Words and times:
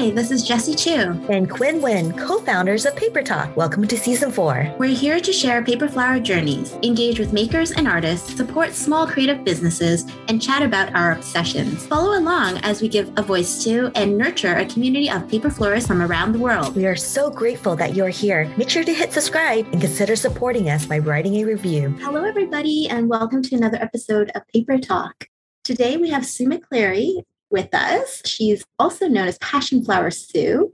Hi, 0.00 0.08
this 0.08 0.30
is 0.30 0.42
Jessie 0.42 0.74
Chu. 0.74 1.12
And 1.28 1.50
Quinn 1.50 1.82
Wynn, 1.82 2.14
co 2.14 2.40
founders 2.40 2.86
of 2.86 2.96
Paper 2.96 3.22
Talk. 3.22 3.54
Welcome 3.54 3.86
to 3.86 3.98
season 3.98 4.32
four. 4.32 4.74
We're 4.78 4.96
here 4.96 5.20
to 5.20 5.30
share 5.30 5.62
paper 5.62 5.88
flower 5.88 6.18
journeys, 6.18 6.72
engage 6.82 7.18
with 7.18 7.34
makers 7.34 7.72
and 7.72 7.86
artists, 7.86 8.34
support 8.34 8.72
small 8.72 9.06
creative 9.06 9.44
businesses, 9.44 10.06
and 10.28 10.40
chat 10.40 10.62
about 10.62 10.94
our 10.94 11.12
obsessions. 11.12 11.86
Follow 11.86 12.18
along 12.18 12.56
as 12.62 12.80
we 12.80 12.88
give 12.88 13.12
a 13.18 13.22
voice 13.22 13.62
to 13.64 13.92
and 13.94 14.16
nurture 14.16 14.54
a 14.54 14.64
community 14.64 15.10
of 15.10 15.28
paper 15.28 15.50
florists 15.50 15.86
from 15.86 16.00
around 16.00 16.32
the 16.32 16.38
world. 16.38 16.74
We 16.74 16.86
are 16.86 16.96
so 16.96 17.28
grateful 17.28 17.76
that 17.76 17.94
you're 17.94 18.08
here. 18.08 18.50
Make 18.56 18.70
sure 18.70 18.84
to 18.84 18.94
hit 18.94 19.12
subscribe 19.12 19.66
and 19.70 19.82
consider 19.82 20.16
supporting 20.16 20.70
us 20.70 20.86
by 20.86 21.00
writing 21.00 21.36
a 21.36 21.44
review. 21.44 21.94
Hello, 22.00 22.24
everybody, 22.24 22.88
and 22.88 23.10
welcome 23.10 23.42
to 23.42 23.54
another 23.54 23.76
episode 23.76 24.32
of 24.34 24.48
Paper 24.48 24.78
Talk. 24.78 25.28
Today 25.62 25.98
we 25.98 26.08
have 26.08 26.24
Sue 26.24 26.46
McLeary, 26.46 27.22
with 27.50 27.74
us. 27.74 28.22
She's 28.24 28.64
also 28.78 29.08
known 29.08 29.28
as 29.28 29.38
Passion 29.38 29.84
Flower 29.84 30.10
Sue, 30.10 30.72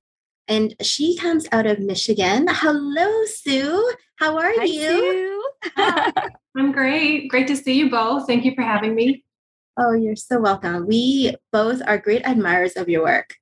and 0.49 0.75
she 0.81 1.17
comes 1.17 1.47
out 1.53 1.67
of 1.67 1.81
Michigan. 1.81 2.47
Hello, 2.49 3.25
Sue. 3.25 3.93
How 4.17 4.39
are 4.39 4.53
Hi, 4.57 4.65
you? 4.65 5.51
I'm 6.57 6.73
great. 6.73 7.29
Great 7.29 7.49
to 7.49 7.57
see 7.57 7.75
you 7.75 7.91
both. 7.91 8.27
Thank 8.27 8.45
you 8.45 8.55
for 8.55 8.63
having 8.63 8.95
me. 8.95 9.25
Oh, 9.79 9.93
you're 9.93 10.17
so 10.17 10.41
welcome. 10.41 10.87
We 10.87 11.35
both 11.53 11.83
are 11.87 11.99
great 11.99 12.23
admirers 12.25 12.77
of 12.77 12.89
your 12.89 13.03
work. 13.03 13.35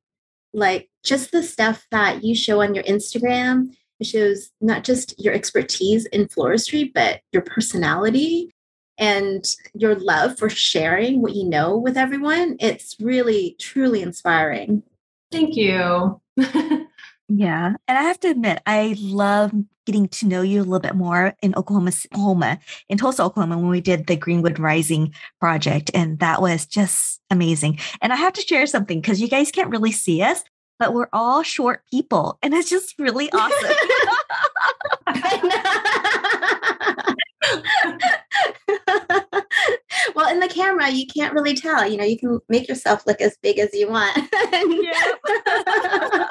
Like 0.53 0.89
just 1.05 1.31
the 1.31 1.43
stuff 1.43 1.87
that 1.91 2.25
you 2.25 2.35
show 2.35 2.61
on 2.61 2.75
your 2.75 2.85
Instagram, 2.85 3.75
it 4.01 4.07
shows 4.07 4.51
not 4.61 4.83
just 4.83 5.23
your 5.23 5.35
expertise 5.35 6.07
in 6.07 6.27
floristry, 6.27 6.91
but 6.93 7.21
your 7.33 7.43
personality 7.43 8.54
and 8.99 9.55
your 9.75 9.95
love 9.95 10.39
for 10.39 10.49
sharing 10.49 11.21
what 11.21 11.35
you 11.35 11.45
know 11.45 11.77
with 11.77 11.97
everyone. 11.97 12.57
It's 12.61 12.97
really, 13.01 13.57
truly 13.59 14.03
inspiring. 14.03 14.83
Thank 15.33 15.57
you. 15.57 16.21
yeah. 17.29 17.75
And 17.89 17.99
I 17.99 18.03
have 18.03 18.21
to 18.21 18.29
admit, 18.29 18.63
I 18.67 18.97
love 18.99 19.53
getting 19.87 20.09
to 20.09 20.27
know 20.27 20.43
you 20.43 20.61
a 20.61 20.65
little 20.65 20.81
bit 20.81 20.95
more 20.95 21.35
in 21.43 21.55
Oklahoma, 21.57 21.93
Oklahoma, 22.13 22.59
in 22.89 22.99
Tulsa, 22.99 23.23
Oklahoma, 23.23 23.59
when 23.59 23.69
we 23.69 23.81
did 23.81 24.07
the 24.07 24.17
Greenwood 24.17 24.59
Rising 24.59 25.15
project. 25.41 25.91
And 25.93 26.19
that 26.21 26.41
was 26.41 26.67
just 26.67 27.21
amazing. 27.31 27.79
And 28.01 28.13
I 28.13 28.17
have 28.17 28.33
to 28.35 28.43
share 28.43 28.67
something 28.67 29.01
because 29.01 29.21
you 29.21 29.29
guys 29.29 29.51
can't 29.51 29.71
really 29.71 29.93
see 29.93 30.23
us, 30.23 30.43
but 30.79 30.95
we're 30.95 31.09
all 31.13 31.43
short 31.43 31.83
people. 31.91 32.39
And 32.43 32.55
it's 32.55 32.71
just 32.71 32.95
really 32.99 33.31
awesome. 33.33 33.75
Well, 40.15 40.31
in 40.31 40.41
the 40.41 40.49
camera, 40.49 40.91
you 40.91 41.07
can't 41.07 41.35
really 41.35 41.55
tell. 41.55 41.89
You 41.89 41.97
know, 41.97 42.05
you 42.05 42.19
can 42.19 42.41
make 42.49 42.69
yourself 42.69 43.07
look 43.07 43.21
as 43.21 43.37
big 43.43 43.59
as 43.59 43.71
you 43.73 43.89
want. 43.89 44.17
yeah. 44.17 44.27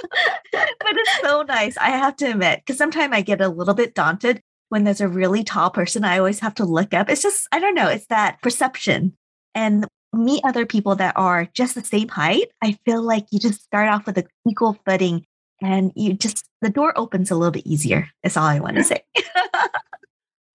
but 0.52 0.94
it's 0.96 1.22
so 1.22 1.44
nice. 1.44 1.78
I 1.78 1.90
have 1.90 2.16
to 2.18 2.32
admit, 2.32 2.62
because 2.66 2.78
sometimes 2.78 3.14
I 3.14 3.22
get 3.22 3.42
a 3.42 3.50
little 3.50 3.74
bit 3.74 3.96
daunted 3.96 4.42
when 4.70 4.84
there's 4.84 5.02
a 5.02 5.08
really 5.08 5.44
tall 5.44 5.70
person. 5.70 6.04
I 6.04 6.18
always 6.18 6.40
have 6.40 6.56
to 6.56 6.66
look 6.66 6.94
up. 6.94 7.10
It's 7.10 7.22
just, 7.22 7.48
I 7.52 7.60
don't 7.60 7.76
know, 7.76 7.90
it's 7.90 8.08
that 8.08 8.42
perception. 8.42 9.16
And 9.56 9.86
meet 10.14 10.42
other 10.44 10.66
people 10.66 10.96
that 10.96 11.16
are 11.18 11.48
just 11.54 11.76
the 11.76 11.84
same 11.84 12.08
height. 12.08 12.50
I 12.62 12.78
feel 12.86 13.02
like 13.02 13.26
you 13.32 13.40
just 13.40 13.64
start 13.64 13.90
off 13.90 14.06
with 14.06 14.18
an 14.18 14.28
equal 14.48 14.78
footing 14.86 15.26
and 15.62 15.92
you 15.96 16.14
just, 16.14 16.46
the 16.62 16.70
door 16.70 16.98
opens 16.98 17.32
a 17.32 17.36
little 17.36 17.52
bit 17.52 17.66
easier. 17.66 18.10
That's 18.22 18.38
all 18.38 18.46
I 18.46 18.60
want 18.60 18.78
to 18.78 18.84
say. 18.84 19.04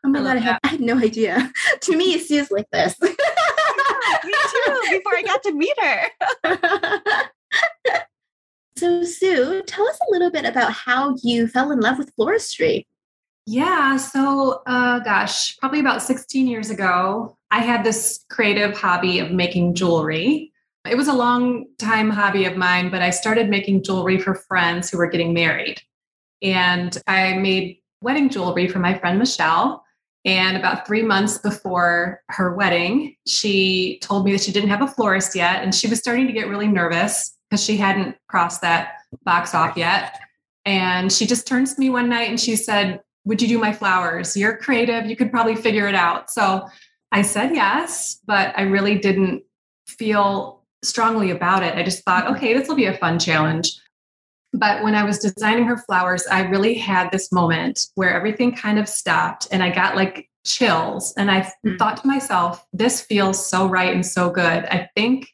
Oh 0.05 0.09
my 0.09 0.21
I 0.21 0.23
god, 0.23 0.37
I 0.37 0.41
had, 0.41 0.59
I 0.65 0.69
had, 0.69 0.81
no 0.81 0.99
idea. 0.99 1.53
to 1.81 1.97
me, 1.97 2.19
Sue's 2.19 2.51
like 2.51 2.71
this. 2.71 3.01
me 3.03 3.09
too. 3.11 4.81
Before 4.91 5.17
I 5.17 5.23
got 5.25 5.43
to 5.45 5.53
meet 5.53 5.75
her. 5.81 6.09
so, 8.77 9.05
Sue, 9.05 9.63
tell 9.67 9.89
us 9.89 9.99
a 10.09 10.13
little 10.13 10.31
bit 10.31 10.45
about 10.45 10.73
how 10.73 11.17
you 11.23 11.49
fell 11.49 11.73
in 11.73 11.81
love 11.81 11.99
with 11.99 12.15
floristry. 12.17 12.85
Yeah. 13.47 13.97
So, 13.97 14.63
uh, 14.67 14.99
gosh, 15.01 15.57
probably 15.57 15.81
about 15.81 16.03
16 16.03 16.47
years 16.47 16.69
ago, 16.69 17.39
I 17.51 17.61
had 17.61 17.83
this 17.83 18.25
creative 18.31 18.77
hobby 18.77 19.21
of 19.21 19.31
making 19.31 19.75
jewelry. 19.75 20.53
It 20.87 20.97
was 20.97 21.09
a 21.09 21.15
long 21.15 21.67
time 21.79 22.11
hobby 22.11 22.45
of 22.45 22.57
mine, 22.57 22.91
but 22.91 23.03
I 23.03 23.11
started 23.11 23.49
making 23.49 23.85
jewelry 23.85 24.19
for 24.19 24.35
friends 24.35 24.91
who 24.91 24.99
were 24.99 25.09
getting 25.09 25.33
married. 25.33 25.81
And 26.43 26.97
I 27.07 27.35
made 27.35 27.79
wedding 28.03 28.29
jewelry 28.29 28.69
for 28.69 28.79
my 28.79 28.99
friend 28.99 29.19
Michelle. 29.19 29.83
And 30.29 30.59
about 30.59 30.87
three 30.87 31.01
months 31.01 31.39
before 31.39 32.21
her 32.29 32.55
wedding, 32.55 33.17
she 33.27 33.99
told 34.03 34.27
me 34.27 34.33
that 34.33 34.43
she 34.43 34.53
didn't 34.53 34.69
have 34.69 34.83
a 34.83 34.87
florist 34.87 35.35
yet. 35.35 35.63
And 35.63 35.75
she 35.75 35.89
was 35.89 36.01
starting 36.01 36.27
to 36.27 36.35
get 36.35 36.49
really 36.49 36.69
nervous 36.69 37.35
because 37.49 37.65
she 37.65 37.79
hadn't 37.79 38.15
crossed 38.29 38.61
that 38.61 38.99
box 39.25 39.55
off 39.55 39.75
yet. 39.75 40.21
And 40.67 41.11
she 41.11 41.25
just 41.25 41.47
turns 41.47 41.73
to 41.75 41.81
me 41.81 41.89
one 41.89 42.11
night 42.11 42.29
and 42.29 42.39
she 42.39 42.57
said, 42.57 43.01
Would 43.25 43.41
you 43.41 43.49
do 43.49 43.59
my 43.59 43.73
flowers? 43.73 44.37
You're 44.37 44.59
creative. 44.59 45.07
You 45.07 45.17
could 45.17 45.31
probably 45.31 45.57
figure 45.57 45.89
it 45.89 45.95
out. 45.95 46.31
So 46.31 46.69
I 47.11 47.23
said 47.23 47.55
yes, 47.55 48.19
but 48.27 48.53
I 48.55 48.63
really 48.65 48.99
didn't 48.99 49.45
feel 49.87 50.63
strongly 50.85 51.31
about 51.31 51.63
it. 51.63 51.75
I 51.75 51.83
just 51.83 52.05
thought, 52.05 52.25
mm-hmm. 52.25 52.35
okay, 52.35 52.53
this 52.53 52.69
will 52.69 52.77
be 52.77 52.85
a 52.85 52.99
fun 52.99 53.19
challenge. 53.19 53.81
But 54.53 54.83
when 54.83 54.95
I 54.95 55.05
was 55.05 55.19
designing 55.19 55.65
her 55.65 55.77
flowers, 55.77 56.27
I 56.31 56.41
really 56.43 56.75
had 56.75 57.11
this 57.11 57.31
moment 57.31 57.81
where 57.95 58.13
everything 58.13 58.55
kind 58.55 58.79
of 58.79 58.89
stopped 58.89 59.47
and 59.51 59.63
I 59.63 59.71
got 59.71 59.95
like 59.95 60.29
chills. 60.47 61.13
And 61.17 61.31
I 61.31 61.41
mm-hmm. 61.43 61.77
thought 61.77 61.99
to 61.99 62.07
myself, 62.07 62.65
this 62.73 63.03
feels 63.03 63.45
so 63.45 63.69
right 63.69 63.93
and 63.93 64.05
so 64.05 64.31
good. 64.31 64.65
I 64.65 64.89
think 64.97 65.29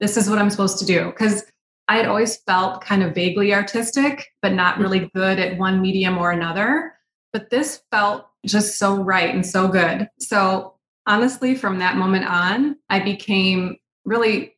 this 0.00 0.16
is 0.16 0.28
what 0.28 0.38
I'm 0.38 0.50
supposed 0.50 0.78
to 0.80 0.84
do. 0.84 1.06
Because 1.06 1.44
I 1.88 1.96
had 1.96 2.06
always 2.06 2.38
felt 2.38 2.80
kind 2.80 3.04
of 3.04 3.14
vaguely 3.14 3.54
artistic, 3.54 4.26
but 4.42 4.52
not 4.52 4.78
really 4.78 5.00
mm-hmm. 5.00 5.18
good 5.18 5.38
at 5.38 5.58
one 5.58 5.80
medium 5.80 6.18
or 6.18 6.32
another. 6.32 6.94
But 7.32 7.50
this 7.50 7.82
felt 7.92 8.26
just 8.44 8.78
so 8.78 8.96
right 8.96 9.32
and 9.32 9.46
so 9.46 9.68
good. 9.68 10.08
So 10.18 10.74
honestly, 11.06 11.54
from 11.54 11.78
that 11.78 11.96
moment 11.96 12.24
on, 12.24 12.76
I 12.90 13.00
became 13.00 13.76
really 14.04 14.55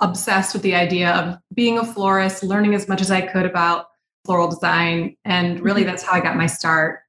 obsessed 0.00 0.52
with 0.52 0.62
the 0.62 0.74
idea 0.74 1.10
of 1.10 1.38
being 1.54 1.78
a 1.78 1.84
florist, 1.84 2.42
learning 2.42 2.74
as 2.74 2.88
much 2.88 3.00
as 3.00 3.10
I 3.10 3.20
could 3.20 3.46
about 3.46 3.86
floral 4.24 4.48
design. 4.48 5.16
And 5.24 5.60
really, 5.60 5.82
mm-hmm. 5.82 5.90
that's 5.90 6.02
how 6.02 6.12
I 6.12 6.20
got 6.20 6.36
my 6.36 6.46
start 6.46 7.00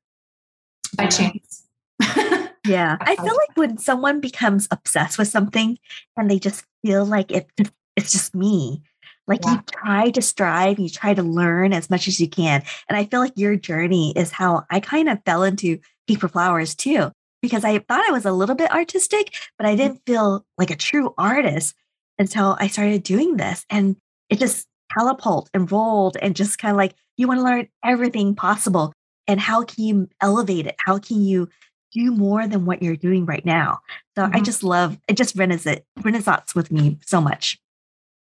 by 0.95 1.07
chance. 1.07 1.67
yeah. 2.65 2.97
I 2.99 3.15
feel 3.15 3.25
like 3.25 3.55
when 3.55 3.77
someone 3.77 4.19
becomes 4.19 4.67
obsessed 4.71 5.17
with 5.17 5.27
something 5.27 5.77
and 6.17 6.29
they 6.29 6.39
just 6.39 6.65
feel 6.83 7.05
like 7.05 7.31
it, 7.31 7.47
it's 7.95 8.11
just 8.11 8.33
me, 8.33 8.81
like 9.27 9.43
yeah. 9.43 9.55
you 9.55 9.61
try 9.71 10.09
to 10.11 10.21
strive, 10.21 10.79
you 10.79 10.89
try 10.89 11.13
to 11.13 11.21
learn 11.21 11.73
as 11.73 11.89
much 11.89 12.07
as 12.07 12.19
you 12.19 12.27
can. 12.27 12.63
And 12.87 12.97
I 12.97 13.05
feel 13.05 13.19
like 13.19 13.33
your 13.35 13.55
journey 13.55 14.13
is 14.15 14.31
how 14.31 14.65
I 14.69 14.79
kind 14.79 15.09
of 15.09 15.23
fell 15.25 15.43
into 15.43 15.79
paper 16.07 16.27
flowers 16.27 16.73
too, 16.73 17.11
because 17.41 17.63
I 17.63 17.79
thought 17.79 18.07
I 18.07 18.11
was 18.11 18.25
a 18.25 18.31
little 18.31 18.55
bit 18.55 18.71
artistic, 18.71 19.35
but 19.57 19.67
I 19.67 19.71
mm-hmm. 19.71 19.77
didn't 19.77 20.01
feel 20.05 20.45
like 20.57 20.71
a 20.71 20.75
true 20.75 21.13
artist 21.17 21.75
until 22.19 22.57
I 22.59 22.67
started 22.67 23.01
doing 23.03 23.37
this. 23.37 23.65
And 23.69 23.95
it 24.29 24.39
just 24.39 24.67
catapult 24.95 25.49
and 25.53 25.71
rolled 25.71 26.17
and 26.21 26.35
just 26.35 26.59
kind 26.59 26.71
of 26.71 26.77
like, 26.77 26.95
you 27.17 27.27
want 27.27 27.39
to 27.39 27.43
learn 27.43 27.67
everything 27.83 28.35
possible. 28.35 28.93
And 29.27 29.39
how 29.39 29.63
can 29.63 29.83
you 29.83 30.09
elevate 30.21 30.67
it? 30.67 30.75
How 30.79 30.99
can 30.99 31.23
you 31.23 31.49
do 31.91 32.11
more 32.11 32.47
than 32.47 32.65
what 32.65 32.83
you're 32.83 32.95
doing 32.95 33.25
right 33.25 33.45
now? 33.45 33.79
So 34.15 34.23
mm-hmm. 34.23 34.35
I 34.35 34.41
just 34.41 34.63
love 34.63 34.97
it, 35.07 35.17
just 35.17 35.35
renaissance, 35.35 35.81
renaissance 36.01 36.53
with 36.53 36.71
me 36.71 36.99
so 37.05 37.21
much. 37.21 37.57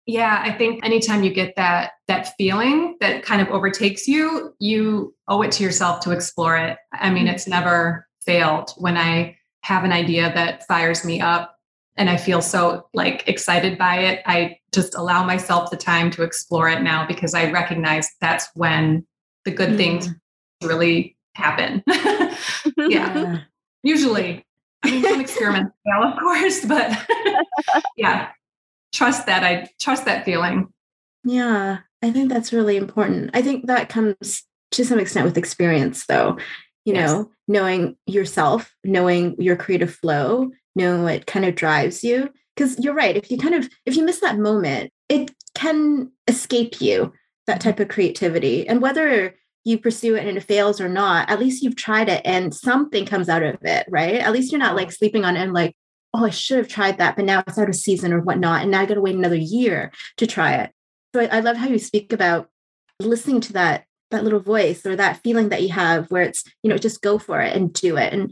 Yeah, 0.06 0.42
I 0.44 0.52
think 0.52 0.86
anytime 0.86 1.24
you 1.24 1.34
get 1.34 1.56
that 1.56 1.92
that 2.10 2.34
feeling 2.38 2.98
that 3.00 3.24
kind 3.24 3.42
of 3.42 3.48
overtakes 3.48 4.06
you, 4.06 4.54
you 4.60 5.16
owe 5.30 5.42
it 5.44 5.52
to 5.54 5.64
yourself 5.64 6.02
to 6.02 6.12
explore 6.12 6.58
it. 6.58 6.78
I 6.92 7.10
mean, 7.10 7.26
mm-hmm. 7.26 7.36
it's 7.36 7.48
never 7.48 8.06
failed 8.26 8.72
when 8.78 8.98
I 8.98 9.38
have 9.62 9.86
an 9.86 9.94
idea 9.94 10.34
that 10.34 10.68
fires 10.68 11.06
me 11.06 11.22
up 11.22 11.53
and 11.98 12.10
I 12.10 12.18
feel 12.18 12.42
so 12.42 12.88
like 12.94 13.28
excited 13.28 13.78
by 13.78 13.98
it. 13.98 14.22
I 14.26 14.58
just 14.72 14.96
allow 14.96 15.24
myself 15.24 15.70
the 15.70 15.78
time 15.78 16.10
to 16.12 16.24
explore 16.24 16.70
it 16.70 16.82
now 16.82 17.06
because 17.06 17.34
I 17.34 17.52
recognize 17.52 18.10
that's 18.20 18.50
when 18.56 19.06
the 19.46 19.52
good 19.52 19.72
mm. 19.72 19.78
things 19.78 20.10
really 20.64 21.16
happen. 21.36 21.84
yeah. 21.88 22.36
yeah. 22.78 23.40
Usually. 23.84 24.46
I 24.84 24.92
mean, 24.92 25.04
some 25.04 25.22
experiment 25.22 25.72
fail, 25.86 26.04
of 26.12 26.20
course, 26.20 26.66
but 26.66 26.92
yeah. 27.96 28.30
Trust 28.94 29.26
that. 29.26 29.44
I 29.44 29.68
trust 29.80 30.06
that 30.06 30.26
feeling. 30.26 30.72
Yeah. 31.24 31.80
I 32.02 32.12
think 32.12 32.30
that's 32.30 32.54
really 32.54 32.78
important. 32.78 33.32
I 33.34 33.42
think 33.42 33.68
that 33.68 33.90
comes 33.90 34.44
to 34.72 34.84
some 34.84 35.00
extent 35.00 35.26
with 35.26 35.38
experience 35.38 36.06
though. 36.06 36.38
You 36.86 36.96
yes. 36.96 37.12
know, 37.12 37.32
knowing 37.48 37.96
yourself, 38.08 38.76
knowing 38.84 39.42
your 39.42 39.56
creative 39.56 39.94
flow, 39.94 40.52
knowing 40.76 41.04
what 41.04 41.26
kind 41.26 41.46
of 41.46 41.56
drives 41.56 42.04
you. 42.04 42.30
Because 42.56 42.78
you're 42.80 42.94
right 42.94 43.18
if 43.18 43.32
you 43.32 43.38
kind 43.38 43.56
of 43.56 43.70
if 43.86 43.96
you 43.96 44.06
miss 44.06 44.20
that 44.20 44.38
moment 44.38 44.92
it 45.10 45.32
can 45.56 46.12
escape 46.28 46.80
you 46.82 47.12
that 47.48 47.62
type 47.62 47.80
of 47.80 47.88
creativity. 47.88 48.68
And 48.68 48.82
whether 48.82 49.36
you 49.64 49.78
pursue 49.78 50.16
it 50.16 50.28
and 50.28 50.38
it 50.38 50.44
fails 50.44 50.80
or 50.80 50.90
not 50.90 51.30
at 51.30 51.40
least 51.40 51.64
you've 51.64 51.76
tried 51.76 52.10
it 52.10 52.22
and 52.26 52.54
something 52.54 53.06
comes 53.06 53.30
out 53.30 53.44
of 53.44 53.58
it 53.64 53.86
right? 53.90 54.16
At 54.16 54.34
least 54.34 54.52
you're 54.52 54.60
not 54.60 54.76
like 54.76 54.92
sleeping 54.92 55.26
on 55.26 55.36
it 55.36 55.42
and 55.42 55.54
like 55.54 55.76
oh 56.16 56.26
i 56.26 56.30
should 56.30 56.58
have 56.58 56.68
tried 56.68 57.00
that 57.00 57.16
but 57.16 57.26
now 57.26 57.44
it's 57.48 57.58
out 57.58 57.70
of 57.70 57.76
season 57.76 58.14
or 58.14 58.22
whatnot 58.22 58.62
and 58.62 58.70
now 58.70 58.82
i 58.82 58.86
gotta 58.86 59.02
wait 59.02 59.16
another 59.16 59.36
year 59.36 59.92
to 60.18 60.28
try 60.28 60.54
it. 60.56 60.72
So 61.16 61.22
I, 61.22 61.38
I 61.38 61.40
love 61.40 61.58
how 61.58 61.68
you 61.68 61.80
speak 61.80 62.14
about 62.14 62.50
listening 63.00 63.42
to 63.42 63.54
that 63.54 63.86
that 64.12 64.24
little 64.24 64.40
voice 64.40 64.86
or 64.86 64.96
that 64.96 65.22
feeling 65.24 65.50
that 65.50 65.64
you 65.64 65.70
have 65.70 66.10
where 66.12 66.22
it's 66.24 66.44
you 66.62 66.70
know 66.70 66.78
just 66.78 67.02
go 67.02 67.18
for 67.18 67.42
it 67.42 67.56
and 67.56 67.74
do 67.74 67.98
it. 67.98 68.14
And 68.14 68.32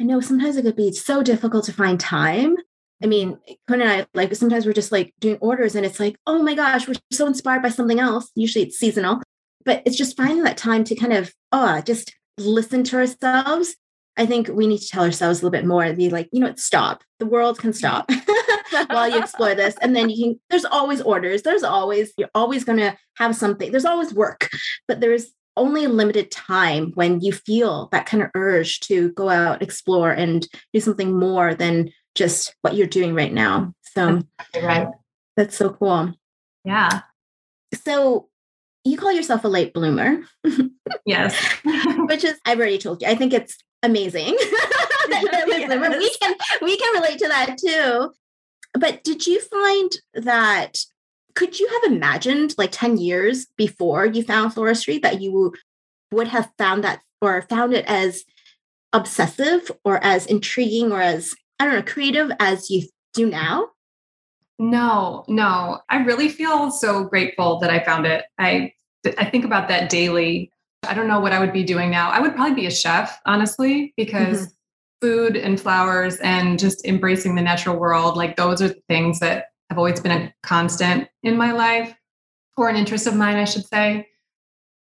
i 0.00 0.02
know 0.02 0.20
sometimes 0.20 0.56
it 0.56 0.62
could 0.62 0.76
be 0.76 0.92
so 0.92 1.22
difficult 1.22 1.64
to 1.64 1.72
find 1.72 1.98
time 2.00 2.56
i 3.02 3.06
mean 3.06 3.38
Conan 3.68 3.88
and 3.88 4.02
i 4.02 4.06
like 4.14 4.34
sometimes 4.34 4.66
we're 4.66 4.72
just 4.72 4.92
like 4.92 5.12
doing 5.20 5.38
orders 5.40 5.74
and 5.74 5.86
it's 5.86 6.00
like 6.00 6.16
oh 6.26 6.42
my 6.42 6.54
gosh 6.54 6.86
we're 6.88 6.94
so 7.12 7.26
inspired 7.26 7.62
by 7.62 7.68
something 7.68 8.00
else 8.00 8.30
usually 8.34 8.64
it's 8.64 8.78
seasonal 8.78 9.22
but 9.64 9.82
it's 9.86 9.96
just 9.96 10.16
finding 10.16 10.44
that 10.44 10.56
time 10.56 10.84
to 10.84 10.94
kind 10.94 11.12
of 11.12 11.32
oh 11.52 11.80
just 11.80 12.14
listen 12.38 12.82
to 12.84 12.96
ourselves 12.96 13.76
I 14.16 14.26
think 14.26 14.48
we 14.48 14.66
need 14.66 14.78
to 14.78 14.88
tell 14.88 15.04
ourselves 15.04 15.40
a 15.40 15.42
little 15.42 15.58
bit 15.58 15.66
more, 15.66 15.92
be 15.92 16.08
like, 16.08 16.28
you 16.32 16.40
know 16.40 16.46
what, 16.46 16.60
stop. 16.60 17.02
The 17.18 17.26
world 17.26 17.58
can 17.58 17.72
stop 17.72 18.10
while 18.86 19.08
you 19.08 19.18
explore 19.18 19.54
this. 19.54 19.74
And 19.80 19.94
then 19.96 20.08
you 20.08 20.24
can, 20.24 20.40
there's 20.50 20.64
always 20.64 21.00
orders. 21.00 21.42
There's 21.42 21.64
always, 21.64 22.12
you're 22.16 22.30
always 22.34 22.64
going 22.64 22.78
to 22.78 22.96
have 23.16 23.34
something. 23.34 23.70
There's 23.72 23.84
always 23.84 24.14
work, 24.14 24.50
but 24.86 25.00
there's 25.00 25.32
only 25.56 25.86
limited 25.86 26.30
time 26.30 26.92
when 26.94 27.20
you 27.20 27.32
feel 27.32 27.88
that 27.92 28.06
kind 28.06 28.22
of 28.22 28.30
urge 28.34 28.80
to 28.80 29.12
go 29.12 29.28
out, 29.28 29.62
explore, 29.62 30.10
and 30.10 30.46
do 30.72 30.80
something 30.80 31.18
more 31.18 31.54
than 31.54 31.90
just 32.14 32.54
what 32.62 32.74
you're 32.74 32.86
doing 32.86 33.14
right 33.14 33.32
now. 33.32 33.74
So, 33.82 34.22
right. 34.60 34.88
That's 35.36 35.56
so 35.56 35.70
cool. 35.70 36.12
Yeah. 36.64 37.00
So, 37.74 38.28
you 38.84 38.98
call 38.98 39.12
yourself 39.12 39.44
a 39.44 39.48
late 39.48 39.72
bloomer. 39.72 40.20
yes. 41.06 41.36
Which 41.96 42.24
is, 42.24 42.38
I've 42.44 42.58
already 42.58 42.78
told 42.78 43.02
you, 43.02 43.08
I 43.08 43.14
think 43.14 43.32
it's 43.32 43.56
amazing. 43.82 44.36
yes. 45.08 45.24
We 45.98 46.10
can 46.18 46.34
we 46.62 46.76
can 46.76 46.94
relate 46.94 47.18
to 47.18 47.28
that 47.28 47.56
too. 47.58 48.12
But 48.72 49.04
did 49.04 49.26
you 49.26 49.40
find 49.40 49.92
that 50.14 50.78
could 51.34 51.58
you 51.58 51.68
have 51.68 51.92
imagined 51.92 52.54
like 52.56 52.70
10 52.72 52.98
years 52.98 53.46
before 53.56 54.06
you 54.06 54.22
found 54.22 54.52
floristry 54.52 55.02
that 55.02 55.20
you 55.20 55.52
would 56.12 56.28
have 56.28 56.50
found 56.58 56.84
that 56.84 57.00
or 57.20 57.42
found 57.42 57.72
it 57.72 57.84
as 57.86 58.24
obsessive 58.92 59.70
or 59.84 60.02
as 60.04 60.26
intriguing 60.26 60.92
or 60.92 61.00
as 61.00 61.34
I 61.58 61.64
don't 61.64 61.74
know 61.74 61.82
creative 61.82 62.30
as 62.40 62.70
you 62.70 62.86
do 63.12 63.28
now? 63.28 63.68
No, 64.58 65.24
no. 65.26 65.80
I 65.88 66.04
really 66.04 66.28
feel 66.28 66.70
so 66.70 67.04
grateful 67.04 67.58
that 67.58 67.70
I 67.70 67.82
found 67.84 68.06
it. 68.06 68.24
I 68.38 68.72
I 69.18 69.24
think 69.24 69.44
about 69.44 69.68
that 69.68 69.90
daily. 69.90 70.50
I 70.84 70.94
don't 70.94 71.08
know 71.08 71.20
what 71.20 71.32
I 71.32 71.40
would 71.40 71.52
be 71.52 71.64
doing 71.64 71.90
now. 71.90 72.10
I 72.10 72.20
would 72.20 72.34
probably 72.34 72.54
be 72.54 72.66
a 72.66 72.70
chef, 72.70 73.18
honestly, 73.26 73.92
because 73.96 74.46
mm-hmm. 74.46 75.06
food 75.06 75.36
and 75.36 75.60
flowers 75.60 76.16
and 76.18 76.58
just 76.58 76.86
embracing 76.86 77.34
the 77.34 77.42
natural 77.42 77.76
world, 77.76 78.16
like 78.16 78.36
those 78.36 78.62
are 78.62 78.68
the 78.68 78.82
things 78.88 79.18
that 79.20 79.46
have 79.74 79.78
always 79.78 80.00
been 80.00 80.12
a 80.12 80.34
constant 80.42 81.08
in 81.22 81.36
my 81.36 81.52
life 81.52 81.94
or 82.56 82.68
an 82.68 82.76
interest 82.76 83.06
of 83.06 83.14
mine, 83.14 83.36
I 83.36 83.44
should 83.44 83.66
say. 83.66 84.08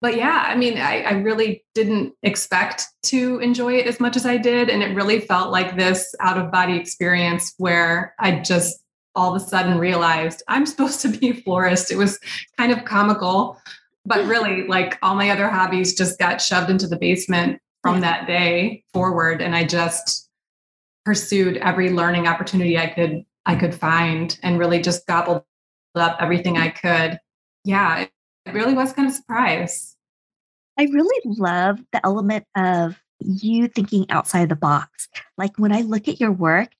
But 0.01 0.17
yeah, 0.17 0.45
I 0.49 0.57
mean, 0.57 0.79
I, 0.79 1.03
I 1.03 1.13
really 1.13 1.65
didn't 1.75 2.15
expect 2.25 2.87
to 3.05 3.39
enjoy 3.39 3.75
it 3.75 3.87
as 3.87 4.01
much 4.01 4.17
as 4.17 4.27
I 4.27 4.37
did. 4.37 4.69
And 4.69 4.83
it 4.83 4.97
really 4.97 5.21
felt 5.21 5.53
like 5.53 5.77
this 5.77 6.13
out 6.19 6.39
of 6.39 6.51
body 6.51 6.77
experience 6.77 7.55
where 7.59 8.15
I 8.19 8.41
just 8.41 8.83
all 9.15 9.35
of 9.35 9.41
a 9.41 9.45
sudden 9.45 9.79
realized 9.79 10.43
I'm 10.49 10.67
supposed 10.73 11.01
to 11.03 11.09
be 11.09 11.31
a 11.31 11.35
florist. 11.35 11.93
It 11.93 11.97
was 11.97 12.19
kind 12.59 12.73
of 12.73 12.85
comical 12.85 13.59
but 14.05 14.27
really 14.27 14.67
like 14.67 14.99
all 15.03 15.15
my 15.15 15.31
other 15.31 15.49
hobbies 15.49 15.95
just 15.95 16.19
got 16.19 16.41
shoved 16.41 16.71
into 16.71 16.87
the 16.87 16.97
basement 16.97 17.61
from 17.83 18.01
that 18.01 18.27
day 18.27 18.85
forward 18.93 19.43
and 19.43 19.55
i 19.55 19.65
just 19.65 20.29
pursued 21.05 21.57
every 21.59 21.91
learning 21.91 22.27
opportunity 22.27 22.79
i 22.79 22.87
could 22.87 23.25
i 23.47 23.55
could 23.55 23.75
find 23.75 24.39
and 24.43 24.59
really 24.59 24.81
just 24.81 25.07
gobbled 25.07 25.45
up 25.95 26.17
everything 26.21 26.57
i 26.57 26.69
could 26.69 27.19
yeah 27.65 28.07
it 28.47 28.53
really 28.53 28.75
was 28.75 28.93
kind 28.93 29.09
of 29.09 29.15
surprise 29.15 29.97
i 30.79 30.85
really 30.85 31.21
love 31.25 31.81
the 31.93 32.05
element 32.05 32.45
of 32.57 33.01
you 33.21 33.69
thinking 33.69 34.05
outside 34.11 34.49
the 34.49 34.57
box 34.57 35.09
like 35.39 35.57
when 35.59 35.73
i 35.73 35.83
look 35.83 36.09
at 36.09 36.21
your 36.21 36.33
work 36.33 36.71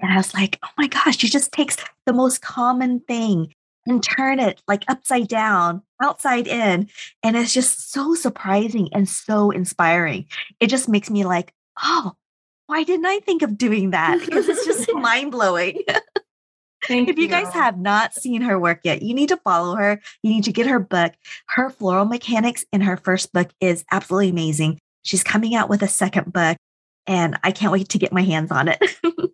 and 0.00 0.12
I 0.12 0.16
was 0.16 0.34
like, 0.34 0.58
oh 0.62 0.68
my 0.78 0.86
gosh, 0.86 1.22
you 1.22 1.28
just 1.28 1.52
takes 1.52 1.76
the 2.06 2.12
most 2.12 2.42
common 2.42 3.00
thing 3.00 3.54
and 3.86 4.02
turn 4.02 4.38
it 4.38 4.62
like 4.68 4.84
upside 4.88 5.28
down, 5.28 5.82
outside 6.02 6.46
in. 6.46 6.88
And 7.22 7.36
it's 7.36 7.52
just 7.52 7.92
so 7.92 8.14
surprising 8.14 8.88
and 8.92 9.08
so 9.08 9.50
inspiring. 9.50 10.26
It 10.60 10.68
just 10.68 10.88
makes 10.88 11.10
me 11.10 11.24
like, 11.24 11.52
oh, 11.82 12.12
why 12.66 12.84
didn't 12.84 13.06
I 13.06 13.18
think 13.20 13.42
of 13.42 13.58
doing 13.58 13.90
that? 13.90 14.20
Because 14.24 14.48
it's 14.48 14.64
just 14.64 14.92
mind 14.94 15.32
blowing. 15.32 15.82
if 16.88 17.16
you, 17.16 17.24
you 17.24 17.28
guys 17.28 17.52
have 17.52 17.78
not 17.78 18.14
seen 18.14 18.42
her 18.42 18.58
work 18.58 18.80
yet, 18.84 19.02
you 19.02 19.14
need 19.14 19.28
to 19.28 19.36
follow 19.38 19.76
her. 19.76 20.00
You 20.22 20.30
need 20.30 20.44
to 20.44 20.52
get 20.52 20.66
her 20.66 20.78
book. 20.78 21.12
Her 21.48 21.70
floral 21.70 22.04
mechanics 22.04 22.64
in 22.72 22.80
her 22.80 22.96
first 22.96 23.32
book 23.32 23.50
is 23.60 23.84
absolutely 23.90 24.30
amazing. 24.30 24.78
She's 25.02 25.24
coming 25.24 25.54
out 25.54 25.68
with 25.68 25.82
a 25.82 25.88
second 25.88 26.32
book, 26.32 26.56
and 27.06 27.38
I 27.42 27.50
can't 27.50 27.72
wait 27.72 27.88
to 27.90 27.98
get 27.98 28.12
my 28.12 28.22
hands 28.22 28.50
on 28.50 28.68
it. 28.68 28.82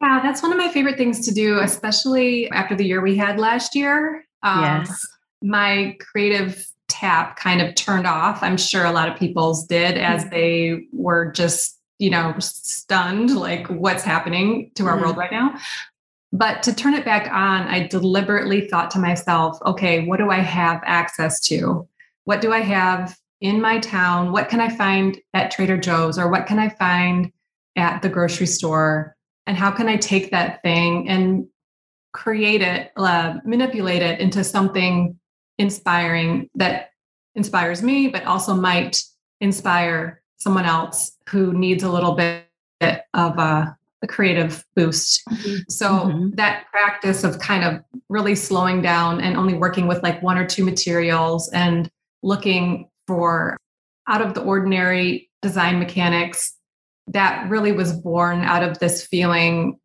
Yeah, 0.00 0.20
that's 0.22 0.42
one 0.42 0.52
of 0.52 0.58
my 0.58 0.68
favorite 0.68 0.98
things 0.98 1.24
to 1.26 1.32
do, 1.32 1.60
especially 1.60 2.50
after 2.50 2.76
the 2.76 2.84
year 2.84 3.00
we 3.00 3.16
had 3.16 3.40
last 3.40 3.74
year. 3.74 4.26
Um, 4.42 4.62
yes. 4.62 5.06
My 5.40 5.96
creative 5.98 6.66
tap 6.88 7.36
kind 7.36 7.62
of 7.62 7.74
turned 7.74 8.06
off. 8.06 8.42
I'm 8.42 8.58
sure 8.58 8.84
a 8.84 8.92
lot 8.92 9.08
of 9.08 9.18
people's 9.18 9.66
did 9.66 9.96
as 9.96 10.22
mm-hmm. 10.22 10.30
they 10.30 10.86
were 10.92 11.32
just, 11.32 11.73
you 11.98 12.10
know, 12.10 12.34
stunned 12.38 13.34
like 13.34 13.66
what's 13.68 14.02
happening 14.02 14.70
to 14.74 14.86
our 14.86 14.94
mm-hmm. 14.94 15.04
world 15.04 15.16
right 15.16 15.32
now. 15.32 15.58
But 16.32 16.62
to 16.64 16.74
turn 16.74 16.94
it 16.94 17.04
back 17.04 17.30
on, 17.32 17.62
I 17.68 17.86
deliberately 17.86 18.68
thought 18.68 18.90
to 18.92 18.98
myself, 18.98 19.58
okay, 19.64 20.04
what 20.04 20.18
do 20.18 20.30
I 20.30 20.40
have 20.40 20.82
access 20.84 21.38
to? 21.42 21.88
What 22.24 22.40
do 22.40 22.52
I 22.52 22.60
have 22.60 23.16
in 23.40 23.60
my 23.60 23.78
town? 23.78 24.32
What 24.32 24.48
can 24.48 24.60
I 24.60 24.68
find 24.68 25.18
at 25.32 25.52
Trader 25.52 25.76
Joe's 25.76 26.18
or 26.18 26.28
what 26.28 26.46
can 26.46 26.58
I 26.58 26.70
find 26.70 27.30
at 27.76 28.02
the 28.02 28.08
grocery 28.08 28.46
store? 28.46 29.14
and 29.46 29.56
how 29.56 29.70
can 29.70 29.88
i 29.88 29.96
take 29.96 30.30
that 30.30 30.62
thing 30.62 31.08
and 31.08 31.46
create 32.12 32.62
it 32.62 32.92
uh, 32.96 33.34
manipulate 33.44 34.02
it 34.02 34.20
into 34.20 34.44
something 34.44 35.18
inspiring 35.58 36.48
that 36.54 36.90
inspires 37.34 37.82
me 37.82 38.08
but 38.08 38.24
also 38.24 38.54
might 38.54 39.02
inspire 39.40 40.22
someone 40.44 40.66
else 40.66 41.16
who 41.28 41.52
needs 41.54 41.82
a 41.82 41.90
little 41.90 42.12
bit 42.12 42.44
of 42.82 43.38
a, 43.38 43.76
a 44.02 44.06
creative 44.06 44.62
boost 44.76 45.22
mm-hmm. 45.30 45.56
so 45.70 45.88
mm-hmm. 45.88 46.30
that 46.34 46.66
practice 46.70 47.24
of 47.24 47.38
kind 47.38 47.64
of 47.64 47.82
really 48.10 48.34
slowing 48.34 48.82
down 48.82 49.22
and 49.22 49.38
only 49.38 49.54
working 49.54 49.86
with 49.86 50.02
like 50.02 50.22
one 50.22 50.36
or 50.36 50.46
two 50.46 50.62
materials 50.64 51.50
and 51.52 51.90
looking 52.22 52.88
for 53.06 53.56
out 54.06 54.20
of 54.20 54.34
the 54.34 54.42
ordinary 54.42 55.30
design 55.40 55.78
mechanics 55.78 56.54
that 57.06 57.48
really 57.48 57.72
was 57.72 57.92
born 57.92 58.40
out 58.42 58.62
of 58.62 58.78
this 58.78 59.06
feeling 59.06 59.78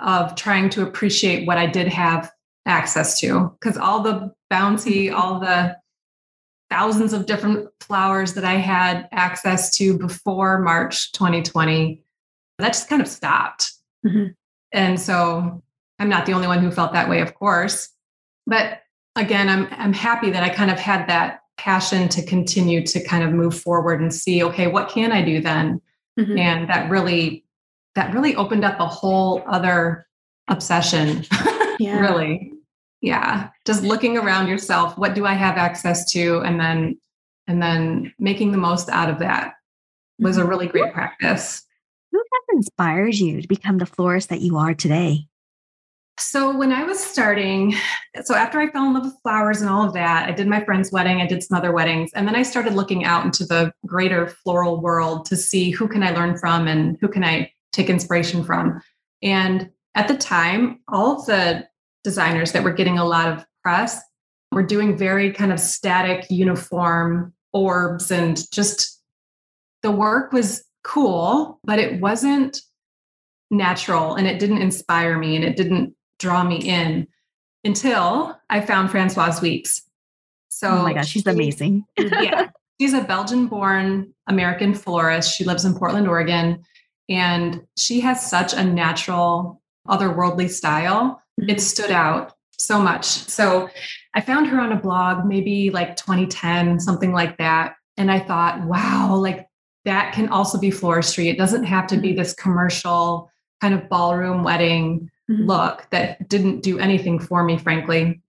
of 0.00 0.34
trying 0.34 0.70
to 0.70 0.82
appreciate 0.82 1.46
what 1.46 1.58
I 1.58 1.66
did 1.66 1.88
have 1.88 2.30
access 2.66 3.20
to. 3.20 3.54
Because 3.60 3.76
all 3.76 4.02
the 4.02 4.32
bounty, 4.50 5.10
all 5.10 5.38
the 5.40 5.76
thousands 6.72 7.12
of 7.12 7.26
different 7.26 7.68
flowers 7.80 8.32
that 8.32 8.44
I 8.44 8.54
had 8.54 9.06
access 9.12 9.76
to 9.76 9.98
before 9.98 10.58
March 10.58 11.12
2020, 11.12 12.02
that 12.58 12.68
just 12.68 12.88
kind 12.88 13.02
of 13.02 13.08
stopped. 13.08 13.72
Mm-hmm. 14.06 14.28
And 14.72 14.98
so 14.98 15.62
I'm 15.98 16.08
not 16.08 16.24
the 16.24 16.32
only 16.32 16.46
one 16.46 16.60
who 16.60 16.70
felt 16.70 16.94
that 16.94 17.10
way, 17.10 17.20
of 17.20 17.34
course. 17.34 17.90
But 18.46 18.80
again, 19.16 19.50
I'm 19.50 19.68
I'm 19.70 19.92
happy 19.92 20.30
that 20.30 20.42
I 20.42 20.48
kind 20.48 20.70
of 20.70 20.78
had 20.78 21.06
that 21.08 21.42
passion 21.58 22.08
to 22.08 22.24
continue 22.24 22.84
to 22.86 23.04
kind 23.04 23.22
of 23.22 23.32
move 23.32 23.60
forward 23.60 24.00
and 24.00 24.12
see, 24.12 24.42
okay, 24.42 24.66
what 24.66 24.88
can 24.88 25.12
I 25.12 25.22
do 25.22 25.42
then? 25.42 25.78
Mm-hmm. 26.18 26.38
And 26.38 26.70
that 26.70 26.90
really, 26.90 27.44
that 27.96 28.14
really 28.14 28.34
opened 28.34 28.64
up 28.64 28.80
a 28.80 28.86
whole 28.86 29.42
other 29.46 30.06
obsession. 30.48 31.26
Yeah. 31.78 31.98
really. 31.98 32.52
Yeah. 33.02 33.50
Just 33.66 33.82
looking 33.82 34.16
around 34.16 34.48
yourself, 34.48 34.96
what 34.96 35.14
do 35.14 35.26
I 35.26 35.34
have 35.34 35.56
access 35.56 36.10
to? 36.12 36.38
And 36.40 36.58
then, 36.58 36.98
and 37.46 37.60
then 37.60 38.14
making 38.18 38.52
the 38.52 38.58
most 38.58 38.88
out 38.88 39.10
of 39.10 39.18
that 39.18 39.54
was 40.18 40.36
a 40.36 40.40
mm-hmm. 40.40 40.48
really 40.48 40.66
great 40.68 40.92
practice. 40.94 41.64
Who 42.12 42.18
has 42.18 42.56
inspired 42.56 43.14
you 43.14 43.42
to 43.42 43.48
become 43.48 43.78
the 43.78 43.86
florist 43.86 44.28
that 44.30 44.40
you 44.40 44.56
are 44.56 44.72
today? 44.72 45.26
So 46.18 46.56
when 46.56 46.70
I 46.70 46.84
was 46.84 47.00
starting, 47.00 47.74
so 48.22 48.34
after 48.34 48.60
I 48.60 48.70
fell 48.70 48.84
in 48.84 48.94
love 48.94 49.04
with 49.04 49.20
flowers 49.22 49.60
and 49.60 49.68
all 49.68 49.84
of 49.84 49.94
that, 49.94 50.28
I 50.28 50.32
did 50.32 50.46
my 50.46 50.62
friend's 50.62 50.92
wedding, 50.92 51.20
I 51.20 51.26
did 51.26 51.42
some 51.42 51.56
other 51.56 51.72
weddings, 51.72 52.10
and 52.14 52.28
then 52.28 52.36
I 52.36 52.42
started 52.42 52.74
looking 52.74 53.04
out 53.04 53.24
into 53.24 53.44
the 53.44 53.72
greater 53.86 54.28
floral 54.28 54.80
world 54.80 55.24
to 55.26 55.36
see 55.36 55.70
who 55.70 55.88
can 55.88 56.02
I 56.02 56.10
learn 56.10 56.36
from 56.36 56.68
and 56.68 56.98
who 57.00 57.08
can 57.08 57.24
I 57.24 57.50
take 57.72 57.88
inspiration 57.88 58.44
from. 58.44 58.80
And 59.22 59.70
at 59.94 60.06
the 60.06 60.16
time, 60.16 60.80
all 60.88 61.18
of 61.18 61.26
the 61.26 61.66
designers 62.04 62.52
that 62.52 62.64
were 62.64 62.72
getting 62.72 62.98
a 62.98 63.04
lot 63.04 63.28
of 63.28 63.44
press 63.62 64.00
were 64.50 64.62
doing 64.62 64.96
very 64.96 65.32
kind 65.32 65.52
of 65.52 65.60
static, 65.60 66.26
uniform 66.30 67.32
orbs 67.52 68.10
and 68.10 68.50
just 68.50 69.00
the 69.82 69.90
work 69.90 70.32
was 70.32 70.64
cool, 70.84 71.58
but 71.64 71.78
it 71.78 72.00
wasn't 72.00 72.60
natural 73.50 74.14
and 74.14 74.26
it 74.26 74.38
didn't 74.38 74.62
inspire 74.62 75.18
me 75.18 75.36
and 75.36 75.44
it 75.44 75.56
didn't 75.56 75.94
draw 76.18 76.42
me 76.44 76.56
in. 76.56 77.06
until 77.64 78.36
I 78.50 78.60
found 78.60 78.90
Francoise 78.90 79.40
Weeks. 79.40 79.82
So 80.48 80.68
oh 80.68 80.82
my 80.82 80.94
gosh, 80.94 81.08
she's 81.08 81.26
amazing. 81.26 81.84
yeah. 81.98 82.48
She's 82.80 82.94
a 82.94 83.02
Belgian 83.02 83.46
born 83.46 84.12
American 84.26 84.74
florist. 84.74 85.36
She 85.36 85.44
lives 85.44 85.64
in 85.64 85.74
Portland, 85.74 86.08
Oregon. 86.08 86.64
And 87.08 87.62
she 87.76 88.00
has 88.00 88.28
such 88.28 88.52
a 88.52 88.64
natural, 88.64 89.62
otherworldly 89.86 90.50
style. 90.50 91.21
It 91.38 91.60
stood 91.60 91.90
out 91.90 92.34
so 92.58 92.78
much. 92.78 93.04
So 93.04 93.68
I 94.14 94.20
found 94.20 94.46
her 94.48 94.60
on 94.60 94.72
a 94.72 94.80
blog, 94.80 95.26
maybe 95.26 95.70
like 95.70 95.96
2010, 95.96 96.80
something 96.80 97.12
like 97.12 97.38
that. 97.38 97.74
And 97.96 98.10
I 98.10 98.20
thought, 98.20 98.62
wow, 98.64 99.16
like 99.16 99.46
that 99.84 100.12
can 100.14 100.28
also 100.28 100.58
be 100.58 100.70
floristry. 100.70 101.30
It 101.30 101.38
doesn't 101.38 101.64
have 101.64 101.86
to 101.88 101.96
be 101.96 102.10
mm-hmm. 102.10 102.18
this 102.18 102.34
commercial 102.34 103.30
kind 103.60 103.74
of 103.74 103.88
ballroom 103.88 104.42
wedding 104.42 105.10
mm-hmm. 105.30 105.46
look 105.46 105.86
that 105.90 106.28
didn't 106.28 106.62
do 106.62 106.78
anything 106.78 107.18
for 107.18 107.44
me, 107.44 107.58
frankly. 107.58 108.20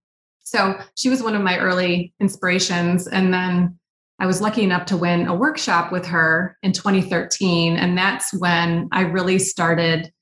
So 0.42 0.78
she 0.96 1.08
was 1.08 1.22
one 1.22 1.34
of 1.34 1.42
my 1.42 1.58
early 1.58 2.12
inspirations. 2.20 3.06
And 3.06 3.32
then 3.32 3.78
I 4.18 4.26
was 4.26 4.40
lucky 4.40 4.62
enough 4.62 4.86
to 4.86 4.96
win 4.96 5.26
a 5.26 5.34
workshop 5.34 5.90
with 5.90 6.06
her 6.06 6.56
in 6.62 6.72
2013. 6.72 7.76
And 7.76 7.96
that's 7.96 8.32
when 8.34 8.88
I 8.92 9.02
really 9.02 9.38
started 9.38 10.12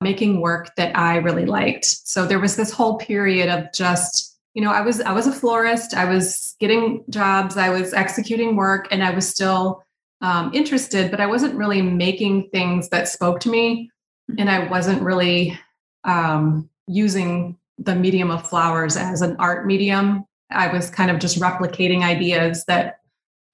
making 0.00 0.40
work 0.40 0.74
that 0.76 0.96
I 0.96 1.16
really 1.16 1.46
liked. 1.46 1.84
So 1.84 2.26
there 2.26 2.38
was 2.38 2.56
this 2.56 2.70
whole 2.70 2.96
period 2.96 3.48
of 3.48 3.72
just, 3.72 4.36
you 4.54 4.62
know, 4.62 4.70
I 4.70 4.80
was 4.80 5.00
I 5.00 5.12
was 5.12 5.26
a 5.26 5.32
florist, 5.32 5.94
I 5.94 6.04
was 6.04 6.56
getting 6.60 7.04
jobs, 7.10 7.56
I 7.56 7.70
was 7.70 7.92
executing 7.92 8.56
work, 8.56 8.88
and 8.90 9.02
I 9.02 9.10
was 9.10 9.28
still 9.28 9.82
um, 10.20 10.50
interested, 10.54 11.10
but 11.10 11.20
I 11.20 11.26
wasn't 11.26 11.54
really 11.54 11.82
making 11.82 12.48
things 12.50 12.88
that 12.90 13.08
spoke 13.08 13.40
to 13.40 13.50
me, 13.50 13.90
and 14.38 14.50
I 14.50 14.68
wasn't 14.68 15.02
really 15.02 15.58
um, 16.04 16.68
using 16.86 17.58
the 17.78 17.94
medium 17.94 18.30
of 18.30 18.48
flowers 18.48 18.96
as 18.96 19.22
an 19.22 19.36
art 19.38 19.66
medium. 19.66 20.24
I 20.50 20.68
was 20.68 20.90
kind 20.90 21.10
of 21.10 21.18
just 21.18 21.40
replicating 21.40 22.02
ideas 22.02 22.64
that 22.66 23.00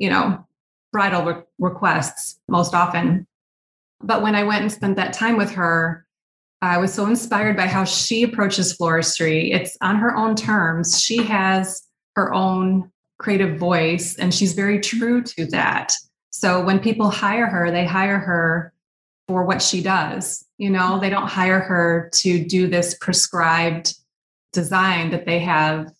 you 0.02 0.10
know, 0.10 0.44
bridal 0.90 1.24
re- 1.24 1.42
requests 1.60 2.40
most 2.48 2.74
often. 2.74 3.24
But 4.02 4.20
when 4.20 4.34
I 4.34 4.42
went 4.42 4.62
and 4.62 4.72
spent 4.72 4.96
that 4.96 5.12
time 5.12 5.36
with 5.36 5.52
her, 5.52 6.04
I 6.62 6.78
was 6.78 6.94
so 6.94 7.06
inspired 7.06 7.56
by 7.56 7.66
how 7.66 7.82
she 7.82 8.22
approaches 8.22 8.76
floristry. 8.76 9.52
It's 9.52 9.76
on 9.80 9.96
her 9.96 10.16
own 10.16 10.36
terms. 10.36 11.00
She 11.02 11.22
has 11.24 11.82
her 12.14 12.32
own 12.32 12.90
creative 13.18 13.58
voice, 13.58 14.16
and 14.16 14.32
she's 14.32 14.52
very 14.52 14.80
true 14.80 15.22
to 15.22 15.46
that. 15.46 15.92
So 16.30 16.62
when 16.62 16.78
people 16.78 17.10
hire 17.10 17.46
her, 17.46 17.72
they 17.72 17.84
hire 17.84 18.18
her 18.18 18.72
for 19.26 19.44
what 19.44 19.60
she 19.60 19.82
does. 19.82 20.44
You 20.56 20.70
know, 20.70 21.00
they 21.00 21.10
don't 21.10 21.28
hire 21.28 21.60
her 21.60 22.08
to 22.14 22.44
do 22.44 22.68
this 22.68 22.96
prescribed 23.00 23.94
design 24.52 25.10
that 25.10 25.26
they 25.26 25.40
have, 25.40 25.90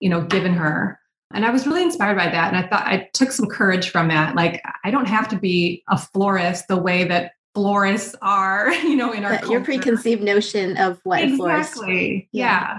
you 0.00 0.10
know, 0.10 0.20
given 0.22 0.52
her. 0.52 1.00
And 1.32 1.44
I 1.44 1.50
was 1.50 1.66
really 1.66 1.82
inspired 1.82 2.16
by 2.16 2.28
that. 2.28 2.52
And 2.52 2.56
I 2.62 2.68
thought 2.68 2.86
I 2.86 3.08
took 3.14 3.32
some 3.32 3.46
courage 3.46 3.90
from 3.90 4.08
that. 4.08 4.36
Like, 4.36 4.62
I 4.84 4.90
don't 4.90 5.08
have 5.08 5.28
to 5.28 5.38
be 5.38 5.82
a 5.88 5.96
florist 5.96 6.68
the 6.68 6.80
way 6.80 7.04
that 7.04 7.32
florists 7.56 8.14
are, 8.20 8.70
you 8.84 8.96
know, 8.96 9.12
in 9.12 9.24
our 9.24 9.42
your 9.46 9.64
preconceived 9.64 10.22
notion 10.22 10.76
of 10.76 11.00
what 11.04 11.22
exactly. 11.22 11.34
a 11.34 11.36
florist. 11.38 11.72
Exactly. 11.72 12.28
Yeah. 12.32 12.44
yeah. 12.44 12.78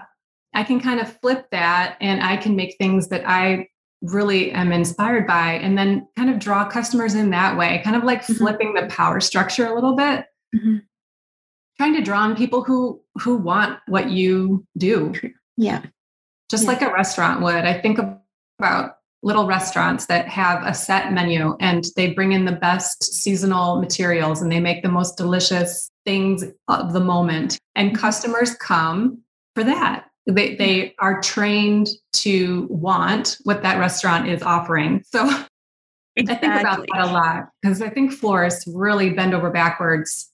I 0.54 0.64
can 0.64 0.80
kind 0.80 1.00
of 1.00 1.20
flip 1.20 1.48
that 1.52 1.98
and 2.00 2.22
I 2.22 2.38
can 2.38 2.56
make 2.56 2.78
things 2.78 3.08
that 3.08 3.28
I 3.28 3.70
really 4.04 4.52
am 4.52 4.72
inspired 4.72 5.26
by 5.26 5.54
and 5.54 5.76
then 5.76 6.08
kind 6.16 6.30
of 6.30 6.38
draw 6.38 6.70
customers 6.70 7.16
in 7.16 7.32
that 7.32 7.58
way, 7.58 7.82
kind 7.84 7.96
of 7.96 8.04
like 8.04 8.22
mm-hmm. 8.22 8.34
flipping 8.34 8.76
the 8.76 8.86
power 8.86 9.20
structure 9.20 9.66
a 9.66 9.74
little 9.74 9.96
bit. 9.96 10.26
Mm-hmm. 10.56 10.78
Trying 11.78 11.96
to 11.96 12.02
draw 12.02 12.20
on 12.20 12.36
people 12.36 12.64
who 12.64 13.02
who 13.22 13.38
want 13.38 13.80
what 13.88 14.12
you 14.12 14.66
do. 14.78 15.14
Yeah. 15.58 15.84
Just 16.50 16.64
yeah. 16.64 16.70
like 16.70 16.82
a 16.84 16.94
restaurant 16.94 17.42
would. 17.42 17.66
I 17.66 17.80
think 17.80 17.98
about 18.60 18.97
little 19.24 19.48
restaurants 19.48 20.06
that 20.06 20.28
have 20.28 20.64
a 20.66 20.74
set 20.74 21.12
menu 21.12 21.56
and 21.60 21.86
they 21.96 22.14
bring 22.14 22.34
in 22.34 22.46
the 22.46 22.52
best 22.52 23.04
seasonal 23.04 23.80
materials 23.80 24.42
and 24.42 24.52
they 24.52 24.60
make 24.60 24.84
the 24.84 24.90
most 24.90 25.18
delicious 25.18 25.90
things 26.06 26.44
of 26.68 26.94
the 26.94 27.00
moment. 27.00 27.58
And 27.76 27.98
customers 27.98 28.56
come 28.56 29.20
for 29.56 29.64
that. 29.64 30.06
They, 30.28 30.56
they 30.56 30.96
are 31.00 31.22
trained 31.22 31.88
to 32.14 32.68
want 32.70 33.38
what 33.44 33.64
that 33.64 33.80
restaurant 33.80 34.28
is 34.28 34.44
offering. 34.44 35.04
So 35.06 35.26
exactly. 36.16 36.50
I 36.50 36.52
think 36.52 36.62
about 36.62 36.86
that 36.94 37.10
a 37.10 37.12
lot 37.12 37.50
because 37.62 37.82
I 37.82 37.90
think 37.90 38.12
florists 38.12 38.68
really 38.68 39.10
bend 39.12 39.34
over 39.34 39.50
backwards 39.50 40.32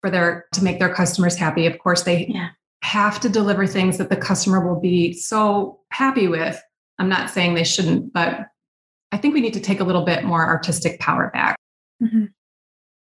for 0.00 0.10
their 0.10 0.46
to 0.52 0.62
make 0.62 0.78
their 0.78 0.92
customers 0.92 1.36
happy. 1.36 1.66
Of 1.66 1.78
course, 1.78 2.02
they 2.02 2.26
yeah. 2.26 2.48
have 2.82 3.20
to 3.20 3.28
deliver 3.28 3.66
things 3.66 3.98
that 3.98 4.10
the 4.10 4.16
customer 4.16 4.66
will 4.66 4.80
be 4.80 5.12
so 5.12 5.80
happy 5.90 6.28
with 6.28 6.60
I'm 6.98 7.08
not 7.08 7.30
saying 7.30 7.54
they 7.54 7.64
shouldn't, 7.64 8.12
but 8.12 8.46
I 9.12 9.18
think 9.18 9.34
we 9.34 9.40
need 9.40 9.54
to 9.54 9.60
take 9.60 9.80
a 9.80 9.84
little 9.84 10.04
bit 10.04 10.24
more 10.24 10.44
artistic 10.44 10.98
power 11.00 11.30
back. 11.32 11.56
Mm-hmm. 12.02 12.24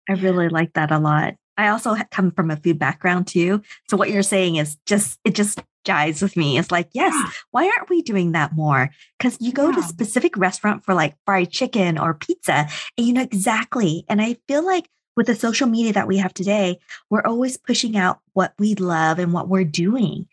I 0.09 0.13
really 0.13 0.49
like 0.49 0.73
that 0.73 0.91
a 0.91 0.99
lot. 0.99 1.35
I 1.57 1.67
also 1.69 1.95
come 2.11 2.31
from 2.31 2.51
a 2.51 2.57
food 2.57 2.79
background 2.79 3.27
too. 3.27 3.61
So 3.89 3.95
what 3.95 4.09
you're 4.09 4.23
saying 4.23 4.55
is 4.55 4.77
just, 4.85 5.19
it 5.23 5.35
just 5.35 5.61
jives 5.85 6.21
with 6.21 6.35
me. 6.35 6.57
It's 6.57 6.71
like, 6.71 6.89
yes, 6.93 7.13
yeah. 7.15 7.31
why 7.51 7.65
aren't 7.65 7.89
we 7.89 8.01
doing 8.01 8.31
that 8.31 8.55
more? 8.55 8.89
Because 9.17 9.37
you 9.39 9.51
go 9.51 9.69
yeah. 9.69 9.75
to 9.75 9.83
specific 9.83 10.35
restaurant 10.37 10.83
for 10.83 10.93
like 10.93 11.15
fried 11.25 11.51
chicken 11.51 11.97
or 11.97 12.15
pizza 12.15 12.67
and 12.97 13.07
you 13.07 13.13
know 13.13 13.21
exactly. 13.21 14.05
And 14.09 14.21
I 14.21 14.37
feel 14.47 14.65
like 14.65 14.89
with 15.15 15.27
the 15.27 15.35
social 15.35 15.67
media 15.67 15.93
that 15.93 16.07
we 16.07 16.17
have 16.17 16.33
today, 16.33 16.79
we're 17.09 17.25
always 17.25 17.57
pushing 17.57 17.95
out 17.95 18.19
what 18.33 18.53
we 18.57 18.75
love 18.75 19.19
and 19.19 19.31
what 19.31 19.47
we're 19.47 19.63
doing. 19.63 20.27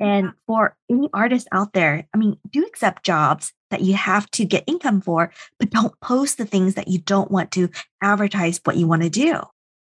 And 0.00 0.32
for 0.46 0.74
any 0.90 1.10
artist 1.12 1.46
out 1.52 1.74
there, 1.74 2.08
I 2.14 2.18
mean, 2.18 2.38
do 2.50 2.64
accept 2.64 3.04
jobs 3.04 3.52
that 3.70 3.82
you 3.82 3.94
have 3.94 4.28
to 4.32 4.44
get 4.44 4.64
income 4.66 5.02
for, 5.02 5.30
but 5.58 5.70
don't 5.70 5.98
post 6.00 6.38
the 6.38 6.46
things 6.46 6.74
that 6.74 6.88
you 6.88 6.98
don't 6.98 7.30
want 7.30 7.52
to 7.52 7.68
advertise 8.02 8.60
what 8.64 8.76
you 8.76 8.88
want 8.88 9.02
to 9.02 9.10
do. 9.10 9.34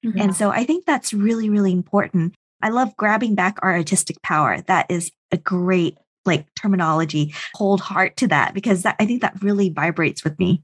Mm-hmm. 0.04 0.20
And 0.20 0.36
so 0.36 0.50
I 0.50 0.64
think 0.64 0.86
that's 0.86 1.12
really, 1.12 1.50
really 1.50 1.72
important. 1.72 2.34
I 2.62 2.68
love 2.68 2.96
grabbing 2.96 3.34
back 3.34 3.58
our 3.60 3.74
artistic 3.74 4.22
power. 4.22 4.62
That 4.62 4.86
is 4.90 5.10
a 5.32 5.36
great 5.36 5.98
like 6.24 6.46
terminology. 6.54 7.34
Hold 7.54 7.80
heart 7.80 8.16
to 8.18 8.28
that 8.28 8.54
because 8.54 8.82
that, 8.82 8.96
I 8.98 9.06
think 9.06 9.22
that 9.22 9.42
really 9.42 9.70
vibrates 9.70 10.24
with 10.24 10.38
me. 10.38 10.62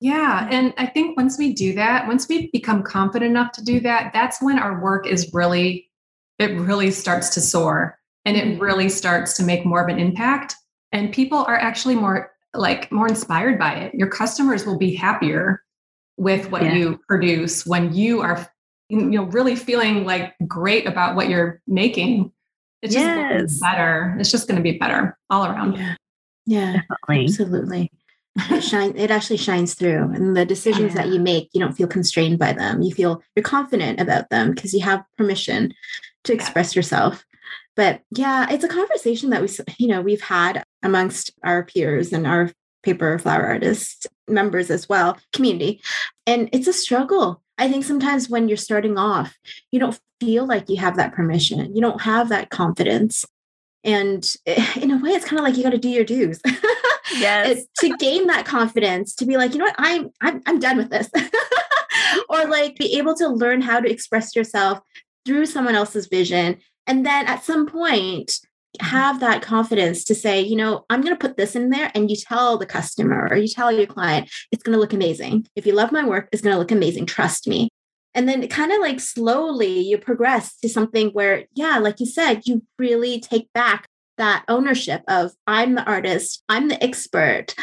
Yeah. 0.00 0.46
And 0.50 0.74
I 0.78 0.86
think 0.86 1.16
once 1.16 1.38
we 1.38 1.52
do 1.52 1.74
that, 1.74 2.06
once 2.06 2.28
we 2.28 2.50
become 2.52 2.82
confident 2.82 3.30
enough 3.30 3.52
to 3.52 3.64
do 3.64 3.80
that, 3.80 4.12
that's 4.12 4.40
when 4.40 4.58
our 4.58 4.80
work 4.80 5.06
is 5.06 5.30
really, 5.32 5.90
it 6.38 6.56
really 6.58 6.92
starts 6.92 7.30
to 7.30 7.40
soar 7.40 7.97
and 8.24 8.36
it 8.36 8.44
mm-hmm. 8.44 8.62
really 8.62 8.88
starts 8.88 9.34
to 9.34 9.42
make 9.42 9.64
more 9.64 9.82
of 9.82 9.88
an 9.88 9.98
impact 9.98 10.54
and 10.92 11.12
people 11.12 11.38
are 11.38 11.56
actually 11.56 11.94
more 11.94 12.32
like 12.54 12.90
more 12.90 13.06
inspired 13.06 13.58
by 13.58 13.74
it 13.74 13.94
your 13.94 14.08
customers 14.08 14.64
will 14.64 14.78
be 14.78 14.94
happier 14.94 15.62
with 16.16 16.50
what 16.50 16.62
yeah. 16.62 16.74
you 16.74 17.00
produce 17.08 17.66
when 17.66 17.94
you 17.94 18.20
are 18.20 18.46
you 18.88 19.00
know 19.00 19.24
really 19.24 19.54
feeling 19.54 20.04
like 20.04 20.34
great 20.46 20.86
about 20.86 21.14
what 21.14 21.28
you're 21.28 21.60
making 21.66 22.32
it's 22.82 22.94
just 22.94 23.04
yes. 23.04 23.60
better 23.60 24.16
it's 24.18 24.30
just 24.30 24.48
going 24.48 24.56
to 24.56 24.62
be 24.62 24.78
better 24.78 25.16
all 25.30 25.44
around 25.44 25.76
yeah 25.76 25.94
yeah 26.46 26.72
Definitely. 26.72 27.24
absolutely 27.24 27.92
it 28.50 28.60
shine 28.62 28.96
it 28.96 29.10
actually 29.10 29.36
shines 29.36 29.74
through 29.74 30.12
and 30.14 30.36
the 30.36 30.44
decisions 30.44 30.94
yeah. 30.94 31.02
that 31.02 31.12
you 31.12 31.20
make 31.20 31.50
you 31.52 31.60
don't 31.60 31.74
feel 31.74 31.86
constrained 31.86 32.38
by 32.38 32.52
them 32.52 32.82
you 32.82 32.94
feel 32.94 33.22
you're 33.36 33.42
confident 33.42 34.00
about 34.00 34.30
them 34.30 34.52
because 34.54 34.72
you 34.72 34.80
have 34.80 35.04
permission 35.16 35.72
to 36.24 36.32
express 36.32 36.74
yeah. 36.74 36.78
yourself 36.78 37.24
but 37.78 38.02
yeah, 38.10 38.48
it's 38.50 38.64
a 38.64 38.68
conversation 38.68 39.30
that 39.30 39.40
we, 39.40 39.48
you 39.78 39.86
know, 39.86 40.00
we've 40.00 40.20
had 40.20 40.64
amongst 40.82 41.30
our 41.44 41.62
peers 41.62 42.12
and 42.12 42.26
our 42.26 42.50
paper 42.82 43.16
flower 43.20 43.46
artist 43.46 44.08
members 44.26 44.68
as 44.68 44.88
well, 44.88 45.16
community. 45.32 45.80
And 46.26 46.48
it's 46.52 46.66
a 46.66 46.72
struggle. 46.72 47.40
I 47.56 47.70
think 47.70 47.84
sometimes 47.84 48.28
when 48.28 48.48
you're 48.48 48.56
starting 48.56 48.98
off, 48.98 49.38
you 49.70 49.78
don't 49.78 49.98
feel 50.18 50.44
like 50.44 50.68
you 50.68 50.78
have 50.78 50.96
that 50.96 51.12
permission. 51.12 51.72
You 51.72 51.80
don't 51.80 52.00
have 52.00 52.30
that 52.30 52.50
confidence. 52.50 53.24
And 53.84 54.28
eh, 54.44 54.72
in 54.80 54.90
a 54.90 54.98
way, 54.98 55.10
it's 55.10 55.24
kind 55.24 55.38
of 55.38 55.44
like 55.44 55.56
you 55.56 55.62
got 55.62 55.70
to 55.70 55.78
do 55.78 55.88
your 55.88 56.04
dues. 56.04 56.42
Yes. 57.16 57.64
to 57.78 57.96
gain 57.96 58.26
that 58.26 58.44
confidence, 58.44 59.14
to 59.14 59.24
be 59.24 59.38
like, 59.38 59.52
you 59.52 59.58
know 59.58 59.64
what, 59.64 59.74
I'm 59.78 60.10
I'm 60.20 60.42
I'm 60.44 60.58
done 60.58 60.76
with 60.76 60.90
this. 60.90 61.08
or 62.28 62.44
like 62.44 62.76
be 62.76 62.98
able 62.98 63.14
to 63.14 63.28
learn 63.28 63.62
how 63.62 63.80
to 63.80 63.90
express 63.90 64.36
yourself 64.36 64.80
through 65.24 65.46
someone 65.46 65.74
else's 65.74 66.06
vision 66.06 66.58
and 66.88 67.06
then 67.06 67.26
at 67.26 67.44
some 67.44 67.66
point, 67.66 68.28
mm-hmm. 68.28 68.86
have 68.86 69.20
that 69.20 69.42
confidence 69.42 70.02
to 70.04 70.14
say, 70.14 70.40
you 70.40 70.56
know, 70.56 70.86
I'm 70.90 71.02
going 71.02 71.14
to 71.14 71.20
put 71.20 71.36
this 71.36 71.54
in 71.54 71.70
there 71.70 71.92
and 71.94 72.10
you 72.10 72.16
tell 72.16 72.58
the 72.58 72.66
customer 72.66 73.28
or 73.30 73.36
you 73.36 73.46
tell 73.46 73.70
your 73.70 73.86
client, 73.86 74.28
it's 74.50 74.62
going 74.62 74.74
to 74.74 74.80
look 74.80 74.94
amazing. 74.94 75.46
If 75.54 75.66
you 75.66 75.74
love 75.74 75.92
my 75.92 76.04
work, 76.04 76.28
it's 76.32 76.42
going 76.42 76.54
to 76.54 76.58
look 76.58 76.72
amazing. 76.72 77.06
Trust 77.06 77.46
me. 77.46 77.68
And 78.14 78.28
then 78.28 78.48
kind 78.48 78.72
of 78.72 78.80
like 78.80 78.98
slowly 78.98 79.78
you 79.78 79.98
progress 79.98 80.56
to 80.60 80.68
something 80.68 81.10
where, 81.10 81.44
yeah, 81.54 81.78
like 81.78 82.00
you 82.00 82.06
said, 82.06 82.46
you 82.46 82.64
really 82.78 83.20
take 83.20 83.52
back 83.52 83.86
that 84.16 84.44
ownership 84.48 85.02
of 85.06 85.32
I'm 85.46 85.76
the 85.76 85.84
artist, 85.84 86.42
I'm 86.48 86.68
the 86.68 86.82
expert. 86.82 87.54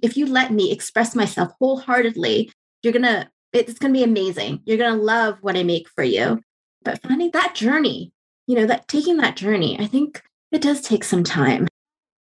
If 0.00 0.16
you 0.16 0.26
let 0.26 0.52
me 0.52 0.70
express 0.70 1.16
myself 1.16 1.52
wholeheartedly, 1.58 2.52
you're 2.82 2.92
going 2.92 3.02
to, 3.02 3.28
it's 3.52 3.78
going 3.78 3.92
to 3.92 3.98
be 3.98 4.04
amazing. 4.04 4.60
You're 4.64 4.78
going 4.78 4.96
to 4.96 5.04
love 5.04 5.38
what 5.40 5.56
I 5.56 5.62
make 5.64 5.88
for 5.88 6.04
you. 6.04 6.40
But 6.84 7.02
finding 7.02 7.30
that 7.32 7.54
journey 7.54 8.12
you 8.52 8.58
know 8.58 8.66
that 8.66 8.86
taking 8.86 9.16
that 9.16 9.34
journey 9.34 9.80
i 9.80 9.86
think 9.86 10.22
It 10.52 10.60
does 10.60 10.82
take 10.82 11.02
some 11.02 11.24
time. 11.24 11.66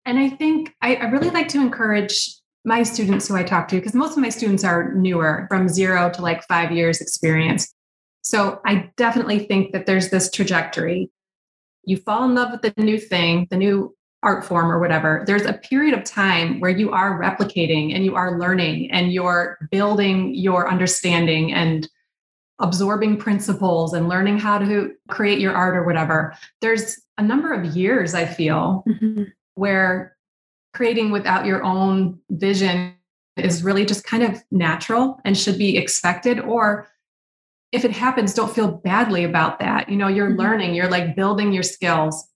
And 0.06 0.18
I 0.18 0.30
think 0.30 0.74
I, 0.80 0.96
I 0.96 1.04
really 1.04 1.30
like 1.30 1.48
to 1.48 1.60
encourage 1.60 2.34
my 2.64 2.82
students 2.82 3.28
who 3.28 3.36
I 3.36 3.42
talk 3.42 3.68
to, 3.68 3.76
because 3.76 3.94
most 3.94 4.12
of 4.12 4.22
my 4.22 4.30
students 4.30 4.64
are 4.64 4.94
newer 4.94 5.46
from 5.48 5.68
zero 5.68 6.10
to 6.10 6.22
like 6.22 6.42
five 6.44 6.72
years 6.72 7.00
experience. 7.00 7.72
So 8.22 8.60
I 8.64 8.90
definitely 8.96 9.40
think 9.40 9.72
that 9.72 9.86
there's 9.86 10.08
this 10.08 10.30
trajectory. 10.30 11.10
You 11.84 11.98
fall 11.98 12.24
in 12.24 12.34
love 12.34 12.50
with 12.52 12.62
the 12.62 12.72
new 12.82 12.98
thing, 12.98 13.46
the 13.50 13.56
new 13.56 13.94
art 14.22 14.44
form 14.44 14.72
or 14.72 14.80
whatever. 14.80 15.22
There's 15.26 15.44
a 15.44 15.52
period 15.52 15.96
of 15.96 16.02
time 16.02 16.58
where 16.58 16.70
you 16.70 16.90
are 16.90 17.20
replicating 17.20 17.94
and 17.94 18.04
you 18.04 18.16
are 18.16 18.40
learning 18.40 18.90
and 18.90 19.12
you're 19.12 19.58
building 19.70 20.34
your 20.34 20.68
understanding 20.68 21.52
and 21.52 21.86
absorbing 22.58 23.18
principles 23.18 23.92
and 23.92 24.08
learning 24.08 24.38
how 24.38 24.58
to 24.58 24.94
create 25.08 25.38
your 25.38 25.54
art 25.54 25.76
or 25.76 25.84
whatever. 25.84 26.34
There's 26.60 27.00
a 27.18 27.22
number 27.22 27.52
of 27.52 27.76
years, 27.76 28.14
I 28.14 28.24
feel, 28.24 28.84
mm-hmm. 28.88 29.24
where 29.54 30.16
creating 30.72 31.10
without 31.10 31.46
your 31.46 31.64
own 31.64 32.18
vision 32.30 32.94
is 33.36 33.62
really 33.62 33.84
just 33.84 34.04
kind 34.04 34.22
of 34.22 34.42
natural 34.50 35.18
and 35.24 35.36
should 35.36 35.58
be 35.58 35.76
expected 35.76 36.40
or 36.40 36.88
if 37.72 37.84
it 37.84 37.90
happens 37.90 38.32
don't 38.32 38.54
feel 38.54 38.68
badly 38.68 39.24
about 39.24 39.58
that 39.58 39.88
you 39.88 39.96
know 39.96 40.08
you're 40.08 40.28
mm-hmm. 40.28 40.40
learning 40.40 40.74
you're 40.74 40.90
like 40.90 41.16
building 41.16 41.52
your 41.52 41.62
skills 41.62 42.28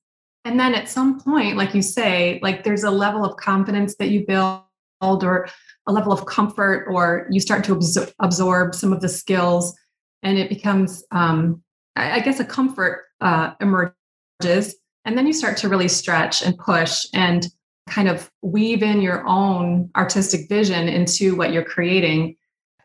and 0.44 0.58
then 0.58 0.74
at 0.74 0.88
some 0.88 1.20
point 1.20 1.56
like 1.56 1.74
you 1.74 1.82
say 1.82 2.38
like 2.42 2.64
there's 2.64 2.84
a 2.84 2.90
level 2.90 3.24
of 3.24 3.36
confidence 3.36 3.96
that 3.96 4.08
you 4.08 4.24
build 4.26 4.62
or 5.02 5.48
a 5.86 5.92
level 5.92 6.12
of 6.12 6.26
comfort 6.26 6.86
or 6.90 7.26
you 7.30 7.40
start 7.40 7.64
to 7.64 7.74
absor- 7.74 8.12
absorb 8.20 8.74
some 8.74 8.92
of 8.92 9.00
the 9.00 9.08
skills 9.08 9.74
and 10.22 10.38
it 10.38 10.48
becomes 10.48 11.04
um, 11.10 11.62
I, 11.96 12.12
I 12.12 12.20
guess 12.20 12.40
a 12.40 12.44
comfort 12.44 13.04
uh, 13.20 13.52
emerges 13.60 14.76
and 15.04 15.16
then 15.16 15.26
you 15.26 15.32
start 15.32 15.56
to 15.58 15.68
really 15.68 15.88
stretch 15.88 16.42
and 16.42 16.56
push 16.58 17.06
and 17.14 17.46
kind 17.88 18.08
of 18.08 18.30
weave 18.42 18.82
in 18.82 19.00
your 19.00 19.26
own 19.26 19.90
artistic 19.96 20.48
vision 20.48 20.88
into 20.88 21.34
what 21.34 21.52
you're 21.52 21.64
creating. 21.64 22.36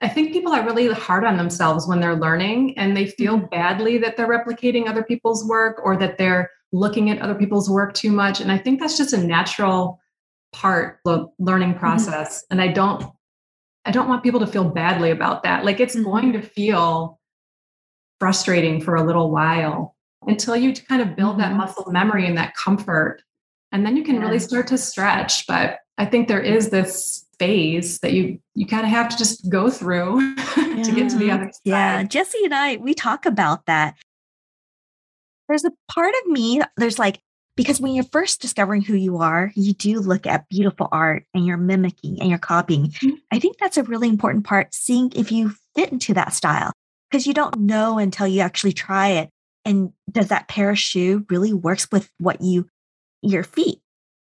I 0.01 0.09
think 0.09 0.33
people 0.33 0.51
are 0.51 0.65
really 0.65 0.91
hard 0.91 1.23
on 1.23 1.37
themselves 1.37 1.87
when 1.87 1.99
they're 1.99 2.15
learning 2.15 2.77
and 2.77 2.95
they 2.95 3.07
feel 3.07 3.37
mm-hmm. 3.37 3.47
badly 3.47 3.97
that 3.99 4.17
they're 4.17 4.27
replicating 4.27 4.87
other 4.87 5.03
people's 5.03 5.47
work 5.47 5.79
or 5.83 5.97
that 5.97 6.17
they're 6.17 6.49
looking 6.71 7.09
at 7.09 7.21
other 7.21 7.35
people's 7.35 7.69
work 7.69 7.93
too 7.93 8.11
much. 8.11 8.41
And 8.41 8.51
I 8.51 8.57
think 8.57 8.79
that's 8.79 8.97
just 8.97 9.13
a 9.13 9.17
natural 9.17 9.99
part 10.51 10.99
of 11.05 11.11
the 11.37 11.43
learning 11.43 11.71
mm-hmm. 11.71 11.79
process. 11.79 12.43
Mm-hmm. 12.43 12.45
And 12.51 12.61
I 12.61 12.73
don't 12.73 13.05
I 13.87 13.91
don't 13.91 14.09
want 14.09 14.23
people 14.23 14.39
to 14.39 14.47
feel 14.47 14.63
badly 14.63 15.11
about 15.11 15.43
that. 15.43 15.63
Like 15.63 15.79
it's 15.79 15.95
mm-hmm. 15.95 16.05
going 16.05 16.33
to 16.33 16.41
feel 16.41 17.19
frustrating 18.19 18.81
for 18.81 18.95
a 18.95 19.03
little 19.03 19.31
while 19.31 19.95
until 20.27 20.55
you 20.55 20.73
kind 20.73 21.01
of 21.01 21.15
build 21.15 21.39
that 21.39 21.49
mm-hmm. 21.49 21.57
muscle 21.57 21.91
memory 21.91 22.25
and 22.25 22.37
that 22.37 22.55
comfort. 22.55 23.21
And 23.71 23.85
then 23.85 23.97
you 23.97 24.03
can 24.03 24.19
really 24.19 24.39
start 24.39 24.67
to 24.67 24.77
stretch. 24.77 25.47
But 25.47 25.79
i 25.97 26.05
think 26.05 26.27
there 26.27 26.41
is 26.41 26.69
this 26.69 27.25
phase 27.39 27.99
that 27.99 28.13
you 28.13 28.39
you 28.53 28.65
kind 28.65 28.85
of 28.85 28.89
have 28.89 29.09
to 29.09 29.17
just 29.17 29.49
go 29.49 29.69
through 29.69 30.21
yeah. 30.21 30.83
to 30.83 30.91
get 30.95 31.09
to 31.09 31.17
the 31.17 31.31
other 31.31 31.45
side. 31.45 31.59
Yeah 31.63 32.03
jessie 32.03 32.43
and 32.43 32.53
i 32.53 32.77
we 32.77 32.93
talk 32.93 33.25
about 33.25 33.65
that. 33.65 33.95
There's 35.47 35.65
a 35.65 35.71
part 35.91 36.13
of 36.23 36.31
me 36.31 36.61
there's 36.77 36.97
like 36.97 37.21
because 37.55 37.79
when 37.79 37.93
you're 37.93 38.05
first 38.05 38.41
discovering 38.41 38.81
who 38.81 38.95
you 38.95 39.17
are 39.17 39.51
you 39.55 39.73
do 39.73 39.99
look 39.99 40.25
at 40.25 40.49
beautiful 40.49 40.87
art 40.91 41.25
and 41.33 41.45
you're 41.45 41.57
mimicking 41.57 42.19
and 42.19 42.29
you're 42.29 42.39
copying. 42.39 42.87
Mm-hmm. 42.87 43.15
i 43.31 43.39
think 43.39 43.57
that's 43.57 43.77
a 43.77 43.83
really 43.83 44.09
important 44.09 44.45
part 44.45 44.73
seeing 44.73 45.11
if 45.15 45.31
you 45.31 45.53
fit 45.75 45.91
into 45.91 46.13
that 46.13 46.33
style 46.33 46.71
because 47.09 47.27
you 47.27 47.33
don't 47.33 47.57
know 47.57 47.97
until 47.97 48.27
you 48.27 48.41
actually 48.41 48.73
try 48.73 49.09
it 49.09 49.29
and 49.63 49.91
does 50.11 50.27
that 50.27 50.47
pair 50.47 50.69
of 50.69 50.79
shoe 50.79 51.25
really 51.29 51.53
works 51.53 51.87
with 51.91 52.09
what 52.19 52.41
you 52.41 52.67
your 53.21 53.43
feet. 53.43 53.79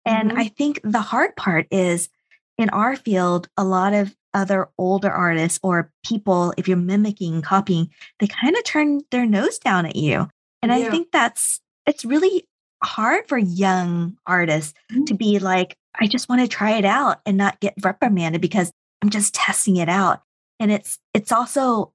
And 0.05 0.31
mm-hmm. 0.31 0.41
I 0.41 0.49
think 0.49 0.81
the 0.85 1.01
hard 1.01 1.37
part 1.37 1.67
is 1.71 2.09
in 2.57 2.71
our 2.71 2.95
field, 2.97 3.49
a 3.57 3.65
lot 3.65 3.95
of 3.95 4.15
other 4.33 4.69
older 4.79 5.11
artists 5.11 5.59
or 5.63 5.91
people, 6.07 6.55
if 6.57 6.69
you're 6.69 6.77
mimicking, 6.77 7.43
copying, 7.43 7.91
they 8.21 8.27
kind 8.27 8.57
of 8.57 8.65
turn 8.65 9.01
their 9.11 9.27
nose 9.27 9.59
down 9.59 9.87
at 9.87 9.97
you. 9.97 10.29
And 10.63 10.71
yeah. 10.71 10.79
I 10.79 10.91
think 10.91 11.09
that's, 11.13 11.61
it's 11.87 12.05
really 12.05 12.47
hard 12.83 13.29
for 13.29 13.39
young 13.39 14.17
artists 14.27 14.75
mm-hmm. 14.93 15.05
to 15.05 15.15
be 15.15 15.39
like, 15.39 15.77
I 15.99 16.07
just 16.07 16.29
want 16.29 16.43
to 16.43 16.49
try 16.49 16.73
it 16.73 16.85
out 16.85 17.21
and 17.25 17.37
not 17.37 17.61
get 17.61 17.75
reprimanded 17.83 18.41
because 18.41 18.73
I'm 19.03 19.11
just 19.11 19.35
testing 19.35 19.77
it 19.77 19.89
out. 19.89 20.23
And 20.61 20.73
it's, 20.73 20.99
it's 21.13 21.33
also 21.33 21.93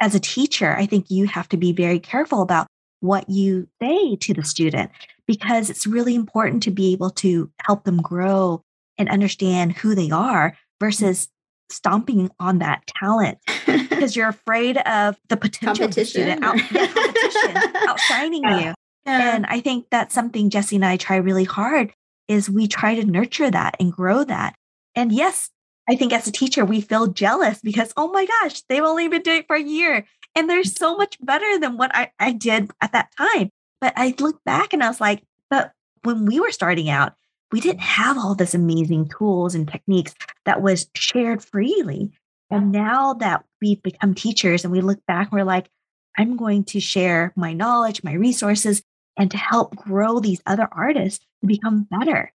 as 0.00 0.14
a 0.14 0.20
teacher, 0.20 0.74
I 0.76 0.86
think 0.86 1.10
you 1.10 1.26
have 1.26 1.48
to 1.50 1.56
be 1.56 1.72
very 1.72 2.00
careful 2.00 2.42
about 2.42 2.66
what 3.00 3.28
you 3.28 3.68
say 3.80 4.16
to 4.16 4.34
the 4.34 4.44
student 4.44 4.90
because 5.26 5.70
it's 5.70 5.86
really 5.86 6.14
important 6.14 6.62
to 6.64 6.70
be 6.70 6.92
able 6.92 7.10
to 7.10 7.50
help 7.64 7.84
them 7.84 8.00
grow 8.00 8.62
and 8.98 9.08
understand 9.08 9.72
who 9.72 9.94
they 9.94 10.10
are 10.10 10.50
mm. 10.50 10.56
versus 10.80 11.28
stomping 11.70 12.30
on 12.40 12.58
that 12.58 12.82
talent 12.86 13.38
because 13.66 14.16
you're 14.16 14.28
afraid 14.28 14.76
of 14.78 15.16
the 15.28 15.36
potential 15.36 15.84
competition, 15.84 16.42
out, 16.42 16.56
yeah, 16.72 16.86
competition 16.86 17.56
outshining 17.88 18.42
yeah. 18.42 18.58
you. 18.58 18.74
Yeah. 19.06 19.34
And 19.34 19.46
I 19.46 19.60
think 19.60 19.86
that's 19.90 20.14
something 20.14 20.50
Jessie 20.50 20.76
and 20.76 20.84
I 20.84 20.96
try 20.96 21.16
really 21.16 21.44
hard 21.44 21.92
is 22.28 22.50
we 22.50 22.68
try 22.68 22.94
to 22.94 23.04
nurture 23.04 23.50
that 23.50 23.76
and 23.80 23.92
grow 23.92 24.24
that. 24.24 24.54
And 24.94 25.10
yes, 25.10 25.50
I 25.90 25.96
think 25.96 26.12
as 26.12 26.28
a 26.28 26.32
teacher, 26.32 26.64
we 26.64 26.80
feel 26.80 27.08
jealous 27.08 27.60
because, 27.60 27.92
oh 27.96 28.12
my 28.12 28.24
gosh, 28.24 28.62
they've 28.68 28.80
only 28.80 29.08
been 29.08 29.22
doing 29.22 29.40
it 29.40 29.46
for 29.48 29.56
a 29.56 29.62
year 29.62 30.06
and 30.36 30.48
they're 30.48 30.62
so 30.62 30.96
much 30.96 31.16
better 31.20 31.58
than 31.58 31.76
what 31.76 31.90
I, 31.92 32.12
I 32.20 32.30
did 32.30 32.70
at 32.80 32.92
that 32.92 33.10
time. 33.18 33.50
But 33.80 33.94
I 33.96 34.14
look 34.20 34.42
back 34.44 34.72
and 34.72 34.84
I 34.84 34.88
was 34.88 35.00
like, 35.00 35.24
but 35.48 35.72
when 36.04 36.26
we 36.26 36.38
were 36.38 36.52
starting 36.52 36.88
out, 36.90 37.14
we 37.50 37.60
didn't 37.60 37.80
have 37.80 38.16
all 38.16 38.36
this 38.36 38.54
amazing 38.54 39.08
tools 39.08 39.56
and 39.56 39.66
techniques 39.66 40.14
that 40.44 40.62
was 40.62 40.88
shared 40.94 41.42
freely. 41.42 42.12
And 42.50 42.70
now 42.70 43.14
that 43.14 43.44
we've 43.60 43.82
become 43.82 44.14
teachers 44.14 44.62
and 44.62 44.70
we 44.70 44.82
look 44.82 45.04
back, 45.06 45.32
we're 45.32 45.42
like, 45.42 45.68
I'm 46.16 46.36
going 46.36 46.62
to 46.66 46.78
share 46.78 47.32
my 47.34 47.52
knowledge, 47.52 48.04
my 48.04 48.12
resources, 48.12 48.80
and 49.16 49.28
to 49.32 49.36
help 49.36 49.74
grow 49.74 50.20
these 50.20 50.40
other 50.46 50.68
artists 50.70 51.26
to 51.40 51.48
become 51.48 51.88
better. 51.90 52.32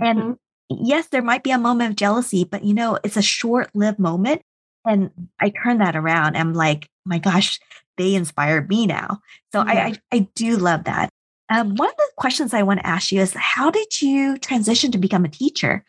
And 0.00 0.18
mm-hmm. 0.18 0.32
Yes, 0.70 1.08
there 1.08 1.22
might 1.22 1.42
be 1.42 1.50
a 1.50 1.58
moment 1.58 1.90
of 1.90 1.96
jealousy, 1.96 2.44
but 2.44 2.64
you 2.64 2.74
know, 2.74 2.98
it's 3.04 3.16
a 3.16 3.22
short 3.22 3.70
lived 3.74 3.98
moment. 3.98 4.42
And 4.84 5.10
I 5.40 5.50
turn 5.50 5.78
that 5.78 5.96
around. 5.96 6.36
I'm 6.36 6.54
like, 6.54 6.88
my 7.04 7.18
gosh, 7.18 7.58
they 7.96 8.14
inspire 8.14 8.62
me 8.62 8.86
now. 8.86 9.20
So 9.52 9.60
I, 9.60 9.72
I, 9.72 9.94
I 10.12 10.18
do 10.34 10.56
love 10.56 10.84
that. 10.84 11.10
Um, 11.48 11.74
one 11.76 11.88
of 11.88 11.96
the 11.96 12.10
questions 12.16 12.52
I 12.52 12.62
want 12.62 12.80
to 12.80 12.86
ask 12.86 13.12
you 13.12 13.20
is 13.20 13.34
how 13.34 13.70
did 13.70 14.02
you 14.02 14.36
transition 14.38 14.90
to 14.92 14.98
become 14.98 15.24
a 15.24 15.28
teacher 15.28 15.84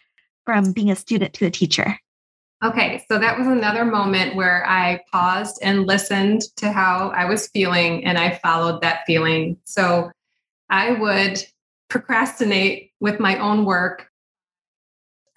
from 0.45 0.71
being 0.71 0.91
a 0.91 0.95
student 0.95 1.33
to 1.35 1.45
a 1.45 1.51
teacher? 1.51 1.99
Okay, 2.63 3.03
so 3.07 3.19
that 3.19 3.37
was 3.37 3.47
another 3.47 3.85
moment 3.85 4.35
where 4.35 4.67
I 4.67 5.01
paused 5.11 5.59
and 5.61 5.85
listened 5.85 6.41
to 6.57 6.71
how 6.71 7.09
I 7.09 7.25
was 7.25 7.49
feeling 7.49 8.03
and 8.03 8.17
I 8.17 8.39
followed 8.43 8.81
that 8.81 9.01
feeling. 9.05 9.57
So 9.65 10.09
I 10.69 10.91
would 10.93 11.39
procrastinate 11.87 12.91
with 12.99 13.19
my 13.19 13.37
own 13.37 13.63
work. 13.65 14.09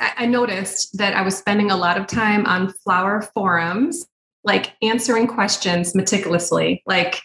I 0.01 0.27
noticed 0.27 0.97
that 0.97 1.15
I 1.15 1.23
was 1.23 1.37
spending 1.37 1.71
a 1.71 1.77
lot 1.77 1.99
of 1.99 2.07
time 2.07 2.47
on 2.47 2.73
flower 2.73 3.21
forums, 3.21 4.07
like 4.45 4.75
answering 4.83 5.27
questions 5.27 5.95
meticulously, 5.95 6.83
like 6.87 7.21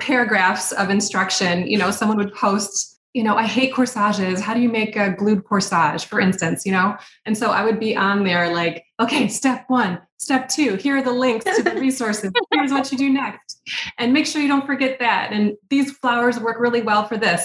paragraphs 0.00 0.72
of 0.72 0.90
instruction, 0.90 1.66
you 1.66 1.76
know, 1.76 1.90
someone 1.90 2.16
would 2.16 2.32
post, 2.32 3.00
you 3.14 3.24
know, 3.24 3.36
I 3.36 3.46
hate 3.46 3.74
corsages. 3.74 4.40
How 4.40 4.54
do 4.54 4.60
you 4.60 4.68
make 4.68 4.94
a 4.94 5.10
glued 5.10 5.44
corsage, 5.44 6.04
for 6.04 6.20
instance, 6.20 6.64
you 6.64 6.72
know? 6.72 6.96
And 7.26 7.36
so 7.36 7.50
I 7.50 7.64
would 7.64 7.80
be 7.80 7.96
on 7.96 8.24
there 8.24 8.54
like, 8.54 8.84
okay, 9.00 9.26
step 9.26 9.64
one, 9.66 10.00
step 10.18 10.48
two, 10.48 10.76
here 10.76 10.98
are 10.98 11.02
the 11.02 11.12
links 11.12 11.44
to 11.44 11.62
the 11.62 11.74
resources. 11.80 12.30
Here's 12.52 12.70
what 12.70 12.92
you 12.92 12.98
do 12.98 13.10
next. 13.10 13.60
And 13.98 14.12
make 14.12 14.26
sure 14.26 14.40
you 14.40 14.48
don't 14.48 14.66
forget 14.66 15.00
that. 15.00 15.32
And 15.32 15.56
these 15.68 15.90
flowers 15.92 16.38
work 16.38 16.60
really 16.60 16.82
well 16.82 17.04
for 17.04 17.16
this. 17.16 17.44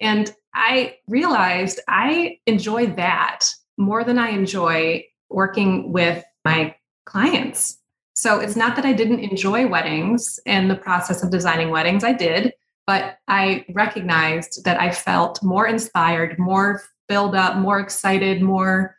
And 0.00 0.34
I 0.54 0.96
realized 1.08 1.80
I 1.88 2.38
enjoy 2.46 2.88
that 2.88 3.46
more 3.76 4.04
than 4.04 4.18
I 4.18 4.30
enjoy 4.30 5.04
working 5.28 5.92
with 5.92 6.24
my 6.44 6.74
clients 7.06 7.78
so 8.14 8.38
it's 8.38 8.56
not 8.56 8.76
that 8.76 8.86
I 8.86 8.92
didn't 8.92 9.20
enjoy 9.20 9.66
weddings 9.66 10.38
and 10.46 10.70
the 10.70 10.76
process 10.76 11.22
of 11.22 11.30
designing 11.30 11.70
weddings, 11.70 12.04
I 12.04 12.12
did, 12.12 12.52
but 12.86 13.18
I 13.26 13.64
recognized 13.74 14.64
that 14.64 14.80
I 14.80 14.92
felt 14.92 15.42
more 15.42 15.66
inspired, 15.66 16.38
more 16.38 16.82
filled 17.08 17.34
up, 17.34 17.56
more 17.56 17.80
excited, 17.80 18.40
more 18.40 18.96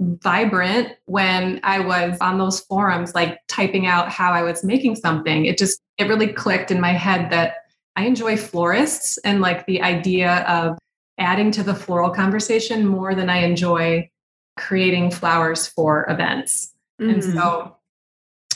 vibrant 0.00 0.92
when 1.06 1.60
I 1.64 1.80
was 1.80 2.16
on 2.20 2.38
those 2.38 2.60
forums, 2.60 3.14
like 3.14 3.38
typing 3.48 3.86
out 3.86 4.08
how 4.08 4.32
I 4.32 4.42
was 4.42 4.64
making 4.64 4.96
something. 4.96 5.46
It 5.46 5.58
just, 5.58 5.80
it 5.98 6.08
really 6.08 6.32
clicked 6.32 6.70
in 6.70 6.80
my 6.80 6.92
head 6.92 7.30
that 7.30 7.56
I 7.96 8.04
enjoy 8.04 8.36
florists 8.36 9.18
and 9.18 9.40
like 9.40 9.66
the 9.66 9.82
idea 9.82 10.44
of 10.48 10.78
adding 11.18 11.50
to 11.52 11.62
the 11.62 11.74
floral 11.74 12.10
conversation 12.10 12.86
more 12.86 13.14
than 13.14 13.30
I 13.30 13.38
enjoy 13.38 14.10
creating 14.56 15.10
flowers 15.10 15.66
for 15.66 16.08
events. 16.08 16.74
Mm-hmm. 17.00 17.10
And 17.10 17.24
so 17.24 17.76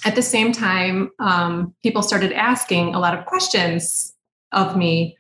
at 0.05 0.15
the 0.15 0.23
same 0.23 0.53
time, 0.53 1.11
um, 1.19 1.75
people 1.83 2.03
started 2.03 2.33
asking 2.33 2.95
a 2.95 3.01
lot 3.01 3.19
of 3.19 3.27
questions 3.27 4.15
of 4.53 4.77
me. 4.77 5.17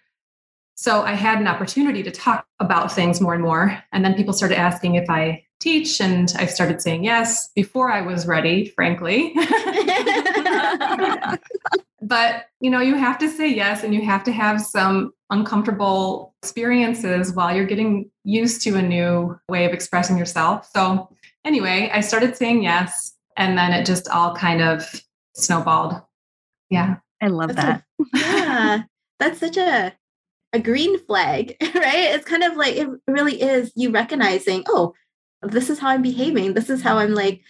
So 0.74 1.02
I 1.02 1.14
had 1.14 1.40
an 1.40 1.48
opportunity 1.48 2.02
to 2.04 2.10
talk 2.10 2.46
about 2.60 2.92
things 2.92 3.20
more 3.20 3.34
and 3.34 3.42
more. 3.42 3.82
And 3.92 4.04
then 4.04 4.14
people 4.14 4.32
started 4.32 4.58
asking 4.58 4.94
if 4.94 5.10
I 5.10 5.44
teach, 5.60 6.00
and 6.00 6.32
I 6.38 6.46
started 6.46 6.80
saying 6.80 7.02
yes 7.02 7.48
before 7.54 7.90
I 7.90 8.02
was 8.02 8.28
ready, 8.28 8.68
frankly. 8.68 9.34
but 12.00 12.46
you 12.60 12.70
know, 12.70 12.80
you 12.80 12.94
have 12.96 13.18
to 13.18 13.28
say 13.28 13.48
yes 13.48 13.84
and 13.84 13.94
you 13.94 14.02
have 14.04 14.24
to 14.24 14.32
have 14.32 14.60
some 14.60 15.12
uncomfortable 15.30 16.34
experiences 16.42 17.32
while 17.32 17.54
you're 17.54 17.66
getting 17.66 18.10
used 18.24 18.62
to 18.62 18.76
a 18.76 18.82
new 18.82 19.38
way 19.48 19.64
of 19.64 19.72
expressing 19.72 20.16
yourself. 20.16 20.68
So 20.74 21.08
anyway, 21.44 21.90
I 21.92 22.00
started 22.00 22.36
saying 22.36 22.62
yes 22.62 23.14
and 23.36 23.58
then 23.58 23.72
it 23.72 23.84
just 23.84 24.08
all 24.08 24.34
kind 24.34 24.62
of 24.62 25.02
snowballed. 25.34 26.00
Yeah. 26.70 26.96
I 27.20 27.28
love 27.28 27.54
That's 27.54 27.62
that. 27.62 27.84
a- 28.00 28.18
yeah. 28.18 28.82
That's 29.18 29.40
such 29.40 29.56
a 29.56 29.92
a 30.54 30.58
green 30.58 30.98
flag, 31.04 31.56
right? 31.62 32.14
It's 32.14 32.24
kind 32.24 32.42
of 32.42 32.56
like 32.56 32.76
it 32.76 32.88
really 33.06 33.42
is 33.42 33.70
you 33.76 33.90
recognizing, 33.90 34.64
oh, 34.66 34.94
this 35.42 35.68
is 35.68 35.78
how 35.78 35.88
I'm 35.88 36.02
behaving. 36.02 36.54
This 36.54 36.70
is 36.70 36.82
how 36.82 36.98
I'm 36.98 37.14
like 37.14 37.42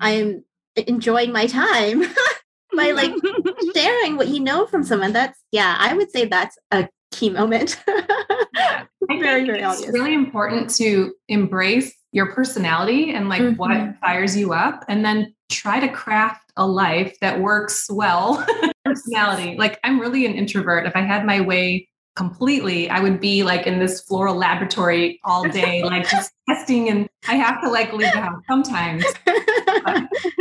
I'm 0.00 0.44
enjoying 0.76 1.32
my 1.32 1.46
time 1.46 2.02
by 2.76 2.92
like 2.92 3.12
sharing 3.74 4.16
what 4.16 4.28
you 4.28 4.40
know 4.40 4.66
from 4.66 4.82
someone. 4.84 5.12
That's 5.12 5.38
yeah, 5.52 5.76
I 5.78 5.94
would 5.94 6.10
say 6.10 6.24
that's 6.26 6.56
a 6.70 6.88
key 7.10 7.30
moment. 7.30 7.82
I 7.88 8.86
Very, 9.20 9.44
very 9.44 9.60
it's 9.62 9.78
obvious. 9.78 9.92
really 9.92 10.14
important 10.14 10.70
to 10.76 11.12
embrace 11.28 11.92
your 12.12 12.32
personality 12.32 13.12
and 13.12 13.28
like 13.28 13.56
what 13.56 13.70
Mhm. 13.70 13.98
fires 14.00 14.36
you 14.36 14.52
up 14.52 14.84
and 14.88 15.04
then 15.04 15.34
try 15.50 15.80
to 15.80 15.88
craft 15.88 16.52
a 16.56 16.66
life 16.66 17.16
that 17.20 17.40
works 17.40 17.86
well 17.90 18.44
personality 18.84 19.56
like 19.58 19.78
i'm 19.84 19.98
really 19.98 20.24
an 20.26 20.34
introvert 20.34 20.86
if 20.86 20.94
i 20.94 21.00
had 21.00 21.24
my 21.24 21.40
way 21.40 21.88
completely 22.16 22.88
i 22.90 23.00
would 23.00 23.18
be 23.20 23.42
like 23.42 23.66
in 23.66 23.78
this 23.78 24.02
floral 24.02 24.34
laboratory 24.34 25.18
all 25.24 25.48
day 25.48 25.82
like 25.82 26.08
just 26.10 26.32
testing 26.48 26.88
and 26.90 27.08
i 27.28 27.34
have 27.34 27.60
to 27.62 27.70
like 27.70 27.92
leave 27.94 28.12
the 28.12 28.20
house 28.20 28.42
sometimes 28.48 29.04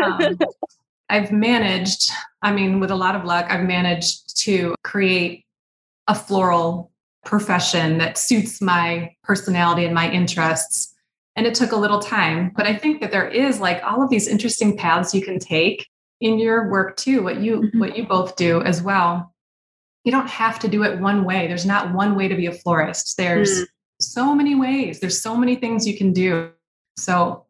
um, 0.03 0.37
I've 1.11 1.31
managed, 1.31 2.09
I 2.41 2.53
mean, 2.53 2.79
with 2.79 2.89
a 2.89 2.95
lot 2.95 3.15
of 3.15 3.25
luck, 3.25 3.45
I've 3.49 3.65
managed 3.65 4.37
to 4.43 4.75
create 4.83 5.45
a 6.07 6.15
floral 6.15 6.91
profession 7.25 7.97
that 7.97 8.17
suits 8.17 8.61
my 8.61 9.13
personality 9.23 9.85
and 9.85 9.93
my 9.93 10.09
interests. 10.09 10.95
And 11.35 11.45
it 11.45 11.53
took 11.53 11.73
a 11.73 11.77
little 11.77 11.99
time, 11.99 12.51
but 12.55 12.65
I 12.65 12.75
think 12.75 13.01
that 13.01 13.11
there 13.11 13.27
is 13.27 13.59
like 13.59 13.83
all 13.83 14.01
of 14.01 14.09
these 14.09 14.27
interesting 14.27 14.77
paths 14.77 15.13
you 15.13 15.21
can 15.21 15.37
take 15.37 15.87
in 16.21 16.39
your 16.39 16.69
work 16.69 16.97
too, 16.97 17.23
what 17.23 17.41
you 17.41 17.61
Mhm. 17.61 17.79
what 17.79 17.97
you 17.97 18.05
both 18.05 18.35
do 18.35 18.61
as 18.61 18.81
well. 18.81 19.33
You 20.03 20.11
don't 20.11 20.29
have 20.29 20.59
to 20.59 20.67
do 20.67 20.83
it 20.83 20.99
one 20.99 21.25
way. 21.25 21.47
There's 21.47 21.65
not 21.65 21.93
one 21.93 22.15
way 22.15 22.27
to 22.27 22.35
be 22.35 22.47
a 22.47 22.51
florist. 22.51 23.17
There's 23.17 23.61
Mm. 23.61 23.67
so 24.01 24.35
many 24.35 24.55
ways. 24.55 24.99
There's 24.99 25.21
so 25.21 25.35
many 25.35 25.55
things 25.55 25.87
you 25.87 25.97
can 25.97 26.13
do. 26.13 26.51
So, 26.97 27.45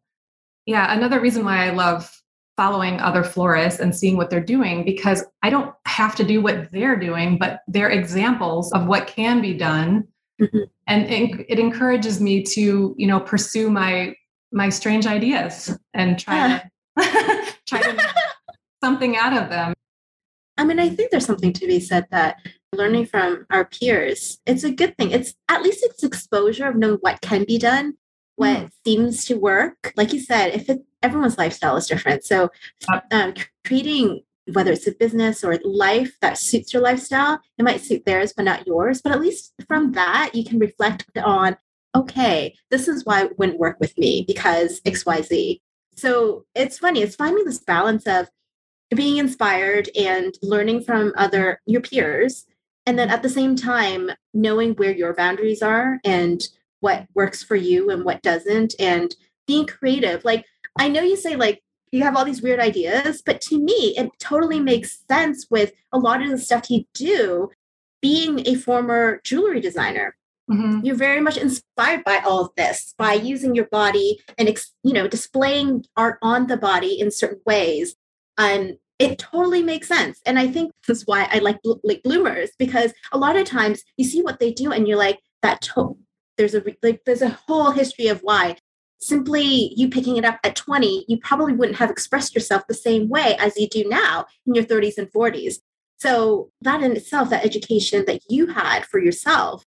yeah, 0.66 0.94
another 0.94 1.20
reason 1.20 1.46
why 1.46 1.66
I 1.68 1.72
love 1.72 2.21
following 2.62 3.00
other 3.00 3.24
florists 3.24 3.80
and 3.80 3.96
seeing 3.96 4.18
what 4.18 4.30
they're 4.30 4.40
doing 4.40 4.86
because 4.86 5.26
I 5.42 5.50
don't 5.50 5.74
have 5.88 6.16
to 6.18 6.24
do 6.24 6.42
what 6.44 6.72
they're 6.72 6.96
doing, 6.96 7.40
but 7.40 7.62
they're 7.68 7.90
examples 7.90 8.72
of 8.74 8.86
what 8.86 9.08
can 9.08 9.42
be 9.42 9.56
done. 9.56 10.08
Mhm. 10.40 10.68
And 10.86 11.10
it, 11.10 11.44
it 11.50 11.58
encourages 11.58 12.22
me 12.22 12.44
to, 12.44 12.94
you 13.00 13.08
know, 13.08 13.20
pursue 13.20 13.72
my 13.72 14.14
my 14.52 14.70
strange 14.70 15.08
ideas 15.08 15.76
and 15.96 16.20
try 16.20 16.60
to 16.98 17.56
try 17.66 17.82
to 17.82 17.94
make 17.94 18.06
something 18.84 19.18
out 19.18 19.34
of 19.42 19.50
them. 19.50 19.74
I 20.56 20.64
mean, 20.64 20.78
I 20.80 20.90
think 20.90 21.10
there's 21.10 21.26
something 21.26 21.54
to 21.54 21.66
be 21.66 21.80
said 21.80 22.06
that 22.12 22.36
learning 22.74 23.08
from 23.08 23.48
our 23.50 23.66
peers, 23.66 24.38
it's 24.46 24.64
a 24.64 24.72
good 24.72 24.96
thing. 25.00 25.10
It's 25.10 25.34
at 25.50 25.64
least 25.64 25.80
it's 25.84 26.04
exposure 26.04 26.68
of 26.68 26.76
knowing 26.76 27.00
what 27.02 27.22
can 27.22 27.44
be 27.44 27.58
done, 27.58 27.96
what 28.36 28.58
Mm. 28.58 28.70
seems 28.86 29.26
to 29.26 29.36
work. 29.40 29.94
Like 29.98 30.14
you 30.14 30.20
said, 30.20 30.54
if 30.54 30.70
it 30.70 30.82
everyone's 31.04 31.38
lifestyle 31.38 31.76
is 31.78 31.88
different. 31.88 32.24
So 32.24 32.50
um, 33.12 33.34
creating 33.66 34.22
whether 34.54 34.72
it's 34.72 34.88
a 34.88 34.92
business 34.92 35.44
or 35.44 35.60
life 35.64 36.14
that 36.22 36.38
suits 36.38 36.74
your 36.74 36.82
lifestyle, 36.82 37.40
it 37.58 37.64
might 37.64 37.82
suit 37.82 38.06
theirs, 38.06 38.34
but 38.36 38.46
not 38.46 38.66
yours. 38.66 39.02
But 39.02 39.12
at 39.12 39.22
least 39.22 39.54
from 39.68 39.94
that, 39.94 40.32
you 40.34 40.44
can 40.44 40.60
reflect 40.60 41.06
on, 41.18 41.58
okay, 41.96 42.56
this 42.70 42.88
is 42.88 43.06
why 43.06 43.26
it 43.26 43.38
wouldn't 43.38 43.60
work 43.60 43.78
with 43.80 43.98
me 43.98 44.24
because 44.28 44.82
XYZ. 44.82 45.60
So 45.96 46.46
it's 46.56 46.80
funny, 46.80 47.02
it's 47.02 47.16
finding 47.16 47.46
this 47.46 47.60
balance 47.60 48.08
of 48.08 48.30
being 48.96 49.18
inspired 49.18 49.90
and 49.96 50.34
learning 50.42 50.84
from 50.84 51.14
other 51.16 51.62
your 51.66 51.82
peers 51.82 52.46
and 52.86 52.98
then 52.98 53.10
at 53.10 53.22
the 53.22 53.30
same 53.30 53.56
time 53.56 54.12
knowing 54.34 54.74
where 54.74 54.92
your 54.92 55.14
boundaries 55.14 55.62
are 55.62 56.00
and 56.04 56.48
what 56.82 57.06
works 57.14 57.44
for 57.44 57.56
you 57.56 57.90
and 57.90 58.04
what 58.04 58.22
doesn't 58.22 58.74
and 58.80 59.16
being 59.48 59.66
creative 59.66 60.26
like 60.26 60.46
i 60.80 60.88
know 60.88 61.02
you 61.02 61.16
say 61.16 61.36
like 61.36 61.62
you 61.92 62.04
have 62.04 62.16
all 62.16 62.26
these 62.26 62.42
weird 62.42 62.60
ideas 62.60 63.22
but 63.26 63.42
to 63.42 63.60
me 63.60 63.94
it 63.98 64.10
totally 64.20 64.60
makes 64.60 65.04
sense 65.10 65.48
with 65.50 65.74
a 65.92 66.00
lot 66.00 66.22
of 66.22 66.30
the 66.30 66.38
stuff 66.38 66.70
you 66.70 66.86
do 66.94 67.50
being 68.02 68.48
a 68.48 68.56
former 68.56 69.20
jewelry 69.24 69.60
designer 69.62 70.16
Mhm. 70.50 70.84
you're 70.84 70.96
very 70.96 71.22
much 71.22 71.38
inspired 71.38 72.04
by 72.04 72.18
all 72.18 72.42
of 72.46 72.50
this 72.58 72.94
by 72.98 73.14
using 73.14 73.56
your 73.56 73.68
body 73.68 74.20
and 74.38 74.50
you 74.84 74.92
know 74.94 75.08
displaying 75.08 75.86
art 75.96 76.18
on 76.22 76.48
the 76.48 76.58
body 76.58 77.00
in 77.00 77.10
certain 77.12 77.42
ways 77.46 77.96
and 78.38 78.78
it 79.00 79.18
totally 79.20 79.62
makes 79.64 79.88
sense 79.88 80.20
and 80.26 80.38
i 80.40 80.48
think 80.48 80.72
this 80.88 80.98
is 81.00 81.08
why 81.08 81.28
i 81.32 81.38
like 81.40 81.62
bl- 81.62 81.80
like 81.84 82.02
bloomers 82.04 82.50
because 82.60 82.92
a 83.12 83.18
lot 83.18 83.36
of 83.38 83.46
times 83.46 83.84
you 83.98 84.04
see 84.06 84.22
what 84.22 84.40
they 84.40 84.52
do 84.52 84.72
and 84.72 84.88
you're 84.88 84.98
like 84.98 85.20
that 85.42 85.62
to- 85.62 85.98
there's 86.38 86.56
a 86.56 86.62
re- 86.62 86.78
like 86.84 87.02
there's 87.06 87.22
a 87.22 87.38
whole 87.48 87.72
history 87.72 88.08
of 88.08 88.20
why 88.22 88.56
simply 89.02 89.74
you 89.76 89.90
picking 89.90 90.18
it 90.18 90.26
up 90.26 90.40
at 90.44 90.56
20 90.56 91.06
you 91.08 91.18
probably 91.18 91.54
wouldn't 91.54 91.78
have 91.78 91.90
expressed 91.90 92.36
yourself 92.36 92.64
the 92.68 92.74
same 92.74 93.10
way 93.10 93.36
as 93.40 93.58
you 93.58 93.68
do 93.68 93.88
now 93.88 94.26
in 94.46 94.54
your 94.54 94.64
30s 94.64 94.98
and 94.98 95.12
40s 95.12 95.56
so 95.98 96.50
that 96.62 96.82
in 96.82 96.96
itself 96.96 97.30
that 97.30 97.46
education 97.46 98.04
that 98.06 98.22
you 98.30 98.48
had 98.48 98.86
for 98.86 99.00
yourself 99.00 99.66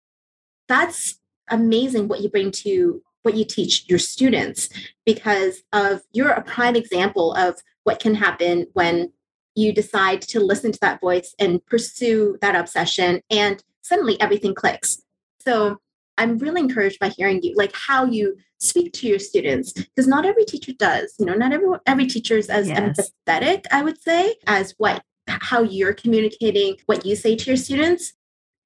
that's 0.68 1.20
amazing 1.50 2.08
what 2.08 2.22
you 2.22 2.30
bring 2.30 2.52
to 2.52 3.02
what 3.24 3.36
you 3.36 3.46
teach 3.46 3.86
your 3.88 4.00
students 4.00 4.70
because 5.06 5.64
of 5.74 6.02
you're 6.12 6.30
a 6.30 6.44
prime 6.44 6.76
example 6.76 7.34
of 7.34 7.56
what 7.84 8.00
can 8.00 8.16
happen 8.16 8.68
when 8.74 9.12
you 9.56 9.74
decide 9.74 10.22
to 10.22 10.40
listen 10.40 10.72
to 10.72 10.80
that 10.82 11.02
voice 11.02 11.36
and 11.40 11.66
pursue 11.66 12.38
that 12.42 12.56
obsession 12.56 13.22
and 13.30 13.64
suddenly 13.82 14.20
everything 14.20 14.56
clicks. 14.56 15.02
So 15.40 15.80
i'm 16.18 16.38
really 16.38 16.62
encouraged 16.62 17.00
by 17.00 17.10
hearing 17.10 17.40
you 17.44 17.54
like 17.56 17.74
how 17.76 18.06
you 18.06 18.36
speak 18.60 18.94
to 18.94 19.08
your 19.08 19.20
students 19.20 19.74
because 19.74 20.08
not 20.08 20.26
every 20.26 20.46
teacher 20.46 20.72
does 20.78 21.14
you 21.20 21.26
know 21.26 21.34
not 21.34 21.52
every 21.52 21.68
every 21.86 22.06
teacher 22.08 22.38
is 22.38 22.50
as 22.50 22.68
Yes. 22.68 22.80
empathetic 23.28 23.66
i 23.72 23.82
would 23.82 24.02
say 24.02 24.36
as 24.48 24.74
what 24.78 25.04
how 25.28 25.62
you're 25.62 25.94
communicating 25.94 26.78
what 26.86 27.06
you 27.06 27.16
say 27.16 27.36
to 27.36 27.46
your 27.50 27.58
students 27.58 28.14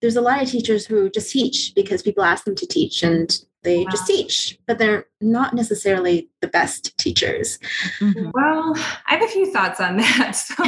there's 0.02 0.16
a 0.16 0.22
lot 0.22 0.42
of 0.42 0.50
teachers 0.50 0.86
who 0.86 1.10
just 1.10 1.32
teach 1.32 1.74
because 1.76 2.04
people 2.04 2.24
ask 2.24 2.46
them 2.46 2.56
to 2.56 2.68
teach 2.68 3.02
and 3.04 3.44
they 3.64 3.86
just 3.86 4.06
teach 4.08 4.58
but 4.68 4.78
they're 4.78 5.06
not 5.22 5.54
necessarily 5.56 6.30
the 6.42 6.48
best 6.48 6.96
teachers 6.98 7.58
Mhm. 8.00 8.32
Well, 8.34 8.74
I 9.08 9.16
have 9.16 9.24
a 9.24 9.28
few 9.28 9.52
thoughts 9.52 9.80
on 9.80 9.98
that. 10.02 10.32
So 10.36 10.64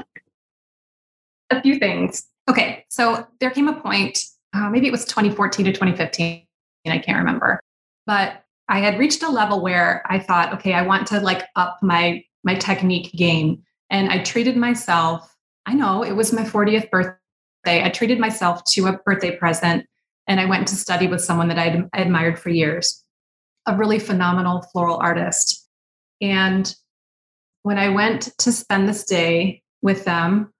a 1.50 1.60
few 1.62 1.78
things. 1.78 2.26
Okay, 2.48 2.84
so 2.88 3.26
there 3.40 3.50
came 3.50 3.68
a 3.68 3.80
point, 3.80 4.18
uh, 4.54 4.68
maybe 4.70 4.86
it 4.86 4.92
was 4.92 5.04
2014 5.04 5.66
to 5.66 5.72
2015, 5.72 6.44
I 6.86 6.98
can't 6.98 7.18
remember, 7.18 7.60
but 8.06 8.42
I 8.68 8.80
had 8.80 8.98
reached 8.98 9.22
a 9.22 9.28
level 9.28 9.60
where 9.60 10.02
I 10.06 10.18
thought, 10.18 10.54
okay, 10.54 10.72
I 10.72 10.82
want 10.82 11.06
to 11.08 11.20
like 11.20 11.44
up 11.56 11.78
my 11.82 12.24
my 12.44 12.54
technique 12.54 13.12
game, 13.12 13.62
and 13.90 14.10
I 14.10 14.22
treated 14.22 14.56
myself. 14.56 15.36
I 15.66 15.74
know 15.74 16.02
it 16.02 16.12
was 16.12 16.32
my 16.32 16.42
40th 16.42 16.90
birthday. 16.90 17.84
I 17.84 17.90
treated 17.90 18.18
myself 18.18 18.64
to 18.64 18.86
a 18.86 18.98
birthday 18.98 19.36
present, 19.36 19.86
and 20.26 20.40
I 20.40 20.46
went 20.46 20.66
to 20.68 20.74
study 20.74 21.06
with 21.06 21.22
someone 21.22 21.48
that 21.48 21.58
I'd 21.58 21.88
admired 21.92 22.38
for 22.38 22.50
years, 22.50 23.04
a 23.66 23.76
really 23.76 23.98
phenomenal 23.98 24.62
floral 24.72 24.96
artist. 24.96 25.68
And 26.20 26.74
when 27.62 27.78
I 27.78 27.90
went 27.90 28.36
to 28.38 28.52
spend 28.52 28.88
this 28.88 29.04
day 29.04 29.62
with 29.82 30.04
them, 30.04 30.52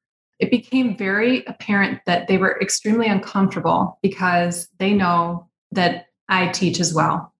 it 0.42 0.50
became 0.50 0.96
very 0.96 1.44
apparent 1.46 2.00
that 2.04 2.26
they 2.26 2.36
were 2.36 2.60
extremely 2.60 3.06
uncomfortable 3.06 4.00
because 4.02 4.68
they 4.80 4.92
know 4.92 5.48
that 5.70 6.06
I 6.28 6.48
teach 6.48 6.80
as 6.80 6.92
well. 6.92 7.32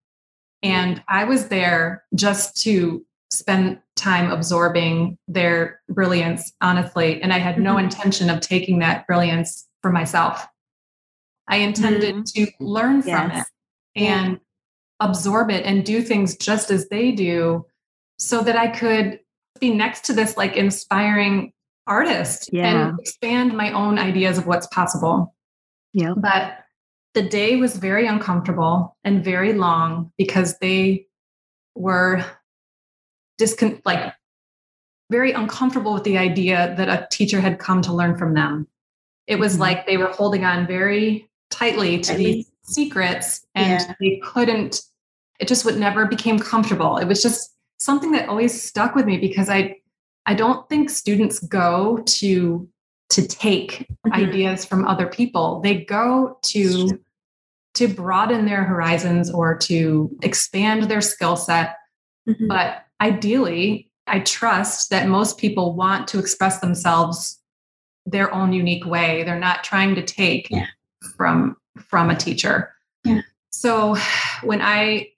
And 0.63 1.03
I 1.09 1.25
was 1.25 1.49
there 1.49 2.05
just 2.15 2.57
to 2.63 3.05
spend 3.33 3.81
time 3.97 4.31
absorbing 4.31 5.19
their 5.27 5.81
brilliance, 5.89 6.53
honestly. 6.61 7.21
And 7.21 7.33
I 7.33 7.39
had 7.39 7.59
no 7.59 7.75
Mhm. 7.75 7.85
intention 7.85 8.31
of 8.31 8.41
taking 8.41 8.79
that 8.79 9.05
brilliance 9.09 9.67
for 9.83 9.91
myself. 9.91 10.47
I 11.49 11.57
intended 11.57 12.25
to 12.27 12.47
learn 12.61 13.03
from 13.03 13.33
it 13.33 13.45
and 13.97 14.39
absorb 15.01 15.51
it 15.51 15.67
and 15.67 15.85
do 15.85 16.03
things 16.03 16.37
just 16.37 16.71
as 16.71 16.89
they 16.89 17.11
do 17.11 17.67
so 18.17 18.43
that 18.43 18.55
I 18.55 18.69
could 18.69 19.19
be 19.59 19.75
next 19.75 20.05
to 20.05 20.13
this 20.13 20.37
like 20.37 20.57
inspiring 20.57 21.53
artist 21.87 22.51
Yeah. 22.53 22.89
and 22.91 23.01
expand 23.01 23.57
my 23.57 23.73
own 23.73 23.99
ideas 23.99 24.39
of 24.39 24.47
what's 24.47 24.67
possible. 24.69 25.35
Yeah. 25.93 26.15
But 26.17 26.59
the 27.15 27.23
day 27.23 27.57
was 27.57 27.77
very 27.77 28.07
uncomfortable 28.07 28.97
and 29.05 29.25
very 29.25 29.53
long 29.53 30.13
because 30.17 30.59
they 30.59 31.07
were 31.75 32.25
discon 33.41 33.81
like 33.85 34.15
very 35.11 35.33
uncomfortable 35.33 35.93
with 35.95 36.05
the 36.05 36.17
idea 36.19 36.75
that 36.77 36.89
a 36.89 37.07
teacher 37.11 37.41
had 37.41 37.59
come 37.59 37.83
to 37.83 37.93
learn 37.93 38.17
from 38.17 38.35
them. 38.35 38.67
It 39.27 39.39
was 39.39 39.57
Mhm. 39.57 39.61
like 39.61 39.87
they 39.87 39.97
were 39.99 40.07
holding 40.13 40.45
on 40.45 40.67
very 40.67 41.29
tightly 41.51 41.99
to 42.01 42.09
Tightly. 42.13 42.25
these 42.25 42.53
secrets 42.63 43.45
and 43.55 43.81
Yeah. 43.81 43.95
they 44.01 44.21
couldn't 44.23 44.83
it 45.41 45.49
just 45.49 45.65
would 45.65 45.77
never 45.77 46.07
became 46.07 46.39
comfortable. 46.39 46.99
It 46.99 47.07
was 47.07 47.21
just 47.21 47.53
something 47.79 48.13
that 48.13 48.29
always 48.29 48.63
stuck 48.63 48.95
with 48.95 49.07
me 49.07 49.19
because 49.19 49.49
I 49.49 49.77
I 50.27 50.35
don't 50.35 50.69
think 50.69 50.91
students 50.91 51.39
go 51.41 51.99
to 52.07 52.69
to 53.11 53.27
take 53.27 53.87
Mhm. 54.07 54.13
ideas 54.13 54.65
from 54.65 54.87
other 54.87 55.07
people. 55.07 55.61
They 55.61 55.85
go 55.85 56.39
to 56.43 56.99
to 57.75 57.89
broaden 57.89 58.45
their 58.45 58.65
horizons 58.65 59.31
or 59.31 59.57
to 59.57 60.15
expand 60.23 60.85
their 60.85 61.01
skill 61.01 61.37
set. 61.37 61.77
Mhm. 62.29 62.47
But 62.49 62.85
ideally, 63.01 63.91
I 64.07 64.21
trust 64.21 64.91
that 64.91 65.09
most 65.09 65.39
people 65.39 65.75
want 65.75 66.07
to 66.09 66.19
express 66.19 66.61
themselves 66.61 67.39
their 68.05 68.33
own 68.35 68.53
unique 68.53 68.85
way. 68.85 69.23
They're 69.25 69.39
not 69.39 69.65
trying 69.65 69.95
to 69.95 70.03
take 70.03 70.51
Yeah. 70.51 70.67
from 71.17 71.57
from 71.79 72.11
a 72.11 72.17
teacher. 72.17 72.75
Yeah. 73.05 73.23
So 73.51 73.97
when 74.43 74.61
I 74.61 75.12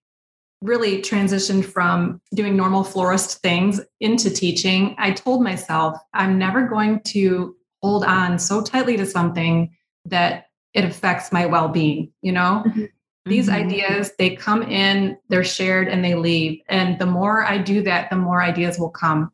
really 0.64 1.03
transitioned 1.03 1.64
from 1.64 2.20
doing 2.35 2.57
normal 2.57 2.83
florist 2.83 3.40
things 3.42 3.81
into 4.00 4.31
teaching, 4.31 4.94
I 4.98 5.12
told 5.12 5.42
myself 5.42 5.98
I'm 6.14 6.38
never 6.38 6.66
going 6.66 7.00
to 7.09 7.55
hold 7.83 8.05
on 8.05 8.38
so 8.38 8.62
tightly 8.62 8.96
to 8.96 9.05
something 9.05 9.77
that 10.07 10.46
it 10.72 10.85
affects 10.85 11.31
my 11.33 11.44
well-being, 11.46 12.11
you 12.22 12.33
know? 12.33 12.64
Mhm. 12.66 12.88
These 13.27 13.48
Mhm. 13.48 13.53
ideas, 13.55 14.12
they 14.18 14.37
come 14.37 14.62
in, 14.62 15.16
they're 15.29 15.44
shared 15.44 15.88
and 15.88 16.03
they 16.05 16.14
leave. 16.14 16.61
And 16.68 16.98
the 16.98 17.07
more 17.07 17.44
I 17.46 17.59
do 17.59 17.83
that, 17.83 18.09
the 18.11 18.16
more 18.16 18.42
ideas 18.42 18.79
will 18.79 18.90
come. 18.90 19.31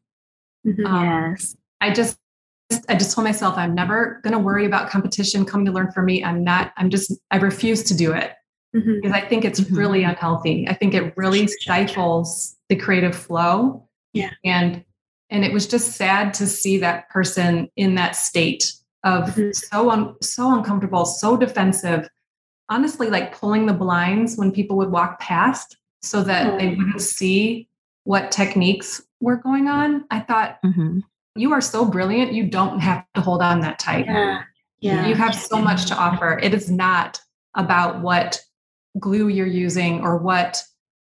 Mhm. 0.67 0.87
Um, 0.87 1.05
Yes. 1.05 1.57
I 1.81 1.93
just 1.93 2.19
I 2.89 2.95
just 2.95 3.13
told 3.17 3.25
myself 3.25 3.59
I'm 3.59 3.75
never 3.75 4.21
going 4.23 4.33
to 4.33 4.39
worry 4.39 4.65
about 4.65 4.91
competition 4.91 5.45
coming 5.45 5.67
to 5.67 5.73
learn 5.73 5.91
from 5.91 6.05
me. 6.05 6.23
I'm 6.23 6.45
not 6.45 6.73
I'm 6.77 6.89
just 6.89 7.13
I 7.33 7.39
refuse 7.39 7.83
to 7.85 7.95
do 7.97 8.13
it 8.13 8.31
Mhm. 8.75 9.03
because 9.03 9.13
I 9.13 9.21
think 9.21 9.45
it's 9.45 9.61
Mhm. 9.61 9.77
really 9.77 10.05
unhealthy. 10.05 10.69
I 10.69 10.75
think 10.75 10.95
it 10.95 11.13
really 11.17 11.47
stifles 11.47 12.57
the 12.69 12.77
creative 12.77 13.17
flow. 13.17 13.89
Yeah. 14.13 14.31
And 14.45 14.85
and 15.33 15.45
it 15.45 15.53
was 15.53 15.69
just 15.69 15.93
sad 15.93 16.35
to 16.35 16.45
see 16.45 16.77
that 16.79 17.09
person 17.09 17.69
in 17.77 17.95
that 17.95 18.17
state 18.17 18.73
of 19.05 19.29
Mhm. 19.37 19.55
so 19.55 19.89
un, 19.91 20.15
so 20.21 20.53
uncomfortable, 20.53 21.05
so 21.05 21.37
defensive. 21.37 22.09
Honestly, 22.69 23.09
like 23.09 23.39
pulling 23.39 23.67
the 23.67 23.73
blinds 23.73 24.37
when 24.37 24.51
people 24.51 24.77
would 24.77 24.91
walk 24.91 25.21
past 25.21 25.77
so 26.03 26.25
that 26.25 26.59
they 26.59 26.67
Oh. 26.73 26.77
wouldn't 26.77 27.01
see 27.01 27.69
what 28.03 28.33
techniques 28.33 29.01
were 29.21 29.37
going 29.37 29.69
on. 29.69 30.05
I 30.11 30.19
thought 30.19 30.59
Mhm. 30.65 31.03
you 31.37 31.53
are 31.53 31.61
so 31.61 31.85
brilliant. 31.85 32.33
You 32.33 32.47
don't 32.49 32.81
have 32.81 33.05
to 33.15 33.21
hold 33.21 33.41
on 33.41 33.61
that 33.61 33.79
tight. 33.79 34.07
Yeah. 34.07 34.43
Yeah. 34.81 35.07
You 35.07 35.15
have 35.15 35.35
so 35.37 35.59
much 35.63 35.87
to 35.87 35.97
offer. 35.97 36.41
It 36.43 36.55
is 36.55 36.69
not 36.71 37.21
about 37.55 38.01
what 38.01 38.41
glue 38.99 39.29
you're 39.29 39.47
using 39.47 40.01
or 40.01 40.17
what 40.19 40.63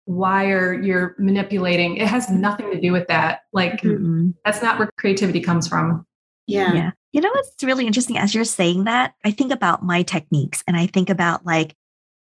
wire 0.07 0.73
you're 0.75 1.15
manipulating. 1.19 1.97
It 1.97 2.09
has 2.09 2.31
nothing 2.31 2.71
to 2.73 2.81
do 2.81 2.93
with 2.93 3.07
that. 3.09 3.41
Like, 3.53 3.81
Mhm. 3.83 4.35
that's 4.45 4.63
not 4.63 4.79
where 4.79 4.91
creativity 4.99 5.41
comes 5.41 5.69
from. 5.69 6.05
Yeah. 6.47 6.73
Yeah. 6.75 6.91
You 7.13 7.21
know 7.21 7.31
what's 7.31 7.63
really 7.63 7.87
interesting 7.87 8.19
as 8.19 8.35
you're 8.35 8.45
saying 8.45 8.85
that? 8.85 9.15
I 9.25 9.31
think 9.31 9.53
about 9.53 9.85
my 9.85 10.03
techniques 10.03 10.65
and 10.67 10.77
I 10.77 10.87
think 10.87 11.09
about 11.11 11.45
like 11.47 11.75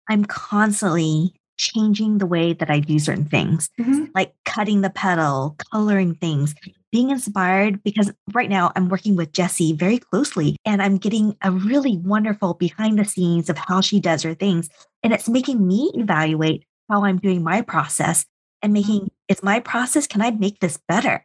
I'm 0.09 0.25
constantly 0.25 1.40
changing 1.61 2.19
the 2.19 2.27
way 2.27 2.55
that 2.55 2.71
I 2.71 2.81
do 2.81 2.99
certain 2.99 3.27
things, 3.27 3.69
mm-hmm. 3.79 4.07
like 4.15 4.35
cutting 4.47 4.81
the 4.81 4.89
petal, 4.89 5.57
coloring 5.71 6.15
things, 6.15 6.55
being 6.91 7.11
inspired 7.11 7.83
because 7.83 8.11
right 8.33 8.49
now 8.49 8.73
I'm 8.75 8.89
working 8.89 9.15
with 9.15 9.33
Jessie 9.33 9.75
very 9.75 9.99
closely 9.99 10.57
and 10.65 10.83
I'm 10.83 10.97
getting 10.97 11.37
a 11.43 11.53
really 11.53 11.99
wonderful 11.99 12.55
behind 12.55 12.99
the 12.99 13.05
scenes 13.05 13.51
of 13.51 13.59
how 13.59 13.83
she 13.83 14.01
does 14.01 14.23
her 14.23 14.35
things. 14.35 14.71
And 15.03 15.13
it's 15.13 15.29
making 15.29 15.65
me 15.65 15.91
evaluate 15.95 16.65
how 16.89 17.05
I'm 17.05 17.19
doing 17.19 17.45
my 17.45 17.61
process 17.61 18.25
and 18.63 18.75
mm-hmm. 18.75 18.93
making 18.93 19.11
is 19.29 19.43
my 19.43 19.61
process, 19.61 20.07
can 20.07 20.23
I 20.23 20.31
make 20.31 20.61
this 20.61 20.79
better? 20.89 21.25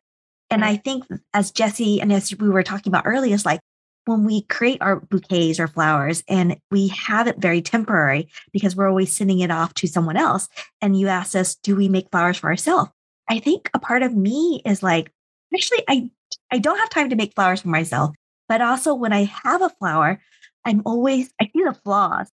And 0.52 0.64
I 0.64 0.76
think 0.76 1.06
as 1.34 1.50
Jessie 1.50 2.02
and 2.02 2.12
as 2.14 2.36
we 2.38 2.50
were 2.50 2.62
talking 2.62 2.92
about 2.92 3.08
earlier, 3.08 3.34
it's 3.34 3.46
like 3.46 3.62
when 4.06 4.24
we 4.24 4.42
create 4.44 4.82
our 4.82 5.00
bouquets 5.00 5.60
or 5.60 5.68
flowers 5.68 6.24
and 6.28 6.58
we 6.72 6.88
have 6.90 7.28
it 7.28 7.38
very 7.38 7.62
temporary 7.62 8.30
because 8.54 8.76
we're 8.76 8.90
always 8.90 9.16
sending 9.16 9.40
it 9.40 9.52
off 9.52 9.74
to 9.76 9.88
someone 9.88 10.18
else. 10.18 10.48
And 10.82 10.98
you 10.98 11.08
ask 11.08 11.36
us, 11.36 11.56
do 11.56 11.76
we 11.76 11.90
make 11.90 12.12
flowers 12.12 12.38
for 12.38 12.50
ourselves? 12.50 12.92
I 13.28 13.40
think 13.40 13.70
a 13.74 13.80
part 13.80 14.04
of 14.04 14.16
me 14.16 14.62
is 14.66 14.84
like, 14.84 15.12
actually, 15.54 15.84
I 15.88 16.10
I 16.52 16.60
don't 16.60 16.78
have 16.78 16.90
time 16.90 17.10
to 17.10 17.16
make 17.16 17.34
flowers 17.34 17.62
for 17.62 17.70
myself. 17.70 18.16
But 18.48 18.62
also 18.62 18.94
when 18.94 19.14
I 19.14 19.24
have 19.24 19.62
a 19.62 19.70
flower, 19.70 20.22
I'm 20.64 20.82
always 20.86 21.32
I 21.42 21.46
see 21.46 21.64
the 21.64 21.74
flaws. 21.74 22.30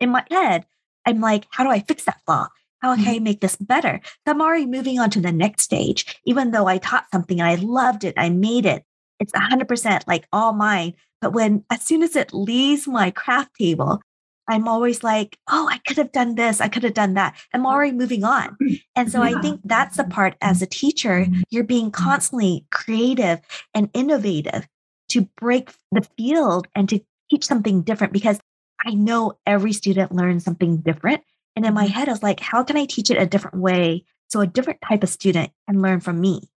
In 0.00 0.10
my 0.10 0.24
head, 0.30 0.66
I'm 1.06 1.20
like, 1.20 1.46
how 1.50 1.62
do 1.62 1.70
I 1.70 1.80
fix 1.80 2.04
that 2.04 2.20
flaw? 2.26 2.48
How 2.80 2.96
can 2.96 3.04
mm-hmm. 3.04 3.14
I 3.14 3.18
make 3.20 3.40
this 3.40 3.54
better? 3.54 4.00
So 4.04 4.32
I'm 4.32 4.40
already 4.40 4.66
moving 4.66 4.98
on 4.98 5.10
to 5.10 5.20
the 5.20 5.30
next 5.30 5.62
stage. 5.62 6.20
Even 6.26 6.50
though 6.50 6.66
I 6.66 6.78
taught 6.78 7.06
something 7.12 7.40
and 7.40 7.48
I 7.48 7.54
loved 7.54 8.02
it, 8.02 8.14
I 8.16 8.28
made 8.28 8.66
it. 8.66 8.84
It's 9.20 9.32
100% 9.32 10.02
like 10.08 10.26
all 10.32 10.52
mine. 10.52 10.94
But 11.22 11.32
when, 11.32 11.64
as 11.70 11.82
soon 11.82 12.02
as 12.02 12.16
it 12.16 12.34
leaves 12.34 12.86
my 12.86 13.10
craft 13.12 13.54
table, 13.54 14.02
I'm 14.48 14.66
always 14.66 15.04
like, 15.04 15.38
oh, 15.48 15.68
I 15.70 15.78
could 15.78 15.96
have 15.96 16.10
done 16.10 16.34
this. 16.34 16.60
I 16.60 16.68
could 16.68 16.82
have 16.82 16.94
done 16.94 17.14
that. 17.14 17.36
I'm 17.54 17.64
already 17.64 17.92
moving 17.92 18.24
on. 18.24 18.58
And 18.96 19.10
so 19.10 19.22
I 19.22 19.40
think 19.40 19.60
that's 19.64 19.96
the 19.96 20.04
part 20.04 20.34
as 20.42 20.60
a 20.60 20.66
teacher, 20.66 21.28
you're 21.48 21.64
being 21.64 21.92
constantly 21.92 22.66
creative 22.72 23.40
and 23.72 23.88
innovative 23.94 24.66
to 25.10 25.22
break 25.36 25.70
the 25.92 26.06
field 26.18 26.66
and 26.74 26.88
to 26.88 27.00
teach 27.30 27.44
something 27.44 27.82
different 27.82 28.12
because 28.12 28.40
I 28.84 28.94
know 28.94 29.38
every 29.46 29.72
student 29.72 30.12
learns 30.12 30.44
something 30.44 30.78
different. 30.78 31.22
And 31.54 31.64
in 31.64 31.72
my 31.72 31.86
head, 31.86 32.08
I 32.08 32.12
was 32.12 32.22
like, 32.22 32.40
how 32.40 32.64
can 32.64 32.76
I 32.76 32.86
teach 32.86 33.10
it 33.10 33.22
a 33.22 33.26
different 33.26 33.58
way 33.58 34.04
so 34.28 34.40
a 34.40 34.46
different 34.46 34.80
type 34.86 35.04
of 35.04 35.08
student 35.08 35.52
can 35.68 35.80
learn 35.80 36.00
from 36.00 36.20
me? 36.20 36.50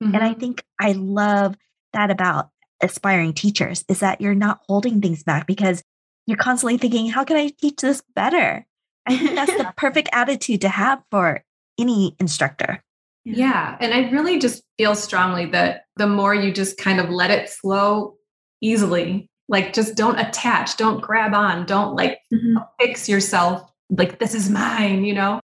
And 0.00 0.16
I 0.16 0.32
Mhm. 0.34 0.40
think 0.40 0.64
I 0.80 0.92
love 0.92 1.56
that 1.92 2.10
about 2.10 2.50
aspiring 2.82 3.32
teachers 3.32 3.84
is 3.88 4.00
that 4.00 4.20
you're 4.20 4.34
not 4.34 4.60
holding 4.68 5.00
things 5.00 5.22
back 5.22 5.46
because 5.46 5.82
you're 6.26 6.36
constantly 6.36 6.76
thinking, 6.78 7.08
how 7.08 7.24
can 7.24 7.36
I 7.36 7.48
teach 7.60 7.76
this 7.80 8.02
better? 8.14 8.66
I 9.06 9.16
think 9.16 9.34
that's 9.34 9.56
the 9.56 9.72
perfect 9.76 10.08
attitude 10.12 10.60
to 10.62 10.68
have 10.68 11.02
for 11.10 11.44
any 11.78 12.16
instructor. 12.18 12.82
Yeah. 13.24 13.76
And 13.80 13.92
I 13.94 14.10
really 14.10 14.38
just 14.38 14.62
feel 14.78 14.94
strongly 14.94 15.46
that 15.46 15.84
the 15.96 16.06
more 16.06 16.34
you 16.34 16.52
just 16.52 16.78
kind 16.78 17.00
of 17.00 17.10
let 17.10 17.30
it 17.30 17.48
flow 17.48 18.16
easily, 18.60 19.28
like 19.48 19.72
just 19.72 19.94
don't 19.96 20.18
attach, 20.18 20.76
don't 20.76 21.00
grab 21.00 21.34
on, 21.34 21.66
don't 21.66 21.94
like 21.94 22.18
Mhm. 22.32 22.66
fix 22.80 23.08
yourself 23.08 23.70
like 23.90 24.18
this 24.18 24.34
is 24.34 24.50
mine, 24.50 25.04
you 25.04 25.14
know. 25.14 25.40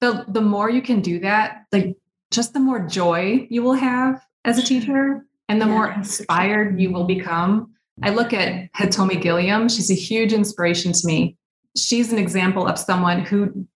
The 0.00 0.24
the 0.28 0.40
more 0.40 0.70
you 0.70 0.82
can 0.82 1.00
do 1.00 1.20
that, 1.20 1.66
like 1.72 1.96
just 2.30 2.52
the 2.54 2.60
more 2.60 2.80
joy 2.86 3.46
you 3.50 3.62
will 3.62 3.74
have 3.74 4.24
as 4.44 4.58
a 4.58 4.62
teacher 4.62 5.24
and 5.50 5.60
the 5.60 5.66
more 5.66 5.86
Yeah, 5.88 5.94
sure. 5.94 5.98
inspired 5.98 6.80
you 6.80 6.90
will 6.92 7.04
become. 7.04 7.74
I 8.02 8.10
look 8.10 8.32
at 8.32 8.72
Hitomi 8.72 9.20
Gilliam, 9.20 9.68
she's 9.68 9.90
a 9.90 9.94
huge 9.94 10.32
inspiration 10.32 10.92
to 10.92 11.06
me. 11.06 11.36
She's 11.76 12.12
an 12.12 12.18
example 12.18 12.66
of 12.66 12.78
someone 12.78 13.20
who 13.20 13.66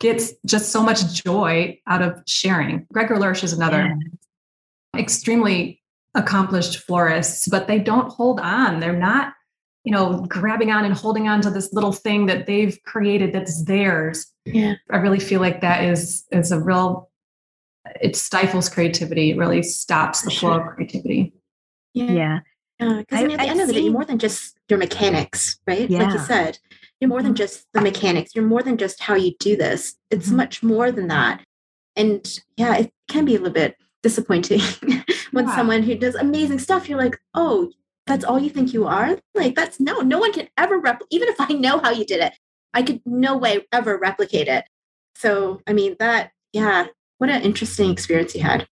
gets 0.00 0.32
just 0.46 0.70
so 0.70 0.82
much 0.82 1.22
joy 1.24 1.78
out 1.86 2.02
of 2.02 2.22
sharing. 2.26 2.86
Gregor 2.92 3.16
Lersch 3.16 3.42
is 3.44 3.52
another 3.52 3.94
extremely 4.96 5.82
accomplished 6.14 6.78
florists, 6.78 7.48
but 7.48 7.66
they 7.66 7.78
don't 7.78 8.10
hold 8.10 8.40
on. 8.40 8.80
They're 8.80 8.92
not, 8.96 9.34
you 9.84 9.92
know, 9.92 10.24
grabbing 10.28 10.70
on 10.70 10.84
and 10.84 10.94
holding 10.94 11.28
on 11.28 11.40
to 11.42 11.50
this 11.50 11.72
little 11.72 11.92
thing 11.92 12.26
that 12.26 12.46
they've 12.46 12.78
created 12.86 13.32
that's 13.32 13.64
theirs. 13.64 14.26
Yeah. 14.44 14.74
I 14.90 14.96
really 14.98 15.20
feel 15.20 15.40
like 15.40 15.60
that 15.60 15.84
is 15.84 16.24
is 16.30 16.52
a 16.52 16.60
real 16.60 17.10
it 18.00 18.16
stifles 18.16 18.68
creativity. 18.68 19.30
It 19.30 19.36
really 19.38 19.62
stops 19.62 20.22
the 20.22 20.30
flow 20.30 20.54
sure. 20.58 20.68
of 20.70 20.74
creativity. 20.74 21.32
Yeah. 21.94 22.12
Yeah. 22.12 22.38
Because 22.98 23.18
I, 23.18 23.22
I- 23.22 23.26
mean, 23.26 23.30
at 23.32 23.36
the 23.38 23.42
I've 23.44 23.50
end 23.50 23.60
of 23.60 23.66
the 23.68 23.72
day, 23.74 23.80
you're 23.80 23.92
more 23.92 24.04
than 24.04 24.18
just 24.18 24.58
your 24.68 24.78
mechanics, 24.78 25.58
right? 25.66 25.88
Like 25.90 26.12
you 26.12 26.18
said, 26.18 26.58
you're 27.00 27.08
more 27.08 27.22
than 27.22 27.32
Mhm. 27.32 27.36
just 27.38 27.66
the 27.72 27.80
mechanics. 27.80 28.32
You're 28.34 28.44
more 28.46 28.62
than 28.62 28.76
just 28.76 29.00
how 29.02 29.14
you 29.14 29.32
do 29.38 29.56
this. 29.56 29.96
It's 30.10 30.28
Mhm. 30.28 30.36
much 30.36 30.62
more 30.62 30.90
than 30.92 31.08
that. 31.08 31.44
And 31.94 32.40
yeah, 32.56 32.76
it 32.76 32.90
can 33.08 33.24
be 33.24 33.34
a 33.34 33.38
little 33.38 33.52
bit 33.52 33.76
disappointing 34.02 34.60
when 35.32 35.46
Yeah. 35.46 35.56
someone 35.56 35.82
who 35.82 35.94
does 35.94 36.14
amazing 36.14 36.58
stuff, 36.58 36.88
you're 36.88 36.98
like, 36.98 37.18
oh, 37.34 37.70
that's 38.06 38.24
all 38.24 38.38
you 38.38 38.50
think 38.50 38.72
you 38.72 38.86
are? 38.86 39.18
Like, 39.34 39.54
that's 39.54 39.80
no, 39.80 40.00
no 40.00 40.18
one 40.18 40.32
can 40.32 40.48
ever 40.58 40.78
replicate, 40.78 41.08
even 41.10 41.28
if 41.28 41.40
I 41.40 41.52
know 41.54 41.78
how 41.78 41.90
you 41.90 42.04
did 42.04 42.20
it, 42.20 42.34
I 42.74 42.82
could 42.82 43.00
no 43.06 43.36
way 43.36 43.66
ever 43.72 43.96
replicate 43.98 44.48
it. 44.48 44.64
So, 45.16 45.60
I 45.66 45.72
mean, 45.72 45.96
that, 45.98 46.30
yeah, 46.52 46.86
what 47.18 47.30
an 47.30 47.42
interesting 47.42 47.90
experience 47.90 48.34
you 48.34 48.42
had. 48.42 48.66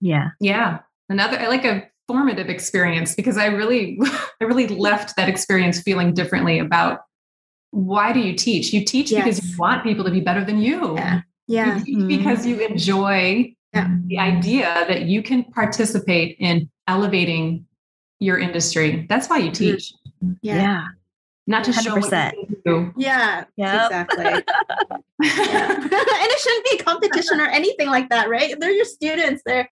Yeah. 0.00 0.30
Yeah. 0.40 0.80
Another 1.08 1.38
I 1.38 1.48
like 1.48 1.64
a 1.64 1.88
formative 2.06 2.48
experience 2.48 3.14
because 3.14 3.36
I 3.36 3.46
really, 3.46 3.98
I 4.40 4.44
really 4.44 4.68
left 4.68 5.16
that 5.16 5.28
experience 5.28 5.80
feeling 5.80 6.14
differently 6.14 6.58
about 6.58 7.00
why 7.70 8.12
do 8.12 8.20
you 8.20 8.34
teach? 8.34 8.72
You 8.72 8.84
teach 8.84 9.10
yes. 9.10 9.24
because 9.24 9.50
you 9.50 9.56
want 9.58 9.82
people 9.82 10.04
to 10.04 10.10
be 10.10 10.20
better 10.20 10.44
than 10.44 10.60
you. 10.60 10.94
Yeah. 10.94 11.20
Yeah. 11.46 11.82
You 11.84 11.98
mm-hmm. 11.98 12.08
because 12.08 12.46
you 12.46 12.60
enjoy 12.60 13.54
yeah. 13.72 13.88
the 14.06 14.18
idea 14.18 14.84
that 14.88 15.02
you 15.02 15.22
can 15.22 15.44
participate 15.44 16.36
in 16.38 16.70
elevating 16.86 17.66
your 18.20 18.38
industry. 18.38 19.06
That's 19.08 19.28
why 19.28 19.38
you 19.38 19.50
mm-hmm. 19.50 19.72
teach. 19.72 19.92
Yeah. 20.40 20.56
yeah. 20.56 20.86
Not 21.46 21.64
to 21.64 21.72
100%. 21.72 21.82
show 21.82 21.94
what 21.96 22.50
you 22.50 22.62
do. 22.64 22.92
Yeah. 22.96 23.44
Yeah. 23.56 23.86
Exactly. 23.86 24.44
yeah. 25.24 25.72
and 25.82 25.92
it 25.92 26.38
shouldn't 26.38 26.64
be 26.64 26.78
a 26.78 26.84
competition 26.84 27.40
or 27.40 27.46
anything 27.46 27.88
like 27.88 28.08
that, 28.10 28.28
right? 28.28 28.54
They're 28.58 28.70
your 28.70 28.84
students. 28.84 29.42
They're 29.44 29.68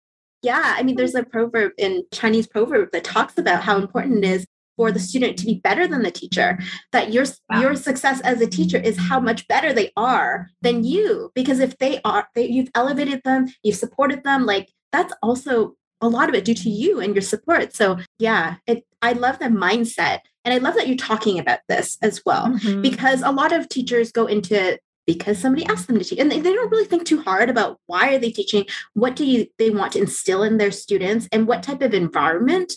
yeah. 0.42 0.74
I 0.76 0.82
mean, 0.82 0.96
there's 0.96 1.14
a 1.14 1.24
proverb 1.24 1.72
in 1.78 2.04
Chinese 2.12 2.46
proverb 2.46 2.90
that 2.92 3.04
talks 3.04 3.38
about 3.38 3.62
how 3.62 3.78
important 3.78 4.24
it 4.24 4.28
is 4.28 4.46
for 4.76 4.92
the 4.92 5.00
student 5.00 5.38
to 5.38 5.46
be 5.46 5.54
better 5.54 5.88
than 5.88 6.02
the 6.02 6.10
teacher 6.10 6.58
that 6.92 7.12
your 7.12 7.24
wow. 7.50 7.60
your 7.60 7.74
success 7.74 8.20
as 8.20 8.40
a 8.40 8.46
teacher 8.46 8.76
is 8.76 8.98
how 8.98 9.18
much 9.18 9.48
better 9.48 9.72
they 9.72 9.90
are 9.96 10.50
than 10.60 10.84
you 10.84 11.30
because 11.34 11.60
if 11.60 11.76
they 11.78 12.00
are 12.04 12.28
they, 12.34 12.46
you've 12.46 12.70
elevated 12.74 13.22
them 13.24 13.46
you've 13.62 13.76
supported 13.76 14.22
them 14.22 14.44
like 14.44 14.70
that's 14.92 15.14
also 15.22 15.74
a 16.00 16.08
lot 16.08 16.28
of 16.28 16.34
it 16.34 16.44
due 16.44 16.54
to 16.54 16.68
you 16.68 17.00
and 17.00 17.14
your 17.14 17.22
support 17.22 17.74
so 17.74 17.98
yeah 18.18 18.56
it 18.66 18.84
i 19.02 19.12
love 19.12 19.38
the 19.38 19.46
mindset 19.46 20.20
and 20.44 20.52
i 20.52 20.58
love 20.58 20.74
that 20.74 20.86
you're 20.86 20.96
talking 20.96 21.38
about 21.38 21.60
this 21.68 21.96
as 22.02 22.20
well 22.26 22.48
mm-hmm. 22.48 22.82
because 22.82 23.22
a 23.22 23.32
lot 23.32 23.52
of 23.52 23.68
teachers 23.68 24.12
go 24.12 24.26
into 24.26 24.78
because 25.06 25.38
somebody 25.38 25.64
asked 25.66 25.86
them 25.86 25.98
to 25.98 26.04
teach 26.04 26.18
and 26.18 26.30
they, 26.30 26.40
they 26.40 26.52
don't 26.52 26.70
really 26.70 26.84
think 26.84 27.04
too 27.04 27.22
hard 27.22 27.48
about 27.48 27.78
why 27.86 28.14
are 28.14 28.18
they 28.18 28.30
teaching 28.30 28.66
what 28.94 29.14
do 29.14 29.24
you 29.24 29.46
they 29.58 29.70
want 29.70 29.92
to 29.92 30.00
instill 30.00 30.42
in 30.42 30.58
their 30.58 30.72
students 30.72 31.28
and 31.30 31.46
what 31.46 31.62
type 31.62 31.80
of 31.80 31.94
environment 31.94 32.72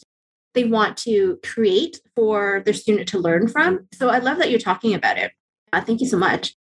they 0.54 0.64
want 0.64 0.98
to 0.98 1.40
create 1.44 2.02
for 2.16 2.62
their 2.66 2.74
student 2.74 3.08
to 3.10 3.20
learn 3.20 3.48
from. 3.48 3.88
So 3.94 4.10
I 4.10 4.20
love 4.20 4.38
that 4.40 4.50
you're 4.50 4.60
talking 4.60 4.94
about 4.94 5.18
it. 5.18 5.32
Uh, 5.72 5.82
thank 5.82 6.02
you 6.02 6.08
so 6.08 6.18
much. 6.18 6.56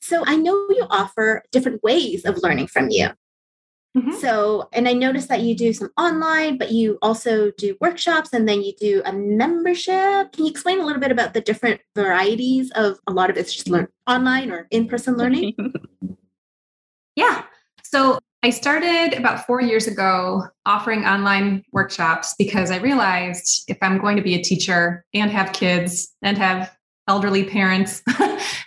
So 0.00 0.22
I 0.26 0.36
know 0.36 0.54
you 0.70 0.86
offer 0.88 1.42
different 1.52 1.82
ways 1.82 2.24
of 2.24 2.42
learning 2.42 2.68
from 2.68 2.88
you. 2.90 3.10
Mm-hmm. 3.96 4.12
So, 4.12 4.68
and 4.72 4.88
I 4.88 4.92
noticed 4.92 5.28
that 5.28 5.40
you 5.40 5.56
do 5.56 5.72
some 5.72 5.90
online, 5.98 6.58
but 6.58 6.70
you 6.70 6.98
also 7.02 7.50
do 7.52 7.76
workshops 7.80 8.32
and 8.32 8.48
then 8.48 8.62
you 8.62 8.72
do 8.78 9.02
a 9.04 9.12
membership. 9.12 10.32
Can 10.32 10.44
you 10.44 10.50
explain 10.50 10.80
a 10.80 10.86
little 10.86 11.00
bit 11.00 11.10
about 11.10 11.34
the 11.34 11.40
different 11.40 11.80
varieties 11.96 12.70
of 12.76 12.98
a 13.08 13.12
lot 13.12 13.30
of 13.30 13.36
it's 13.36 13.52
just 13.52 13.68
learn 13.68 13.88
online 14.06 14.52
or 14.52 14.68
in 14.70 14.86
person 14.86 15.16
learning? 15.16 15.54
yeah. 17.16 17.44
So, 17.82 18.20
I 18.42 18.48
started 18.48 19.12
about 19.18 19.46
four 19.46 19.60
years 19.60 19.86
ago 19.86 20.44
offering 20.64 21.04
online 21.04 21.62
workshops 21.72 22.34
because 22.38 22.70
I 22.70 22.78
realized 22.78 23.64
if 23.68 23.76
I'm 23.82 23.98
going 23.98 24.16
to 24.16 24.22
be 24.22 24.34
a 24.34 24.42
teacher 24.42 25.04
and 25.12 25.30
have 25.30 25.52
kids 25.52 26.10
and 26.22 26.38
have 26.38 26.74
elderly 27.06 27.44
parents, 27.44 28.02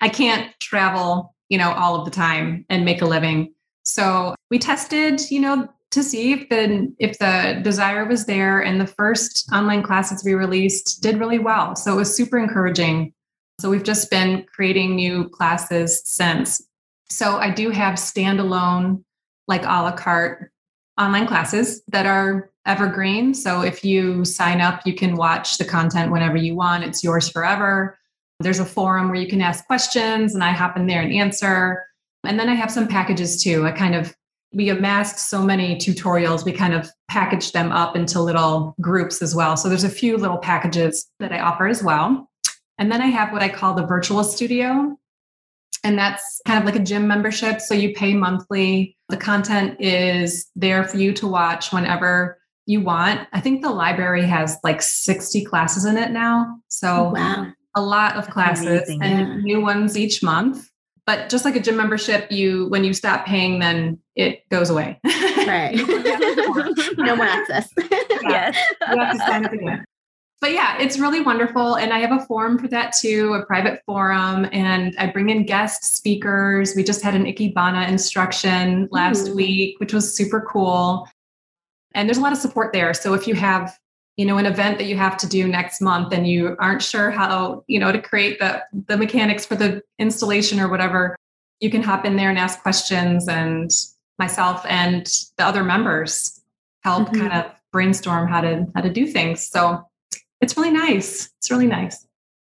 I 0.02 0.10
can't 0.10 0.54
travel, 0.60 1.34
you 1.50 1.58
know, 1.58 1.72
all 1.72 1.96
of 1.96 2.06
the 2.06 2.12
time 2.12 2.66
and 2.70 2.86
make 2.86 3.02
a 3.02 3.06
living. 3.06 3.52
So 3.84 4.36
we 4.50 4.60
tested, 4.60 5.22
you 5.30 5.40
know, 5.40 5.68
to 5.92 6.04
see 6.04 6.34
if 6.34 6.50
the 6.50 6.92
if 6.98 7.20
the 7.20 7.60
desire 7.64 8.06
was 8.06 8.26
there 8.26 8.60
and 8.60 8.82
the 8.82 8.88
first 8.88 9.48
online 9.54 9.84
classes 9.84 10.24
we 10.24 10.34
released 10.34 11.04
did 11.04 11.20
really 11.20 11.40
well. 11.40 11.76
So 11.76 11.94
it 11.94 11.98
was 11.98 12.16
super 12.16 12.40
encouraging. 12.40 13.14
So 13.62 13.70
we've 13.70 13.84
just 13.84 14.10
been 14.10 14.46
creating 14.54 14.96
new 14.96 15.30
classes 15.30 16.02
since. 16.04 16.62
So 17.10 17.38
I 17.38 17.52
do 17.52 17.70
have 17.70 17.96
standalone 17.96 19.04
like 19.48 19.64
a 19.64 19.84
la 19.84 19.92
carte 19.92 20.52
online 21.00 21.28
classes 21.28 21.84
that 21.90 22.08
are 22.08 22.50
evergreen. 22.66 23.34
So 23.34 23.62
if 23.62 23.84
you 23.86 24.26
sign 24.26 24.62
up, 24.62 24.82
you 24.86 24.96
can 24.96 25.16
watch 25.16 25.58
the 25.58 25.66
content 25.66 26.12
whenever 26.12 26.38
you 26.38 26.56
want. 26.56 26.84
It's 26.84 27.04
yours 27.04 27.30
forever. 27.30 28.00
There's 28.40 28.60
a 28.60 28.66
forum 28.66 29.10
where 29.10 29.20
you 29.20 29.28
can 29.28 29.42
ask 29.42 29.66
questions 29.68 30.34
and 30.34 30.44
I 30.44 30.52
hop 30.52 30.76
in 30.76 30.88
there 30.88 31.02
and 31.02 31.14
answer. 31.14 31.86
And 32.26 32.40
then 32.40 32.50
I 32.50 32.54
have 32.54 32.72
some 32.72 32.88
packages 32.88 33.44
too. 33.44 33.66
I 33.66 33.72
kind 33.72 33.96
of 33.96 34.16
we 34.54 34.70
amassed 34.70 35.30
so 35.30 35.42
many 35.42 35.76
tutorials, 35.76 36.46
we 36.46 36.52
kind 36.52 36.74
of 36.74 36.90
packaged 37.10 37.54
them 37.54 37.72
up 37.72 37.96
into 37.96 38.22
little 38.22 38.76
groups 38.80 39.22
as 39.22 39.34
well. 39.34 39.58
So 39.58 39.68
there's 39.68 39.84
a 39.84 39.90
few 39.90 40.16
little 40.18 40.38
packages 40.38 41.10
that 41.20 41.32
I 41.32 41.40
offer 41.40 41.68
as 41.68 41.84
well. 41.84 42.30
And 42.78 42.92
then 42.92 43.02
I 43.02 43.08
have 43.08 43.32
what 43.32 43.42
I 43.42 43.50
call 43.50 43.74
the 43.74 43.86
virtual 43.86 44.24
studio. 44.24 44.96
And 45.84 45.98
that's 45.98 46.42
kind 46.48 46.60
of 46.60 46.66
like 46.66 46.80
a 46.80 46.84
gym 46.84 47.08
membership. 47.08 47.60
So 47.62 47.74
you 47.74 47.94
pay 47.94 48.14
monthly. 48.14 48.96
The 49.10 49.18
content 49.18 49.82
is 49.82 50.50
there 50.56 50.84
for 50.84 50.98
you 50.98 51.14
to 51.14 51.28
watch 51.28 51.74
whenever 51.74 52.40
you 52.66 52.82
want. 52.82 53.28
I 53.34 53.42
think 53.42 53.62
the 53.62 53.70
library 53.70 54.26
has 54.26 54.58
like 54.64 54.82
60 54.82 55.44
classes 55.46 55.86
in 55.86 55.98
it 55.98 56.12
now. 56.12 56.60
So 56.70 57.08
oh, 57.08 57.12
wow. 57.12 57.48
a 57.76 57.82
lot 57.82 58.16
of 58.16 58.30
classes 58.30 58.66
Amazing, 58.66 59.02
and 59.04 59.28
yeah. 59.28 59.36
new 59.42 59.62
ones 59.62 59.98
each 59.98 60.24
month. 60.24 60.70
But 61.06 61.30
just 61.30 61.44
like 61.44 61.56
a 61.56 61.60
gym 61.60 61.76
membership, 61.76 62.32
you 62.32 62.68
when 62.68 62.84
you 62.84 62.94
stop 62.94 63.26
paying, 63.26 63.60
then 63.60 64.00
it 64.16 64.48
goes 64.50 64.70
away. 64.70 65.00
Right. 65.44 65.76
no 66.98 67.18
more 67.18 67.26
access. 67.26 67.70
yes. 68.22 68.58
You 68.90 68.98
have 68.98 69.12
to 69.12 69.18
sign 69.18 69.46
up 69.46 69.52
again 69.52 69.84
but 70.44 70.52
yeah, 70.52 70.78
it's 70.78 71.00
really 71.00 71.22
wonderful. 71.22 71.76
And 71.76 71.94
I 71.94 72.00
have 72.00 72.12
a 72.12 72.20
forum 72.26 72.60
for 72.60 72.68
that 72.68 72.94
too, 73.00 73.34
a 73.34 73.46
private 73.46 73.82
forum. 73.86 74.46
And 74.52 74.94
I 75.00 75.08
bring 75.08 75.30
in 75.30 75.46
guest 75.46 75.96
speakers. 75.96 76.76
We 76.76 76.84
just 76.84 77.02
had 77.02 77.16
an 77.16 77.24
Ikebana 77.24 77.88
instruction 77.88 78.90
last 78.92 79.30
Ooh. 79.30 79.36
week, 79.36 79.80
which 79.80 79.94
was 79.94 80.14
super 80.14 80.42
cool. 80.42 81.08
And 81.96 82.10
there's 82.10 82.18
a 82.18 82.22
lot 82.22 82.34
of 82.34 82.40
support 82.40 82.74
there. 82.74 82.94
So 82.94 83.14
if 83.14 83.26
you 83.26 83.36
have, 83.36 83.74
you 84.18 84.26
know, 84.26 84.38
an 84.38 84.46
event 84.46 84.78
that 84.78 84.86
you 84.86 84.96
have 84.96 85.18
to 85.18 85.28
do 85.28 85.48
next 85.48 85.82
month 85.82 86.14
and 86.14 86.28
you 86.28 86.56
aren't 86.60 86.84
sure 86.84 87.10
how, 87.10 87.64
you 87.68 87.80
know, 87.80 87.92
to 87.92 88.02
create 88.02 88.40
the 88.40 88.64
the 88.88 88.98
mechanics 88.98 89.46
for 89.46 89.56
the 89.56 89.82
installation 89.98 90.60
or 90.60 90.70
whatever, 90.70 91.16
you 91.60 91.72
can 91.72 91.82
hop 91.82 92.06
in 92.06 92.16
there 92.16 92.30
and 92.30 92.38
ask 92.38 92.62
questions 92.62 93.28
and 93.28 93.72
myself 94.20 94.66
and 94.68 95.08
the 95.38 95.44
other 95.44 95.64
members 95.64 96.42
help 96.84 97.08
mm-hmm. 97.08 97.22
kind 97.22 97.34
of 97.34 97.52
brainstorm 97.72 98.28
how 98.28 98.42
to 98.42 98.68
how 98.76 98.82
to 98.82 98.90
do 98.90 99.08
things. 99.08 99.48
So 99.48 99.84
it's 100.42 100.56
really 100.58 100.72
nice. 100.72 101.32
It's 101.40 101.50
really 101.50 101.68
nice. 101.68 102.06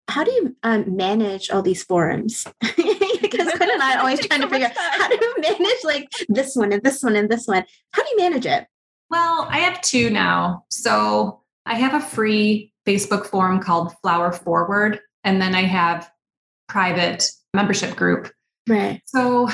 How 0.08 0.24
do 0.24 0.32
you 0.32 0.56
um, 0.64 0.96
manage 0.96 1.52
all 1.52 1.62
these 1.62 1.84
forums? 1.84 2.46
because 2.62 3.54
Quinn 3.54 3.70
and 3.72 3.82
I 3.82 3.96
are 3.96 4.00
always 4.00 4.20
trying 4.28 4.42
to 4.42 4.50
figure 4.50 4.68
out 4.68 4.74
how 4.76 5.08
to 5.08 5.36
manage 5.42 5.84
like 5.84 6.10
this 6.28 6.56
one 6.56 6.74
and 6.74 6.84
this 6.84 7.04
one 7.04 7.16
and 7.16 7.30
this 7.30 7.48
one. 7.48 7.64
How 7.94 8.04
do 8.04 8.10
you 8.10 8.18
manage 8.18 8.46
it? 8.46 8.68
Well, 9.10 9.48
I 9.50 9.60
have 9.60 9.82
two 9.82 10.10
now. 10.10 10.66
So 10.70 11.41
I 11.66 11.76
have 11.76 11.94
a 11.94 12.06
free 12.06 12.74
Facebook 12.88 13.26
forum 13.26 13.60
called 13.60 13.94
Flower 14.02 14.32
Forward, 14.32 15.00
and 15.24 15.42
then 15.42 15.56
I 15.56 15.64
have 15.64 16.10
private 16.68 17.30
membership 17.54 17.96
group. 17.96 18.32
Right. 18.68 19.02
So 19.06 19.48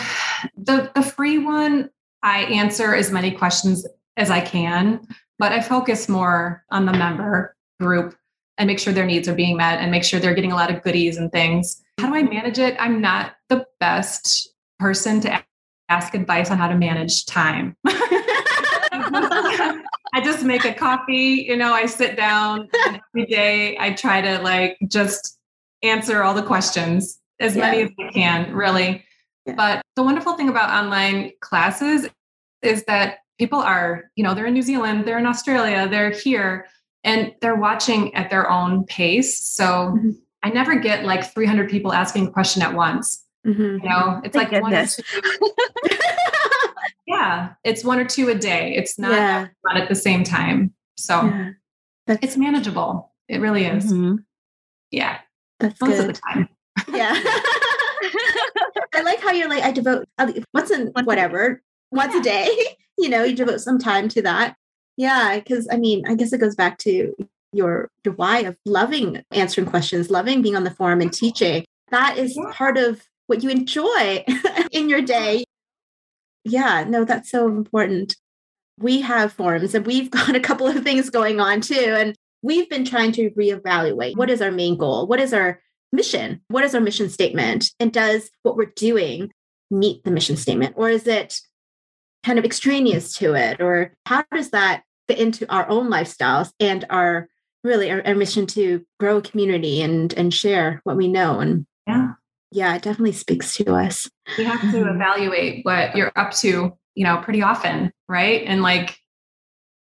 the 0.56 0.92
the 0.96 1.02
free 1.02 1.38
one, 1.38 1.90
I 2.24 2.44
answer 2.44 2.94
as 2.94 3.12
many 3.12 3.32
questions 3.32 3.86
as 4.16 4.30
I 4.30 4.42
can, 4.42 5.08
but 5.40 5.52
I 5.52 5.62
focus 5.62 6.08
more 6.10 6.64
on 6.72 6.86
the 6.86 6.94
member 6.94 7.56
group 7.80 8.16
and 8.58 8.68
make 8.68 8.80
sure 8.80 8.94
their 8.94 9.06
needs 9.06 9.28
are 9.28 9.36
being 9.36 9.58
met 9.58 9.80
and 9.80 9.92
make 9.92 10.04
sure 10.04 10.20
they're 10.20 10.34
getting 10.34 10.52
a 10.52 10.56
lot 10.56 10.74
of 10.74 10.82
goodies 10.82 11.18
and 11.18 11.32
things. 11.32 11.82
How 12.00 12.08
do 12.08 12.16
I 12.16 12.24
manage 12.24 12.58
it? 12.58 12.76
I'm 12.80 13.02
not 13.02 13.34
the 13.50 13.66
best 13.80 14.50
person 14.80 15.22
to 15.22 15.44
ask 15.90 16.14
advice 16.14 16.50
on 16.50 16.58
how 16.58 16.68
to 16.68 16.76
manage 16.76 17.26
time. 17.26 17.76
I 20.14 20.22
just 20.22 20.44
make 20.44 20.66
a 20.66 20.74
coffee, 20.74 21.46
you 21.48 21.58
know, 21.58 21.74
I 21.74 21.86
sit 21.86 22.16
down 22.16 22.70
every 22.88 23.26
day 23.26 23.78
I 23.80 23.94
try 23.94 24.22
to 24.22 24.40
like 24.42 24.78
just 24.88 25.38
answer 25.84 26.24
all 26.24 26.34
the 26.34 26.44
questions 26.44 27.20
as 27.40 27.56
yeah. 27.56 27.62
many 27.62 27.84
as 27.84 27.92
I 28.00 28.12
can, 28.12 28.54
really. 28.54 29.04
Yeah. 29.46 29.54
But 29.56 29.82
the 29.96 30.04
wonderful 30.04 30.34
thing 30.34 30.50
about 30.50 30.70
online 30.70 31.32
classes 31.42 32.08
is 32.62 32.84
that 32.86 33.20
people 33.38 33.60
are, 33.60 34.10
you 34.16 34.24
know, 34.24 34.34
they're 34.34 34.48
in 34.48 34.54
New 34.54 34.62
Zealand, 34.62 35.06
they're 35.06 35.20
in 35.20 35.26
Australia, 35.26 35.88
they're 35.88 36.12
here 36.12 36.66
and 37.04 37.34
they're 37.42 37.56
watching 37.56 38.14
at 38.16 38.30
their 38.30 38.50
own 38.50 38.86
pace. 38.86 39.40
So 39.40 39.64
mm-hmm. 39.66 40.12
I 40.44 40.50
never 40.50 40.76
get 40.76 41.06
like 41.06 41.34
300 41.34 41.70
people 41.70 41.94
asking 41.94 42.28
a 42.28 42.32
question 42.32 42.62
at 42.62 42.74
once. 42.74 43.24
Mm-hmm. 43.46 43.62
You 43.62 43.90
know, 43.90 44.22
it's 44.24 44.36
Thank 44.36 44.52
like 44.52 44.62
goodness. 44.62 45.00
one 45.40 45.52
yeah, 47.08 47.54
it's 47.64 47.84
one 47.84 48.00
or 48.00 48.06
two 48.06 48.28
a 48.30 48.36
day. 48.36 48.76
It's 48.76 49.00
not 49.00 49.14
yeah. 49.14 49.48
at 49.74 49.88
the 49.88 49.96
same 49.96 50.24
time. 50.24 50.74
So 50.98 51.24
yeah. 51.24 52.18
it's 52.22 52.36
manageable. 52.36 53.14
It 53.30 53.40
really 53.40 53.66
is. 53.66 53.86
Mm-hmm. 53.86 54.18
Yeah. 54.92 55.20
That's 55.60 55.82
most 55.82 55.92
good. 55.92 56.00
of 56.02 56.08
the 56.08 56.22
time. 56.22 56.50
Yeah. 56.94 57.14
I 58.94 59.02
like 59.04 59.22
how 59.22 59.32
you're 59.32 59.50
like, 59.50 59.64
I 59.64 59.72
devote 59.72 60.08
once 60.54 60.70
in 60.70 60.92
whatever, 61.04 61.62
once 61.92 62.14
yeah. 62.14 62.20
a 62.20 62.24
day. 62.24 62.58
You 63.00 63.10
know, 63.10 63.24
you 63.24 63.36
devote 63.36 63.62
some 63.62 63.78
time 63.78 64.10
to 64.10 64.24
that. 64.24 64.56
Yeah, 64.96 65.38
because 65.38 65.68
I 65.72 65.78
mean, 65.78 66.04
I 66.08 66.16
guess 66.16 66.34
it 66.34 66.40
goes 66.40 66.56
back 66.56 66.80
to 66.80 67.14
your 67.54 67.92
your 68.04 68.16
why 68.16 68.40
of 68.40 68.58
loving 68.66 69.22
answering 69.30 69.68
questions, 69.68 70.10
loving 70.10 70.42
being 70.42 70.56
on 70.56 70.64
the 70.64 70.72
forum 70.72 71.02
and 71.02 71.14
teaching. 71.14 71.64
That 71.92 72.18
is 72.18 72.36
yeah. 72.36 72.52
part 72.52 72.76
of 72.76 73.04
what 73.28 73.44
you 73.44 73.52
enjoy 73.52 74.26
in 74.72 74.90
your 74.90 75.04
day. 75.04 75.44
Yeah, 76.48 76.86
no, 76.88 77.04
that's 77.06 77.30
so 77.30 77.48
important. 77.48 78.16
we 78.80 79.02
have 79.02 79.34
forums 79.34 79.74
and 79.74 79.86
we've 79.86 80.12
got 80.20 80.36
a 80.36 80.40
couple 80.40 80.68
of 80.68 80.84
things 80.84 81.10
going 81.10 81.40
on 81.40 81.62
too. 81.62 81.96
And 81.98 82.16
we've 82.42 82.70
been 82.70 82.86
trying 82.86 83.12
to 83.14 83.32
reevaluate 83.32 84.16
what 84.16 84.30
is 84.30 84.42
our 84.42 84.52
main 84.52 84.78
goal? 84.78 85.08
What 85.08 85.20
is 85.20 85.34
our 85.34 85.62
mission? 85.92 86.42
What 86.50 86.64
is 86.64 86.76
our 86.76 86.82
mission 86.82 87.10
statement? 87.10 87.72
And 87.80 87.92
does 87.92 88.30
what 88.44 88.56
we're 88.56 88.74
doing 88.76 89.32
meet 89.72 90.04
the 90.04 90.12
mission 90.12 90.38
statement? 90.38 90.76
Or 90.78 90.90
is 90.90 91.08
it 91.08 91.40
kind 92.24 92.38
of 92.40 92.46
extraneous 92.46 93.14
to 93.18 93.34
it? 93.34 93.60
Or 93.60 93.94
how 94.06 94.24
does 94.34 94.52
that 94.52 94.84
fit 95.08 95.18
into 95.20 95.52
our 95.52 95.68
own 95.70 95.90
lifestyles 95.90 96.52
and 96.60 96.86
our 96.90 97.28
really 97.64 97.90
our, 97.90 98.06
our 98.06 98.16
mission 98.16 98.46
to 98.48 98.86
grow 99.00 99.18
a 99.18 99.22
community 99.22 99.82
and 99.82 100.14
and 100.14 100.34
share 100.34 100.82
what 100.84 100.98
we 100.98 101.08
know? 101.08 101.40
And 101.40 101.66
yeah. 101.88 102.14
Yeah, 102.52 102.76
it 102.76 102.82
definitely 102.82 103.12
speaks 103.14 103.56
to 103.56 103.74
us. 103.76 104.10
We 104.38 104.46
have 104.46 104.62
to 104.62 104.68
mm-hmm. 104.68 104.96
evaluate 104.96 105.66
what 105.66 105.96
you're 105.96 106.12
up 106.16 106.32
to, 106.36 106.78
you 106.96 107.04
know, 107.04 107.18
pretty 107.18 107.42
often, 107.42 107.92
right? 108.08 108.44
And 108.46 108.62
like 108.62 108.98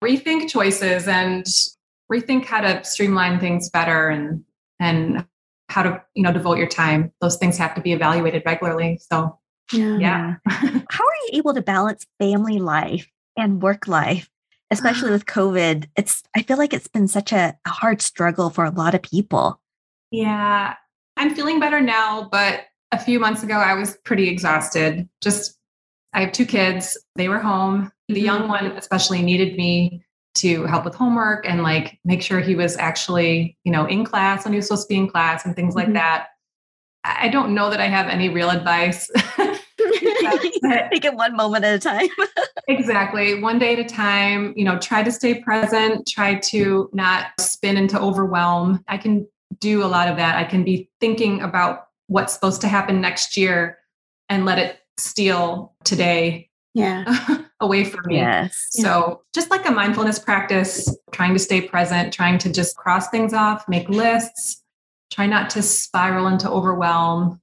rethink 0.03 0.49
choices 0.49 1.07
and 1.07 1.45
rethink 2.11 2.45
how 2.45 2.61
to 2.61 2.83
streamline 2.83 3.39
things 3.39 3.69
better 3.69 4.09
and 4.09 4.43
and 4.79 5.25
how 5.69 5.83
to 5.83 6.01
you 6.13 6.23
know 6.23 6.33
devote 6.33 6.57
your 6.57 6.67
time 6.67 7.11
those 7.21 7.37
things 7.37 7.57
have 7.57 7.73
to 7.75 7.81
be 7.81 7.93
evaluated 7.93 8.43
regularly 8.45 8.99
so 9.09 9.37
yeah, 9.71 9.97
yeah. 9.97 10.35
how 10.47 11.05
are 11.05 11.19
you 11.27 11.29
able 11.33 11.53
to 11.53 11.61
balance 11.61 12.05
family 12.19 12.59
life 12.59 13.07
and 13.37 13.61
work 13.61 13.87
life 13.87 14.29
especially 14.69 15.11
with 15.11 15.25
covid 15.25 15.87
it's 15.95 16.23
i 16.35 16.41
feel 16.41 16.57
like 16.57 16.73
it's 16.73 16.89
been 16.89 17.07
such 17.07 17.31
a, 17.31 17.55
a 17.65 17.69
hard 17.69 18.01
struggle 18.01 18.49
for 18.49 18.65
a 18.65 18.71
lot 18.71 18.93
of 18.93 19.01
people 19.01 19.61
yeah 20.09 20.73
i'm 21.21 21.33
feeling 21.35 21.59
better 21.59 21.79
now 21.79 22.27
but 22.31 22.61
a 22.91 22.99
few 22.99 23.19
months 23.19 23.43
ago 23.43 23.55
i 23.55 23.73
was 23.73 23.97
pretty 24.03 24.27
exhausted 24.27 25.07
just 25.21 25.57
i 26.13 26.21
have 26.21 26.31
two 26.31 26.45
kids 26.45 26.97
they 27.15 27.29
were 27.29 27.39
home 27.39 27.91
the 28.07 28.15
mm-hmm. 28.15 28.25
young 28.25 28.47
one 28.47 28.65
especially 28.71 29.21
needed 29.21 29.55
me 29.55 30.03
to 30.33 30.65
help 30.65 30.85
with 30.85 30.95
homework 30.95 31.45
and 31.47 31.63
like 31.63 31.99
make 32.05 32.21
sure 32.21 32.39
he 32.39 32.55
was 32.55 32.77
actually, 32.77 33.57
you 33.63 33.71
know, 33.71 33.85
in 33.85 34.05
class 34.05 34.45
when 34.45 34.53
he 34.53 34.57
was 34.57 34.67
supposed 34.67 34.87
to 34.87 34.93
be 34.93 34.97
in 34.97 35.09
class 35.09 35.45
and 35.45 35.55
things 35.55 35.75
like 35.75 35.85
mm-hmm. 35.85 35.95
that. 35.95 36.27
I 37.03 37.29
don't 37.29 37.55
know 37.55 37.69
that 37.71 37.81
I 37.81 37.87
have 37.87 38.07
any 38.07 38.29
real 38.29 38.49
advice. 38.49 39.09
Take 39.37 41.05
it 41.05 41.15
one 41.15 41.35
moment 41.35 41.65
at 41.65 41.75
a 41.75 41.79
time. 41.79 42.07
exactly. 42.67 43.41
One 43.41 43.57
day 43.57 43.73
at 43.73 43.79
a 43.79 43.83
time, 43.83 44.53
you 44.55 44.63
know, 44.63 44.77
try 44.77 45.01
to 45.01 45.11
stay 45.11 45.41
present, 45.41 46.07
try 46.07 46.35
to 46.35 46.89
not 46.93 47.27
spin 47.39 47.77
into 47.77 47.99
overwhelm. 47.99 48.83
I 48.87 48.97
can 48.97 49.27
do 49.59 49.83
a 49.83 49.87
lot 49.87 50.07
of 50.07 50.17
that. 50.17 50.37
I 50.37 50.43
can 50.43 50.63
be 50.63 50.89
thinking 50.99 51.41
about 51.41 51.87
what's 52.07 52.33
supposed 52.33 52.61
to 52.61 52.67
happen 52.67 53.01
next 53.01 53.37
year 53.37 53.77
and 54.29 54.45
let 54.45 54.59
it 54.59 54.79
steal 54.97 55.73
today 55.83 56.49
yeah 56.73 57.43
away 57.61 57.83
from 57.83 58.01
me. 58.05 58.15
Yes. 58.15 58.69
So 58.71 59.21
just 59.33 59.51
like 59.51 59.67
a 59.67 59.71
mindfulness 59.71 60.19
practice, 60.19 60.93
trying 61.11 61.33
to 61.33 61.39
stay 61.39 61.61
present, 61.61 62.13
trying 62.13 62.37
to 62.39 62.51
just 62.51 62.75
cross 62.75 63.09
things 63.09 63.33
off, 63.33 63.67
make 63.67 63.87
lists, 63.87 64.63
try 65.11 65.27
not 65.27 65.49
to 65.51 65.61
spiral 65.61 66.27
into 66.27 66.49
overwhelm, 66.49 67.39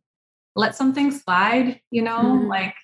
let 0.56 0.74
something 0.74 1.12
slide, 1.12 1.80
you 1.90 2.02
know, 2.02 2.18
mm-hmm. 2.18 2.46
like 2.46 2.74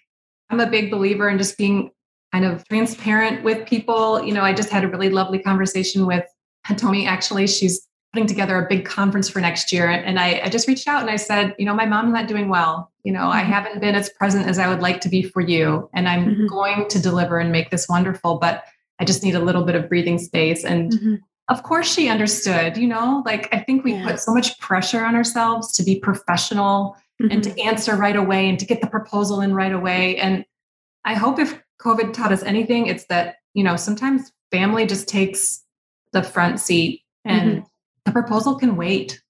I'm 0.51 0.61
a 0.61 0.71
big 0.71 0.91
believer 0.91 1.29
in 1.29 1.39
just 1.39 1.59
being 1.59 1.91
kind 2.33 2.45
of 2.45 2.67
transparent 2.69 3.43
with 3.43 3.67
people. 3.67 4.23
You 4.23 4.33
know, 4.33 4.43
I 4.43 4.53
just 4.53 4.71
had 4.71 4.85
a 4.85 4.89
really 4.89 5.11
lovely 5.11 5.41
conversation 5.41 6.07
with 6.07 6.25
Hitomi 6.67 7.07
actually. 7.07 7.49
She's 7.49 7.84
putting 8.15 8.29
together 8.29 8.57
a 8.57 8.69
big 8.69 8.85
conference 8.85 9.29
for 9.29 9.41
next 9.41 9.73
year. 9.73 9.91
And 9.91 10.21
I, 10.21 10.43
I, 10.45 10.49
just 10.49 10.69
reached 10.69 10.87
out 10.87 11.03
and 11.03 11.11
I 11.11 11.17
said, 11.17 11.53
you 11.59 11.67
know, 11.67 11.75
my 11.75 11.85
mom's 11.85 12.13
not 12.13 12.29
doing 12.29 12.49
well. 12.49 12.93
You 13.03 13.11
know, 13.11 13.29
I 13.29 13.43
mm-hmm. 13.43 13.51
haven't 13.51 13.81
been 13.81 13.97
as 13.97 14.09
present 14.09 14.47
as 14.47 14.57
I 14.57 14.69
would 14.69 14.81
like 14.81 15.01
to 15.01 15.09
be 15.09 15.25
for 15.25 15.41
you. 15.41 15.91
And 15.95 16.09
I'm 16.09 16.27
mm-hmm. 16.27 16.47
going 16.47 16.89
to 16.91 17.03
deliver 17.03 17.41
and 17.41 17.51
make 17.51 17.71
this 17.71 17.89
wonderful, 17.89 18.39
but 18.39 18.63
I 19.01 19.05
just 19.05 19.25
need 19.25 19.35
a 19.35 19.41
little 19.41 19.65
bit 19.65 19.75
of 19.75 19.89
breathing 19.89 20.19
space. 20.19 20.65
And 20.65 20.93
mm-hmm. 20.93 21.15
of 21.49 21.65
course, 21.65 21.93
she 21.93 22.09
understood, 22.09 22.77
you 22.77 22.87
know, 22.87 23.25
like 23.27 23.53
I 23.53 23.59
think 23.59 23.83
we 23.83 23.95
yeah. 23.95 24.07
put 24.07 24.21
so 24.21 24.33
much 24.33 24.61
pressure 24.61 25.05
on 25.05 25.17
ourselves 25.17 25.73
to 25.73 25.83
be 25.83 25.99
professional 25.99 26.97
and 27.19 27.43
to 27.43 27.51
mm-hmm. 27.51 27.69
answer 27.69 27.97
right 27.97 28.17
away 28.17 28.49
and 28.49 28.61
to 28.61 28.65
get 28.65 28.81
the 28.81 28.87
proposal 28.87 29.41
in 29.41 29.55
right 29.55 29.73
away. 29.73 30.19
And 30.19 30.45
I 31.05 31.15
hope 31.15 31.41
if 31.41 31.61
COVID 31.83 32.13
taught 32.13 32.31
us 32.31 32.45
anything, 32.45 32.87
it's 32.87 33.07
that, 33.07 33.39
you 33.55 33.65
know, 33.65 33.75
sometimes 33.75 34.31
family 34.53 34.87
just 34.87 35.09
takes 35.09 35.65
the 36.13 36.23
front 36.23 36.61
seat 36.61 37.03
and 37.25 37.51
mm-hmm 37.51 37.69
the 38.05 38.13
proposal 38.13 38.57
can 38.57 38.77
wait. 38.77 39.23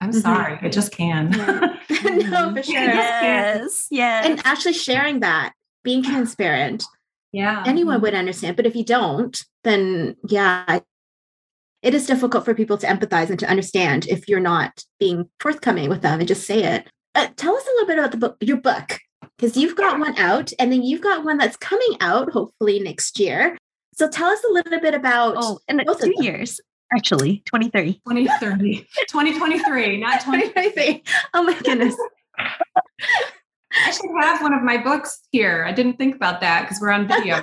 I'm 0.00 0.10
mm-hmm. 0.10 0.20
sorry, 0.20 0.58
it 0.62 0.72
just 0.72 0.92
can. 0.92 1.32
Yeah. 1.32 1.76
no, 2.04 2.54
for 2.54 2.62
sure. 2.62 2.74
Yes. 2.74 3.86
Yeah. 3.90 4.26
And 4.26 4.40
actually 4.44 4.72
sharing 4.72 5.20
that, 5.20 5.52
being 5.84 6.02
transparent. 6.02 6.84
Yeah. 7.32 7.62
Anyone 7.66 8.00
would 8.00 8.14
understand. 8.14 8.56
But 8.56 8.66
if 8.66 8.74
you 8.74 8.84
don't, 8.84 9.40
then 9.64 10.16
yeah, 10.28 10.80
it 11.82 11.94
is 11.94 12.06
difficult 12.06 12.44
for 12.44 12.54
people 12.54 12.78
to 12.78 12.86
empathize 12.86 13.30
and 13.30 13.38
to 13.38 13.48
understand 13.48 14.06
if 14.06 14.28
you're 14.28 14.40
not 14.40 14.84
being 14.98 15.28
forthcoming 15.40 15.88
with 15.88 16.02
them 16.02 16.18
and 16.18 16.28
just 16.28 16.46
say 16.46 16.62
it. 16.62 16.88
Uh, 17.14 17.28
tell 17.36 17.54
us 17.54 17.64
a 17.64 17.70
little 17.72 17.86
bit 17.86 17.98
about 17.98 18.10
the 18.10 18.16
book, 18.16 18.36
your 18.40 18.56
book, 18.56 18.98
because 19.36 19.56
you've 19.56 19.76
got 19.76 19.98
one 19.98 20.16
out 20.18 20.52
and 20.58 20.72
then 20.72 20.82
you've 20.82 21.00
got 21.00 21.24
one 21.24 21.38
that's 21.38 21.56
coming 21.56 21.96
out 22.00 22.30
hopefully 22.30 22.80
next 22.80 23.18
year. 23.18 23.56
So 23.94 24.08
tell 24.08 24.30
us 24.30 24.42
a 24.48 24.52
little 24.52 24.80
bit 24.80 24.94
about 24.94 25.34
oh, 25.38 25.58
in 25.68 25.80
two 26.00 26.14
years 26.18 26.60
actually 26.94 27.42
2030 27.46 27.94
2030 28.08 28.86
2023 29.08 29.98
not 29.98 30.20
2023 30.20 31.02
oh 31.34 31.42
my 31.42 31.58
goodness. 31.60 31.96
I 33.86 33.90
should 33.90 34.10
have 34.20 34.42
one 34.42 34.52
of 34.52 34.62
my 34.62 34.76
books 34.76 35.22
here. 35.30 35.64
I 35.66 35.72
didn't 35.72 35.96
think 35.96 36.14
about 36.14 36.42
that 36.42 36.62
because 36.62 36.78
we're 36.80 36.90
on 36.90 37.08
video. 37.08 37.42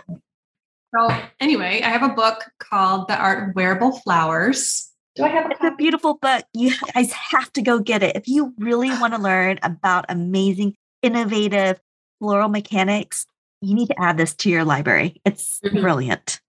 So 0.96 1.22
anyway 1.40 1.82
i 1.84 1.90
have 1.90 2.04
a 2.04 2.14
book 2.14 2.44
called 2.60 3.08
the 3.08 3.18
art 3.18 3.50
of 3.50 3.56
wearable 3.56 3.94
flowers. 4.00 4.92
Do 5.16 5.24
i 5.24 5.30
have 5.30 5.46
a 5.46 5.52
it's 5.52 5.64
a 5.64 5.76
beautiful 5.76 6.16
book. 6.16 6.46
You 6.54 6.74
guys 6.94 7.12
have 7.12 7.52
to 7.54 7.62
go 7.62 7.80
get 7.80 8.04
it. 8.04 8.16
If 8.16 8.28
you 8.28 8.54
really 8.58 8.90
want 8.90 9.14
to 9.14 9.20
learn 9.22 9.60
about 9.64 10.06
amazing 10.10 10.76
innovative 11.02 11.80
floral 12.20 12.50
mechanics 12.50 13.26
you 13.62 13.76
need 13.76 13.88
to 13.88 14.00
add 14.00 14.18
this 14.18 14.34
to 14.36 14.50
your 14.50 14.64
library. 14.64 15.22
It's 15.26 15.60
mm-hmm. 15.60 15.82
brilliant. 15.82 16.40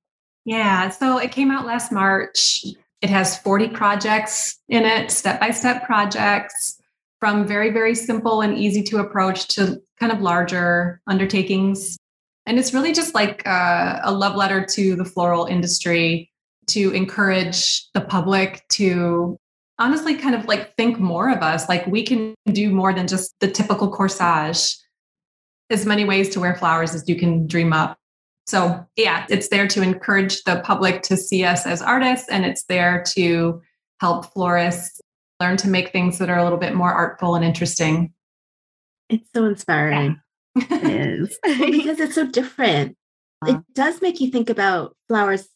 Yeah, 0.45 0.89
so 0.91 1.19
it 1.19 1.33
came 1.33 1.51
out 1.51 1.67
last 1.67 1.93
March. 1.93 2.65
It 3.03 3.11
has 3.11 3.39
40 3.39 3.69
projects 3.69 4.59
in 4.69 4.85
it, 4.85 5.11
step 5.11 5.41
by 5.41 5.51
step 5.51 5.85
projects 5.85 6.81
from 7.19 7.47
very, 7.47 7.71
very 7.71 7.95
simple 7.95 8.41
and 8.41 8.57
easy 8.57 8.83
to 8.85 8.99
approach 8.99 9.49
to 9.49 9.81
kind 9.99 10.11
of 10.11 10.21
larger 10.21 11.01
undertakings. 11.07 11.99
And 12.47 12.59
it's 12.59 12.75
really 12.75 12.93
just 12.93 13.15
like 13.15 13.47
a, 13.47 14.01
a 14.05 14.13
love 14.13 14.37
letter 14.37 14.65
to 14.65 14.97
the 14.97 15.05
floral 15.05 15.45
industry 15.47 16.31
to 16.69 16.91
encourage 16.93 17.91
the 17.93 18.01
public 18.01 18.65
to 18.71 19.37
honestly 19.79 20.15
kind 20.15 20.35
of 20.35 20.47
like 20.47 20.77
think 20.77 20.99
more 20.99 21.31
of 21.31 21.43
us. 21.43 21.69
Like 21.69 21.87
we 21.87 22.05
can 22.05 22.35
do 22.53 22.71
more 22.71 22.93
than 22.93 23.07
just 23.07 23.35
the 23.41 23.51
typical 23.51 23.91
corsage. 23.91 24.77
As 25.69 25.87
many 25.87 26.05
ways 26.05 26.31
to 26.31 26.41
wear 26.41 26.57
flowers 26.57 26.95
as 26.95 27.09
you 27.09 27.17
can 27.17 27.47
dream 27.47 27.73
up. 27.73 27.97
So, 28.51 28.85
yeah, 28.97 29.27
it's 29.31 29.47
there 29.47 29.69
to 29.69 29.81
encourage 29.81 30.43
the 30.43 30.61
public 30.65 31.03
to 31.03 31.17
see 31.17 31.45
us 31.45 31.67
as 31.67 31.81
artists, 31.81 32.29
and 32.29 32.45
it's 32.45 32.65
there 32.65 33.05
to 33.15 33.63
help 34.01 34.33
florists 34.33 35.01
learn 35.39 35.57
to 35.59 35.69
make 35.69 35.93
things 35.93 36.19
that 36.19 36.29
are 36.29 36.39
a 36.39 36.43
little 36.43 36.59
bit 36.59 36.75
more 36.75 36.93
artful 36.93 37.37
and 37.37 37.45
interesting. 37.45 38.13
It's 39.09 39.29
so 39.33 39.45
inspiring. 39.45 40.21
Yeah. 40.57 40.65
it 40.71 40.85
is. 40.85 41.39
because 41.45 42.01
it's 42.01 42.17
so 42.17 42.27
different. 42.27 42.97
It 43.47 43.51
uh-huh. 43.51 43.61
does 43.73 44.03
make 44.03 44.21
you 44.21 44.33
think 44.33 44.51
about 44.51 44.97
flowers, 45.07 45.49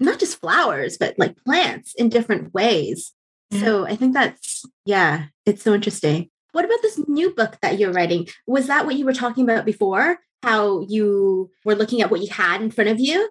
not 0.00 0.18
just 0.18 0.40
flowers, 0.40 0.98
but 0.98 1.14
like 1.18 1.36
plants 1.44 1.94
in 1.94 2.08
different 2.08 2.52
ways. 2.52 3.12
Yeah. 3.52 3.60
So 3.60 3.86
I 3.86 3.94
think 3.94 4.12
that's, 4.12 4.64
yeah, 4.84 5.26
it's 5.46 5.62
so 5.62 5.72
interesting. 5.72 6.30
What 6.50 6.64
about 6.64 6.82
this 6.82 7.00
new 7.06 7.32
book 7.32 7.58
that 7.62 7.78
you're 7.78 7.92
writing? 7.92 8.26
Was 8.48 8.66
that 8.66 8.86
what 8.86 8.96
you 8.96 9.04
were 9.04 9.12
talking 9.12 9.44
about 9.44 9.64
before? 9.64 10.18
How 10.42 10.80
you 10.88 11.50
were 11.64 11.74
looking 11.74 12.02
at 12.02 12.10
what 12.10 12.20
you 12.20 12.28
had 12.28 12.62
in 12.62 12.70
front 12.70 12.90
of 12.90 12.98
you 12.98 13.30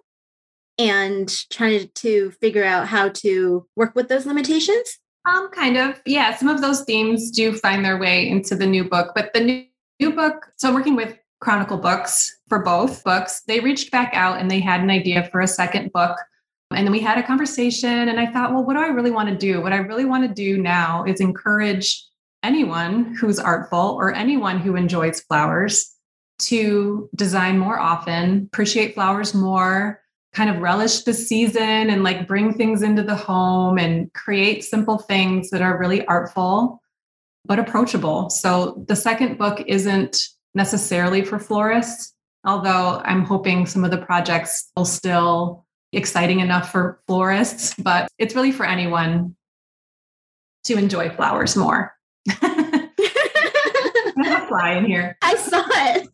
and 0.78 1.28
trying 1.50 1.88
to 1.94 2.30
figure 2.40 2.64
out 2.64 2.88
how 2.88 3.08
to 3.08 3.66
work 3.76 3.94
with 3.94 4.08
those 4.08 4.26
limitations? 4.26 4.98
Um, 5.28 5.50
kind 5.50 5.76
of. 5.76 6.00
Yeah, 6.06 6.34
some 6.36 6.48
of 6.48 6.60
those 6.60 6.82
themes 6.84 7.30
do 7.30 7.52
find 7.52 7.84
their 7.84 7.98
way 7.98 8.28
into 8.28 8.54
the 8.54 8.66
new 8.66 8.88
book, 8.88 9.12
but 9.14 9.32
the 9.34 9.40
new, 9.40 9.64
new 9.98 10.12
book, 10.12 10.52
so 10.56 10.72
working 10.72 10.96
with 10.96 11.16
Chronicle 11.40 11.78
Books 11.78 12.38
for 12.48 12.62
both 12.62 13.02
books. 13.02 13.42
They 13.46 13.60
reached 13.60 13.90
back 13.90 14.12
out 14.14 14.40
and 14.40 14.50
they 14.50 14.60
had 14.60 14.80
an 14.80 14.90
idea 14.90 15.28
for 15.30 15.40
a 15.40 15.46
second 15.46 15.92
book. 15.92 16.16
And 16.72 16.86
then 16.86 16.92
we 16.92 17.00
had 17.00 17.18
a 17.18 17.22
conversation, 17.24 18.08
and 18.08 18.20
I 18.20 18.26
thought, 18.26 18.52
well, 18.52 18.64
what 18.64 18.74
do 18.74 18.80
I 18.80 18.88
really 18.88 19.10
want 19.10 19.28
to 19.28 19.34
do? 19.34 19.60
What 19.60 19.72
I 19.72 19.78
really 19.78 20.04
want 20.04 20.28
to 20.28 20.32
do 20.32 20.56
now 20.56 21.02
is 21.04 21.20
encourage 21.20 22.06
anyone 22.44 23.12
who's 23.16 23.40
artful 23.40 23.96
or 23.98 24.14
anyone 24.14 24.60
who 24.60 24.76
enjoys 24.76 25.20
flowers 25.20 25.96
to 26.40 27.08
design 27.14 27.58
more 27.58 27.78
often, 27.78 28.48
appreciate 28.52 28.94
flowers 28.94 29.34
more, 29.34 30.00
kind 30.32 30.50
of 30.50 30.58
relish 30.58 31.02
the 31.02 31.14
season 31.14 31.90
and 31.90 32.04
like 32.04 32.26
bring 32.26 32.54
things 32.54 32.82
into 32.82 33.02
the 33.02 33.16
home 33.16 33.78
and 33.78 34.12
create 34.12 34.64
simple 34.64 34.98
things 34.98 35.50
that 35.50 35.62
are 35.62 35.78
really 35.78 36.04
artful 36.06 36.80
but 37.46 37.58
approachable. 37.58 38.30
So 38.30 38.84
the 38.86 38.94
second 38.96 39.38
book 39.38 39.64
isn't 39.66 40.28
necessarily 40.54 41.24
for 41.24 41.38
florists. 41.38 42.14
Although 42.44 43.02
I'm 43.04 43.24
hoping 43.24 43.66
some 43.66 43.84
of 43.84 43.90
the 43.90 43.98
projects 43.98 44.70
will 44.76 44.84
still 44.84 45.66
exciting 45.92 46.40
enough 46.40 46.70
for 46.70 47.00
florists, 47.06 47.74
but 47.74 48.08
it's 48.18 48.34
really 48.34 48.52
for 48.52 48.64
anyone 48.64 49.34
to 50.64 50.78
enjoy 50.78 51.10
flowers 51.10 51.56
more. 51.56 51.94
I 54.50 54.58
fly 54.58 54.70
in 54.72 54.84
here. 54.84 55.16
I 55.22 55.36
saw 55.36 55.64
it. 55.68 56.08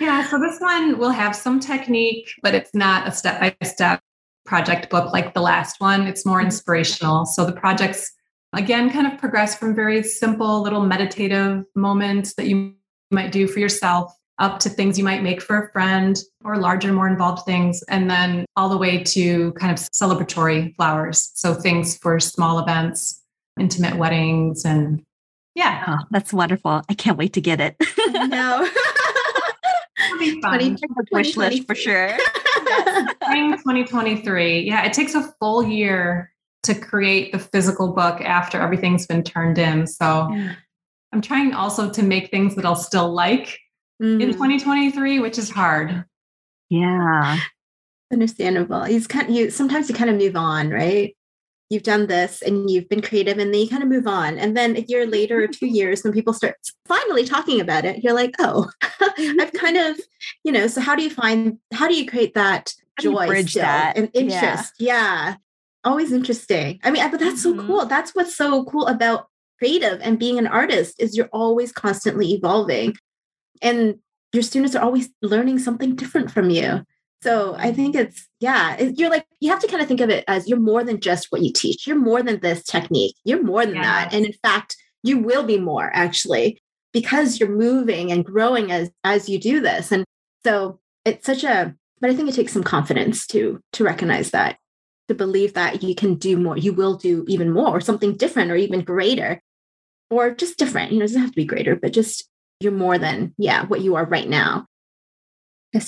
yeah, 0.00 0.28
so 0.28 0.38
this 0.38 0.58
one 0.60 0.98
will 0.98 1.10
have 1.10 1.36
some 1.36 1.60
technique, 1.60 2.32
but 2.42 2.54
it's 2.54 2.74
not 2.74 3.06
a 3.06 3.12
step 3.12 3.40
by 3.40 3.54
step 3.66 4.00
project 4.44 4.90
book 4.90 5.12
like 5.12 5.34
the 5.34 5.40
last 5.40 5.80
one. 5.80 6.06
It's 6.06 6.26
more 6.26 6.40
inspirational. 6.40 7.26
So 7.26 7.44
the 7.44 7.52
projects, 7.52 8.12
again, 8.52 8.90
kind 8.90 9.06
of 9.06 9.18
progress 9.18 9.56
from 9.56 9.74
very 9.74 10.02
simple 10.02 10.62
little 10.62 10.84
meditative 10.84 11.64
moments 11.76 12.34
that 12.34 12.46
you 12.46 12.74
might 13.10 13.30
do 13.30 13.46
for 13.46 13.60
yourself 13.60 14.12
up 14.38 14.58
to 14.58 14.68
things 14.68 14.98
you 14.98 15.04
might 15.04 15.22
make 15.22 15.40
for 15.40 15.62
a 15.62 15.72
friend 15.72 16.18
or 16.44 16.56
larger, 16.56 16.92
more 16.92 17.06
involved 17.06 17.44
things, 17.44 17.82
and 17.88 18.10
then 18.10 18.44
all 18.56 18.68
the 18.68 18.76
way 18.76 19.02
to 19.04 19.52
kind 19.52 19.70
of 19.70 19.78
celebratory 19.78 20.74
flowers. 20.74 21.30
So 21.34 21.54
things 21.54 21.96
for 21.98 22.18
small 22.18 22.58
events, 22.58 23.22
intimate 23.60 23.96
weddings, 23.96 24.64
and 24.64 25.02
yeah. 25.54 25.84
Oh, 25.86 25.98
that's 26.10 26.32
wonderful. 26.32 26.82
I 26.88 26.94
can't 26.94 27.18
wait 27.18 27.34
to 27.34 27.40
get 27.40 27.60
it. 27.60 27.76
no. 28.08 28.68
be 30.18 30.40
fun. 30.40 30.76
wish 31.10 31.36
list 31.36 31.66
for 31.66 31.74
sure. 31.74 32.16
Spring 33.22 33.52
2023. 33.52 34.60
Yeah, 34.60 34.84
it 34.84 34.92
takes 34.92 35.14
a 35.14 35.22
full 35.38 35.62
year 35.64 36.32
to 36.64 36.74
create 36.74 37.32
the 37.32 37.38
physical 37.38 37.92
book 37.92 38.20
after 38.20 38.60
everything's 38.60 39.06
been 39.06 39.22
turned 39.22 39.58
in. 39.58 39.86
So 39.86 40.28
yeah. 40.32 40.54
I'm 41.12 41.20
trying 41.20 41.52
also 41.54 41.90
to 41.90 42.02
make 42.02 42.30
things 42.30 42.54
that 42.54 42.64
I'll 42.64 42.76
still 42.76 43.12
like 43.12 43.58
mm. 44.02 44.22
in 44.22 44.32
2023, 44.32 45.18
which 45.18 45.38
is 45.38 45.50
hard. 45.50 46.04
Yeah. 46.70 47.38
Understandable. 48.12 48.84
He's 48.84 49.06
kind 49.06 49.28
of, 49.28 49.34
you 49.34 49.50
sometimes 49.50 49.88
you 49.88 49.94
kind 49.94 50.10
of 50.10 50.16
move 50.16 50.36
on, 50.36 50.70
right? 50.70 51.16
You've 51.72 51.82
done 51.82 52.06
this 52.06 52.42
and 52.42 52.70
you've 52.70 52.88
been 52.88 53.00
creative 53.00 53.38
and 53.38 53.52
then 53.52 53.60
you 53.60 53.68
kind 53.68 53.82
of 53.82 53.88
move 53.88 54.06
on. 54.06 54.38
And 54.38 54.54
then 54.56 54.76
a 54.76 54.80
year 54.80 55.06
later 55.06 55.42
or 55.42 55.48
two 55.48 55.66
years, 55.78 56.02
when 56.02 56.12
people 56.12 56.34
start 56.34 56.56
finally 56.86 57.24
talking 57.24 57.60
about 57.60 57.84
it, 57.84 58.04
you're 58.04 58.12
like, 58.12 58.34
oh, 58.38 58.70
I've 59.40 59.52
kind 59.54 59.78
of, 59.78 59.98
you 60.44 60.52
know, 60.52 60.66
so 60.66 60.80
how 60.80 60.94
do 60.94 61.02
you 61.02 61.10
find 61.10 61.58
how 61.72 61.88
do 61.88 61.94
you 61.94 62.06
create 62.06 62.34
that 62.34 62.74
joy 63.00 63.26
bridge 63.26 63.54
that 63.54 63.96
and 63.96 64.10
interest? 64.12 64.74
Yeah. 64.78 64.94
yeah. 64.94 65.34
Always 65.84 66.12
interesting. 66.12 66.78
I 66.84 66.90
mean, 66.90 67.10
but 67.10 67.18
that's 67.18 67.44
mm-hmm. 67.44 67.60
so 67.60 67.66
cool. 67.66 67.86
That's 67.86 68.14
what's 68.14 68.36
so 68.36 68.64
cool 68.64 68.86
about 68.86 69.28
creative 69.58 70.00
and 70.02 70.18
being 70.18 70.38
an 70.38 70.46
artist 70.46 70.96
is 70.98 71.16
you're 71.16 71.30
always 71.32 71.72
constantly 71.72 72.32
evolving 72.32 72.96
and 73.62 73.98
your 74.32 74.42
students 74.42 74.74
are 74.74 74.82
always 74.82 75.08
learning 75.22 75.58
something 75.58 75.94
different 75.94 76.30
from 76.30 76.50
you. 76.50 76.84
So 77.22 77.54
I 77.56 77.72
think 77.72 77.94
it's, 77.94 78.28
yeah, 78.40 78.80
you're 78.80 79.10
like, 79.10 79.24
you 79.38 79.50
have 79.50 79.60
to 79.60 79.68
kind 79.68 79.80
of 79.80 79.86
think 79.86 80.00
of 80.00 80.10
it 80.10 80.24
as 80.26 80.48
you're 80.48 80.58
more 80.58 80.82
than 80.82 80.98
just 80.98 81.28
what 81.30 81.42
you 81.42 81.52
teach. 81.52 81.86
You're 81.86 81.96
more 81.96 82.20
than 82.20 82.40
this 82.40 82.64
technique. 82.64 83.14
You're 83.24 83.44
more 83.44 83.64
than 83.64 83.76
yes. 83.76 83.84
that. 83.84 84.12
And 84.12 84.26
in 84.26 84.32
fact, 84.42 84.76
you 85.04 85.18
will 85.18 85.44
be 85.44 85.58
more 85.58 85.90
actually 85.94 86.60
because 86.92 87.38
you're 87.38 87.48
moving 87.48 88.10
and 88.10 88.24
growing 88.24 88.72
as 88.72 88.90
as 89.04 89.28
you 89.28 89.38
do 89.38 89.60
this. 89.60 89.92
And 89.92 90.04
so 90.44 90.80
it's 91.04 91.24
such 91.24 91.44
a, 91.44 91.74
but 92.00 92.10
I 92.10 92.14
think 92.14 92.28
it 92.28 92.34
takes 92.34 92.52
some 92.52 92.64
confidence 92.64 93.26
to 93.28 93.60
to 93.74 93.84
recognize 93.84 94.30
that, 94.32 94.58
to 95.08 95.14
believe 95.14 95.54
that 95.54 95.82
you 95.82 95.94
can 95.94 96.16
do 96.16 96.36
more, 96.36 96.56
you 96.56 96.72
will 96.72 96.96
do 96.96 97.24
even 97.28 97.52
more 97.52 97.68
or 97.68 97.80
something 97.80 98.16
different 98.16 98.50
or 98.50 98.56
even 98.56 98.82
greater 98.82 99.40
or 100.10 100.34
just 100.34 100.58
different. 100.58 100.90
You 100.90 100.98
know, 100.98 101.04
it 101.04 101.08
doesn't 101.08 101.20
have 101.22 101.30
to 101.30 101.36
be 101.36 101.44
greater, 101.44 101.76
but 101.76 101.92
just 101.92 102.28
you're 102.60 102.72
more 102.72 102.98
than 102.98 103.32
yeah 103.38 103.66
what 103.66 103.80
you 103.80 103.94
are 103.94 104.04
right 104.04 104.28
now 104.28 104.66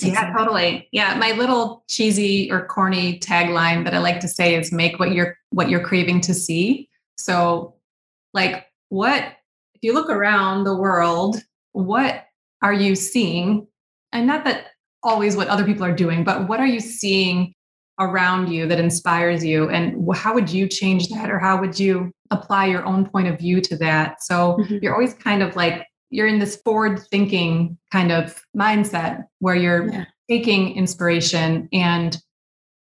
yeah 0.01 0.33
totally. 0.37 0.87
Yeah 0.91 1.15
my 1.15 1.31
little 1.31 1.83
cheesy 1.89 2.51
or 2.51 2.65
corny 2.65 3.19
tagline 3.19 3.83
that 3.83 3.93
i 3.93 3.99
like 3.99 4.19
to 4.19 4.27
say 4.27 4.55
is 4.55 4.71
make 4.71 4.99
what 4.99 5.11
you're 5.11 5.37
what 5.51 5.69
you're 5.69 5.83
craving 5.83 6.21
to 6.21 6.33
see. 6.33 6.89
So 7.17 7.75
like 8.33 8.65
what 8.89 9.23
if 9.73 9.81
you 9.81 9.93
look 9.93 10.09
around 10.09 10.63
the 10.63 10.75
world 10.75 11.41
what 11.73 12.25
are 12.61 12.73
you 12.73 12.95
seeing? 12.95 13.67
And 14.13 14.25
not 14.25 14.43
that 14.45 14.67
always 15.03 15.35
what 15.35 15.49
other 15.49 15.65
people 15.65 15.83
are 15.83 15.95
doing 15.95 16.23
but 16.23 16.47
what 16.47 16.59
are 16.59 16.67
you 16.67 16.79
seeing 16.79 17.53
around 17.99 18.51
you 18.51 18.67
that 18.67 18.79
inspires 18.79 19.43
you? 19.43 19.69
And 19.69 20.05
how 20.15 20.33
would 20.33 20.49
you 20.49 20.67
change 20.67 21.07
that? 21.09 21.29
Or 21.31 21.39
how 21.39 21.59
would 21.59 21.79
you 21.79 22.11
apply 22.31 22.65
your 22.65 22.85
own 22.85 23.07
point 23.07 23.27
of 23.27 23.39
view 23.39 23.61
to 23.61 23.77
that? 23.77 24.21
So 24.23 24.57
mm-hmm. 24.59 24.77
you're 24.81 24.93
always 24.93 25.13
kind 25.13 25.41
of 25.41 25.55
like 25.55 25.85
you're 26.15 26.27
in 26.27 26.39
this 26.39 26.55
forward 26.55 26.99
thinking 27.11 27.77
kind 27.91 28.11
of 28.11 28.41
mindset 28.55 29.25
where 29.39 29.55
you're 29.55 29.87
yeah. 29.91 30.05
taking 30.29 30.75
inspiration 30.75 31.67
and 31.73 32.17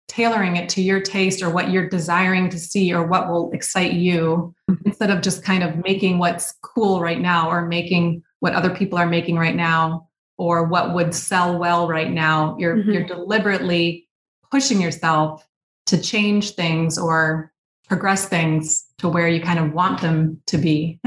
tailoring 0.07 0.55
it 0.55 0.67
to 0.69 0.81
your 0.81 0.99
taste 0.99 1.43
or 1.43 1.49
what 1.49 1.69
you're 1.69 1.87
desiring 1.87 2.49
to 2.49 2.57
see 2.57 2.91
or 2.91 3.05
what 3.05 3.29
will 3.29 3.51
excite 3.51 3.93
you 3.93 4.53
mm-hmm. 4.69 4.87
instead 4.87 5.11
of 5.11 5.21
just 5.21 5.43
kind 5.43 5.63
of 5.63 5.75
making 5.83 6.17
what's 6.17 6.53
cool 6.61 6.99
right 6.99 7.19
now 7.19 7.49
or 7.49 7.65
making 7.65 8.23
what 8.39 8.53
other 8.53 8.73
people 8.73 8.97
are 8.97 9.05
making 9.05 9.37
right 9.37 9.55
now 9.55 10.07
or 10.37 10.63
what 10.63 10.93
would 10.93 11.13
sell 11.13 11.59
well 11.59 11.87
right 11.87 12.11
now 12.11 12.55
you're 12.57 12.77
mm-hmm. 12.77 12.91
you're 12.91 13.05
deliberately 13.05 14.07
pushing 14.49 14.81
yourself 14.81 15.45
to 15.85 16.01
change 16.01 16.51
things 16.51 16.97
or 16.97 17.51
progress 17.87 18.27
things 18.27 18.85
to 18.97 19.09
where 19.09 19.27
you 19.27 19.41
kind 19.41 19.59
of 19.59 19.73
want 19.73 20.01
them 20.01 20.41
to 20.47 20.57
be 20.57 20.99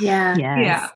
yeah 0.00 0.34
yes. 0.36 0.38
yeah 0.38 0.88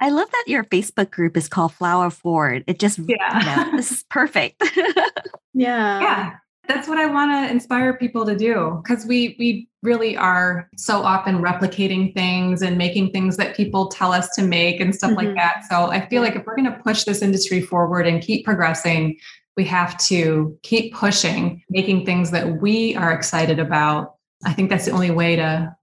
I 0.00 0.10
love 0.10 0.30
that 0.30 0.44
your 0.46 0.64
Facebook 0.64 1.10
group 1.10 1.36
is 1.36 1.48
called 1.48 1.72
Flower 1.72 2.10
Forward. 2.10 2.64
It 2.66 2.78
just, 2.78 2.98
yeah, 2.98 3.38
you 3.38 3.46
know, 3.70 3.76
this 3.76 3.90
is 3.92 4.04
perfect. 4.10 4.62
yeah. 5.54 6.00
Yeah. 6.00 6.32
That's 6.66 6.88
what 6.88 6.98
I 6.98 7.06
want 7.06 7.30
to 7.30 7.52
inspire 7.52 7.94
people 7.94 8.24
to 8.24 8.34
do 8.34 8.80
because 8.82 9.04
we 9.04 9.36
we 9.38 9.68
really 9.82 10.16
are 10.16 10.70
so 10.76 11.02
often 11.02 11.42
replicating 11.42 12.14
things 12.14 12.62
and 12.62 12.78
making 12.78 13.10
things 13.10 13.36
that 13.36 13.54
people 13.54 13.88
tell 13.88 14.12
us 14.12 14.30
to 14.30 14.42
make 14.42 14.80
and 14.80 14.94
stuff 14.94 15.10
mm-hmm. 15.10 15.26
like 15.26 15.34
that. 15.36 15.64
So 15.68 15.90
I 15.90 16.08
feel 16.08 16.22
like 16.22 16.36
if 16.36 16.46
we're 16.46 16.56
going 16.56 16.72
to 16.72 16.78
push 16.78 17.04
this 17.04 17.20
industry 17.20 17.60
forward 17.60 18.06
and 18.06 18.22
keep 18.22 18.46
progressing, 18.46 19.18
we 19.58 19.64
have 19.66 19.96
to 19.98 20.58
keep 20.62 20.94
pushing, 20.94 21.62
making 21.68 22.06
things 22.06 22.30
that 22.30 22.62
we 22.62 22.96
are 22.96 23.12
excited 23.12 23.58
about. 23.58 24.14
I 24.46 24.54
think 24.54 24.70
that's 24.70 24.86
the 24.86 24.92
only 24.92 25.10
way 25.10 25.36
to 25.36 25.74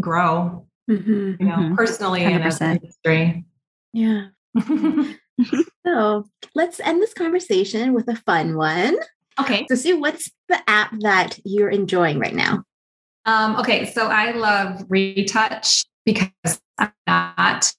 grow 0.00 0.63
mm-hmm, 0.90 1.42
you 1.42 1.48
know, 1.48 1.56
mm-hmm. 1.56 1.74
personally 1.74 2.20
100%. 2.20 2.34
and 2.34 2.44
as 2.44 2.60
industry. 2.60 3.44
Yeah. 3.92 4.26
so 5.86 6.24
let's 6.54 6.80
end 6.80 7.02
this 7.02 7.14
conversation 7.14 7.92
with 7.92 8.08
a 8.08 8.16
fun 8.16 8.56
one. 8.56 8.96
Okay. 9.40 9.66
So, 9.68 9.74
Sue, 9.74 9.98
what's 9.98 10.30
the 10.48 10.58
app 10.68 10.94
that 11.00 11.38
you're 11.44 11.70
enjoying 11.70 12.18
right 12.18 12.34
now? 12.34 12.64
Um, 13.26 13.56
okay, 13.56 13.90
so 13.90 14.08
I 14.08 14.32
love 14.32 14.84
Retouch 14.88 15.82
because 16.04 16.60
I'm 16.78 16.92
not 17.06 17.72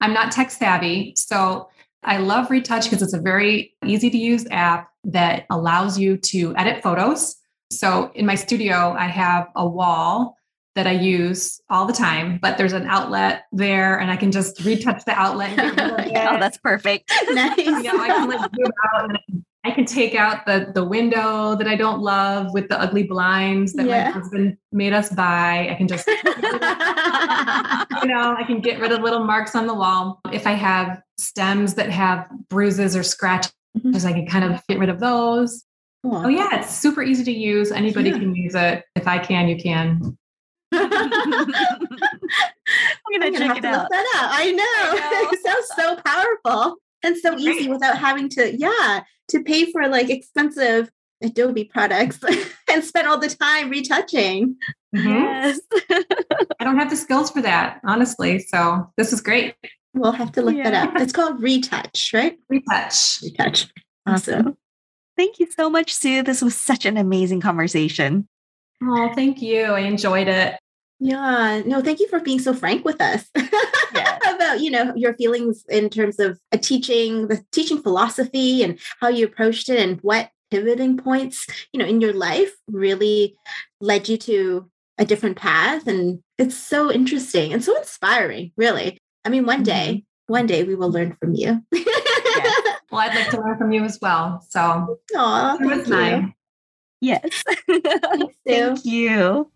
I'm 0.00 0.14
not 0.14 0.32
tech 0.32 0.50
savvy. 0.50 1.12
So 1.16 1.68
I 2.02 2.16
love 2.16 2.50
Retouch 2.50 2.84
because 2.84 3.02
it's 3.02 3.12
a 3.12 3.20
very 3.20 3.74
easy 3.84 4.08
to 4.08 4.16
use 4.16 4.46
app 4.50 4.88
that 5.04 5.44
allows 5.50 5.98
you 5.98 6.16
to 6.16 6.56
edit 6.56 6.82
photos. 6.82 7.36
So 7.70 8.10
in 8.14 8.24
my 8.24 8.34
studio, 8.34 8.96
I 8.98 9.06
have 9.06 9.48
a 9.54 9.68
wall 9.68 10.36
that 10.80 10.86
I 10.86 10.92
use 10.92 11.60
all 11.68 11.84
the 11.84 11.92
time, 11.92 12.38
but 12.40 12.56
there's 12.56 12.72
an 12.72 12.86
outlet 12.86 13.44
there 13.52 14.00
and 14.00 14.10
I 14.10 14.16
can 14.16 14.32
just 14.32 14.64
retouch 14.64 15.04
the 15.04 15.12
outlet. 15.12 15.52
oh, 15.58 16.38
that's 16.40 16.56
perfect. 16.56 17.12
nice. 17.32 17.58
You 17.60 17.82
know, 17.82 18.02
I 18.02 18.08
can 18.08 18.28
like 18.30 18.40
zoom 18.40 18.72
out 18.94 19.10
and 19.10 19.44
I 19.62 19.72
can 19.72 19.84
take 19.84 20.14
out 20.14 20.46
the 20.46 20.70
the 20.74 20.82
window 20.82 21.54
that 21.54 21.66
I 21.66 21.76
don't 21.76 22.00
love 22.00 22.54
with 22.54 22.68
the 22.68 22.80
ugly 22.80 23.02
blinds 23.02 23.74
that 23.74 23.84
yeah. 23.86 24.04
my 24.04 24.10
husband 24.10 24.56
made 24.72 24.94
us 24.94 25.10
buy. 25.10 25.68
I 25.70 25.74
can 25.74 25.86
just 25.86 26.06
you 26.06 26.14
know, 28.08 28.34
I 28.38 28.44
can 28.46 28.62
get 28.62 28.80
rid 28.80 28.92
of 28.92 29.02
little 29.02 29.24
marks 29.24 29.54
on 29.54 29.66
the 29.66 29.74
wall. 29.74 30.22
If 30.32 30.46
I 30.46 30.52
have 30.52 31.02
stems 31.18 31.74
that 31.74 31.90
have 31.90 32.26
bruises 32.48 32.96
or 32.96 33.02
scratches, 33.02 33.52
mm-hmm. 33.78 34.06
I 34.06 34.12
can 34.14 34.26
kind 34.26 34.50
of 34.50 34.66
get 34.66 34.78
rid 34.78 34.88
of 34.88 34.98
those. 34.98 35.62
Oh 36.04 36.28
yeah, 36.28 36.58
it's 36.58 36.74
super 36.74 37.02
easy 37.02 37.24
to 37.24 37.32
use. 37.32 37.70
Anybody 37.70 38.08
yeah. 38.08 38.18
can 38.18 38.34
use 38.34 38.54
it. 38.54 38.84
If 38.96 39.06
I 39.06 39.18
can, 39.18 39.46
you 39.48 39.56
can. 39.56 40.16
I'm 40.72 40.90
gonna, 40.90 41.66
I'm 43.06 43.32
gonna 43.32 43.38
check 43.38 43.58
it 43.58 43.64
out. 43.64 43.88
that 43.90 44.14
out. 44.16 44.30
I 44.32 44.52
know. 44.52 44.62
I 44.64 45.22
know. 45.22 45.30
it 45.32 45.42
sounds 45.42 45.68
so 45.76 45.96
powerful 46.04 46.76
and 47.02 47.16
so 47.16 47.30
Great. 47.32 47.56
easy 47.56 47.68
without 47.68 47.98
having 47.98 48.28
to, 48.30 48.56
yeah, 48.56 49.02
to 49.28 49.42
pay 49.42 49.70
for 49.72 49.88
like 49.88 50.10
expensive 50.10 50.90
Adobe 51.22 51.64
products 51.64 52.18
and 52.70 52.84
spend 52.84 53.06
all 53.06 53.18
the 53.18 53.28
time 53.28 53.70
retouching. 53.70 54.56
Mm-hmm. 54.94 55.08
Yes. 55.08 55.60
I 56.60 56.64
don't 56.64 56.78
have 56.78 56.90
the 56.90 56.96
skills 56.96 57.30
for 57.30 57.42
that, 57.42 57.80
honestly. 57.84 58.38
So 58.40 58.90
this 58.96 59.12
is 59.12 59.20
great. 59.20 59.54
We'll 59.94 60.12
have 60.12 60.32
to 60.32 60.42
look 60.42 60.54
yeah. 60.54 60.70
that 60.70 60.88
up. 60.88 61.00
It's 61.00 61.12
called 61.12 61.42
Retouch, 61.42 62.12
right? 62.14 62.38
Retouch. 62.48 63.22
Retouch. 63.22 63.68
Awesome. 64.06 64.56
Thank 65.16 65.38
you 65.38 65.50
so 65.50 65.68
much, 65.68 65.92
Sue. 65.92 66.22
This 66.22 66.40
was 66.40 66.56
such 66.56 66.86
an 66.86 66.96
amazing 66.96 67.40
conversation. 67.40 68.28
Oh, 68.82 69.12
thank 69.14 69.42
you. 69.42 69.62
I 69.62 69.80
enjoyed 69.80 70.28
it. 70.28 70.56
Yeah, 71.02 71.62
no, 71.64 71.80
thank 71.80 71.98
you 71.98 72.08
for 72.08 72.20
being 72.20 72.38
so 72.38 72.52
frank 72.52 72.84
with 72.84 73.00
us 73.00 73.24
about, 73.34 74.60
you 74.60 74.70
know, 74.70 74.92
your 74.94 75.14
feelings 75.14 75.64
in 75.70 75.88
terms 75.88 76.18
of 76.18 76.38
a 76.52 76.58
teaching, 76.58 77.28
the 77.28 77.42
teaching 77.52 77.80
philosophy 77.80 78.62
and 78.62 78.78
how 79.00 79.08
you 79.08 79.24
approached 79.24 79.70
it 79.70 79.78
and 79.78 79.98
what 80.02 80.30
pivoting 80.50 80.98
points, 80.98 81.46
you 81.72 81.78
know, 81.78 81.86
in 81.86 82.02
your 82.02 82.12
life 82.12 82.52
really 82.68 83.34
led 83.80 84.10
you 84.10 84.18
to 84.18 84.70
a 84.98 85.06
different 85.06 85.38
path. 85.38 85.86
And 85.86 86.22
it's 86.36 86.56
so 86.56 86.92
interesting 86.92 87.54
and 87.54 87.64
so 87.64 87.76
inspiring, 87.78 88.52
really. 88.58 88.98
I 89.24 89.30
mean, 89.30 89.46
one 89.46 89.62
day, 89.62 89.88
mm-hmm. 89.88 90.32
one 90.32 90.46
day 90.46 90.64
we 90.64 90.74
will 90.74 90.90
learn 90.90 91.16
from 91.20 91.34
you. 91.34 91.64
yes. 91.72 92.76
Well, 92.90 93.02
I'd 93.02 93.14
like 93.14 93.30
to 93.30 93.40
learn 93.40 93.56
from 93.56 93.70
you 93.70 93.84
as 93.84 94.00
well. 94.02 94.44
So, 94.50 94.98
oh, 95.14 95.58
thank 95.60 95.86
you. 95.86 95.94
Mine. 95.94 96.34
Yes. 97.00 97.44
Thank 98.46 98.84
you. 98.84 99.50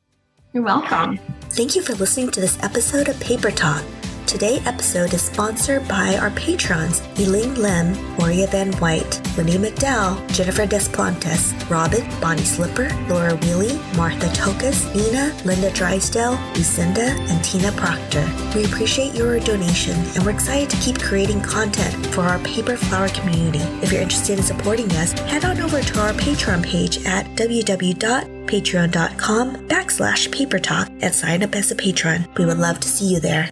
You're 0.53 0.63
welcome. 0.63 1.19
Thank 1.51 1.77
you 1.77 1.83
for 1.83 1.95
listening 1.95 2.31
to 2.33 2.41
this 2.41 2.63
episode 2.63 3.09
of 3.09 3.19
Paper 3.21 3.51
Talk. 3.51 3.85
Today's 4.27 4.67
episode 4.67 5.15
is 5.15 5.23
sponsored 5.23 5.87
by 5.87 6.17
our 6.17 6.31
patrons 6.31 7.01
Elaine 7.19 7.55
Lim, 7.55 7.93
Moria 8.17 8.49
Van 8.49 8.73
White, 8.75 9.21
Winnie 9.37 9.59
McDowell, 9.59 10.17
Jennifer 10.33 10.67
Desplantes, 10.67 11.53
Robin, 11.71 12.05
Bonnie 12.21 12.43
Slipper, 12.43 12.89
Laura 13.09 13.37
Wheely, 13.37 13.79
Martha 13.97 14.27
Tokas, 14.29 14.93
Nina, 14.95 15.35
Linda 15.45 15.71
Drysdale, 15.71 16.39
Lucinda, 16.55 17.11
and 17.31 17.45
Tina 17.45 17.71
Proctor. 17.73 18.27
We 18.57 18.65
appreciate 18.65 19.15
your 19.15 19.39
donation 19.41 19.95
and 19.95 20.25
we're 20.25 20.33
excited 20.33 20.71
to 20.71 20.77
keep 20.79 20.99
creating 21.01 21.43
content 21.43 22.07
for 22.07 22.23
our 22.23 22.39
paper 22.41 22.77
flower 22.77 23.09
community. 23.11 23.61
If 23.83 23.93
you're 23.93 24.03
interested 24.03 24.39
in 24.39 24.45
supporting 24.45 24.91
us, 24.93 25.13
head 25.13 25.45
on 25.45 25.61
over 25.61 25.81
to 25.81 26.01
our 26.01 26.13
Patreon 26.15 26.65
page 26.65 27.05
at 27.05 27.27
www.patreon.com 27.37 29.69
backslash 29.69 30.33
paper 30.33 30.59
talk 30.59 30.89
and 31.01 31.15
sign 31.15 31.43
up 31.43 31.55
as 31.55 31.71
a 31.71 31.77
patron. 31.77 32.27
We 32.37 32.47
would 32.47 32.59
love 32.59 32.81
to 32.81 32.89
see 32.89 33.13
you 33.13 33.21
there. 33.21 33.51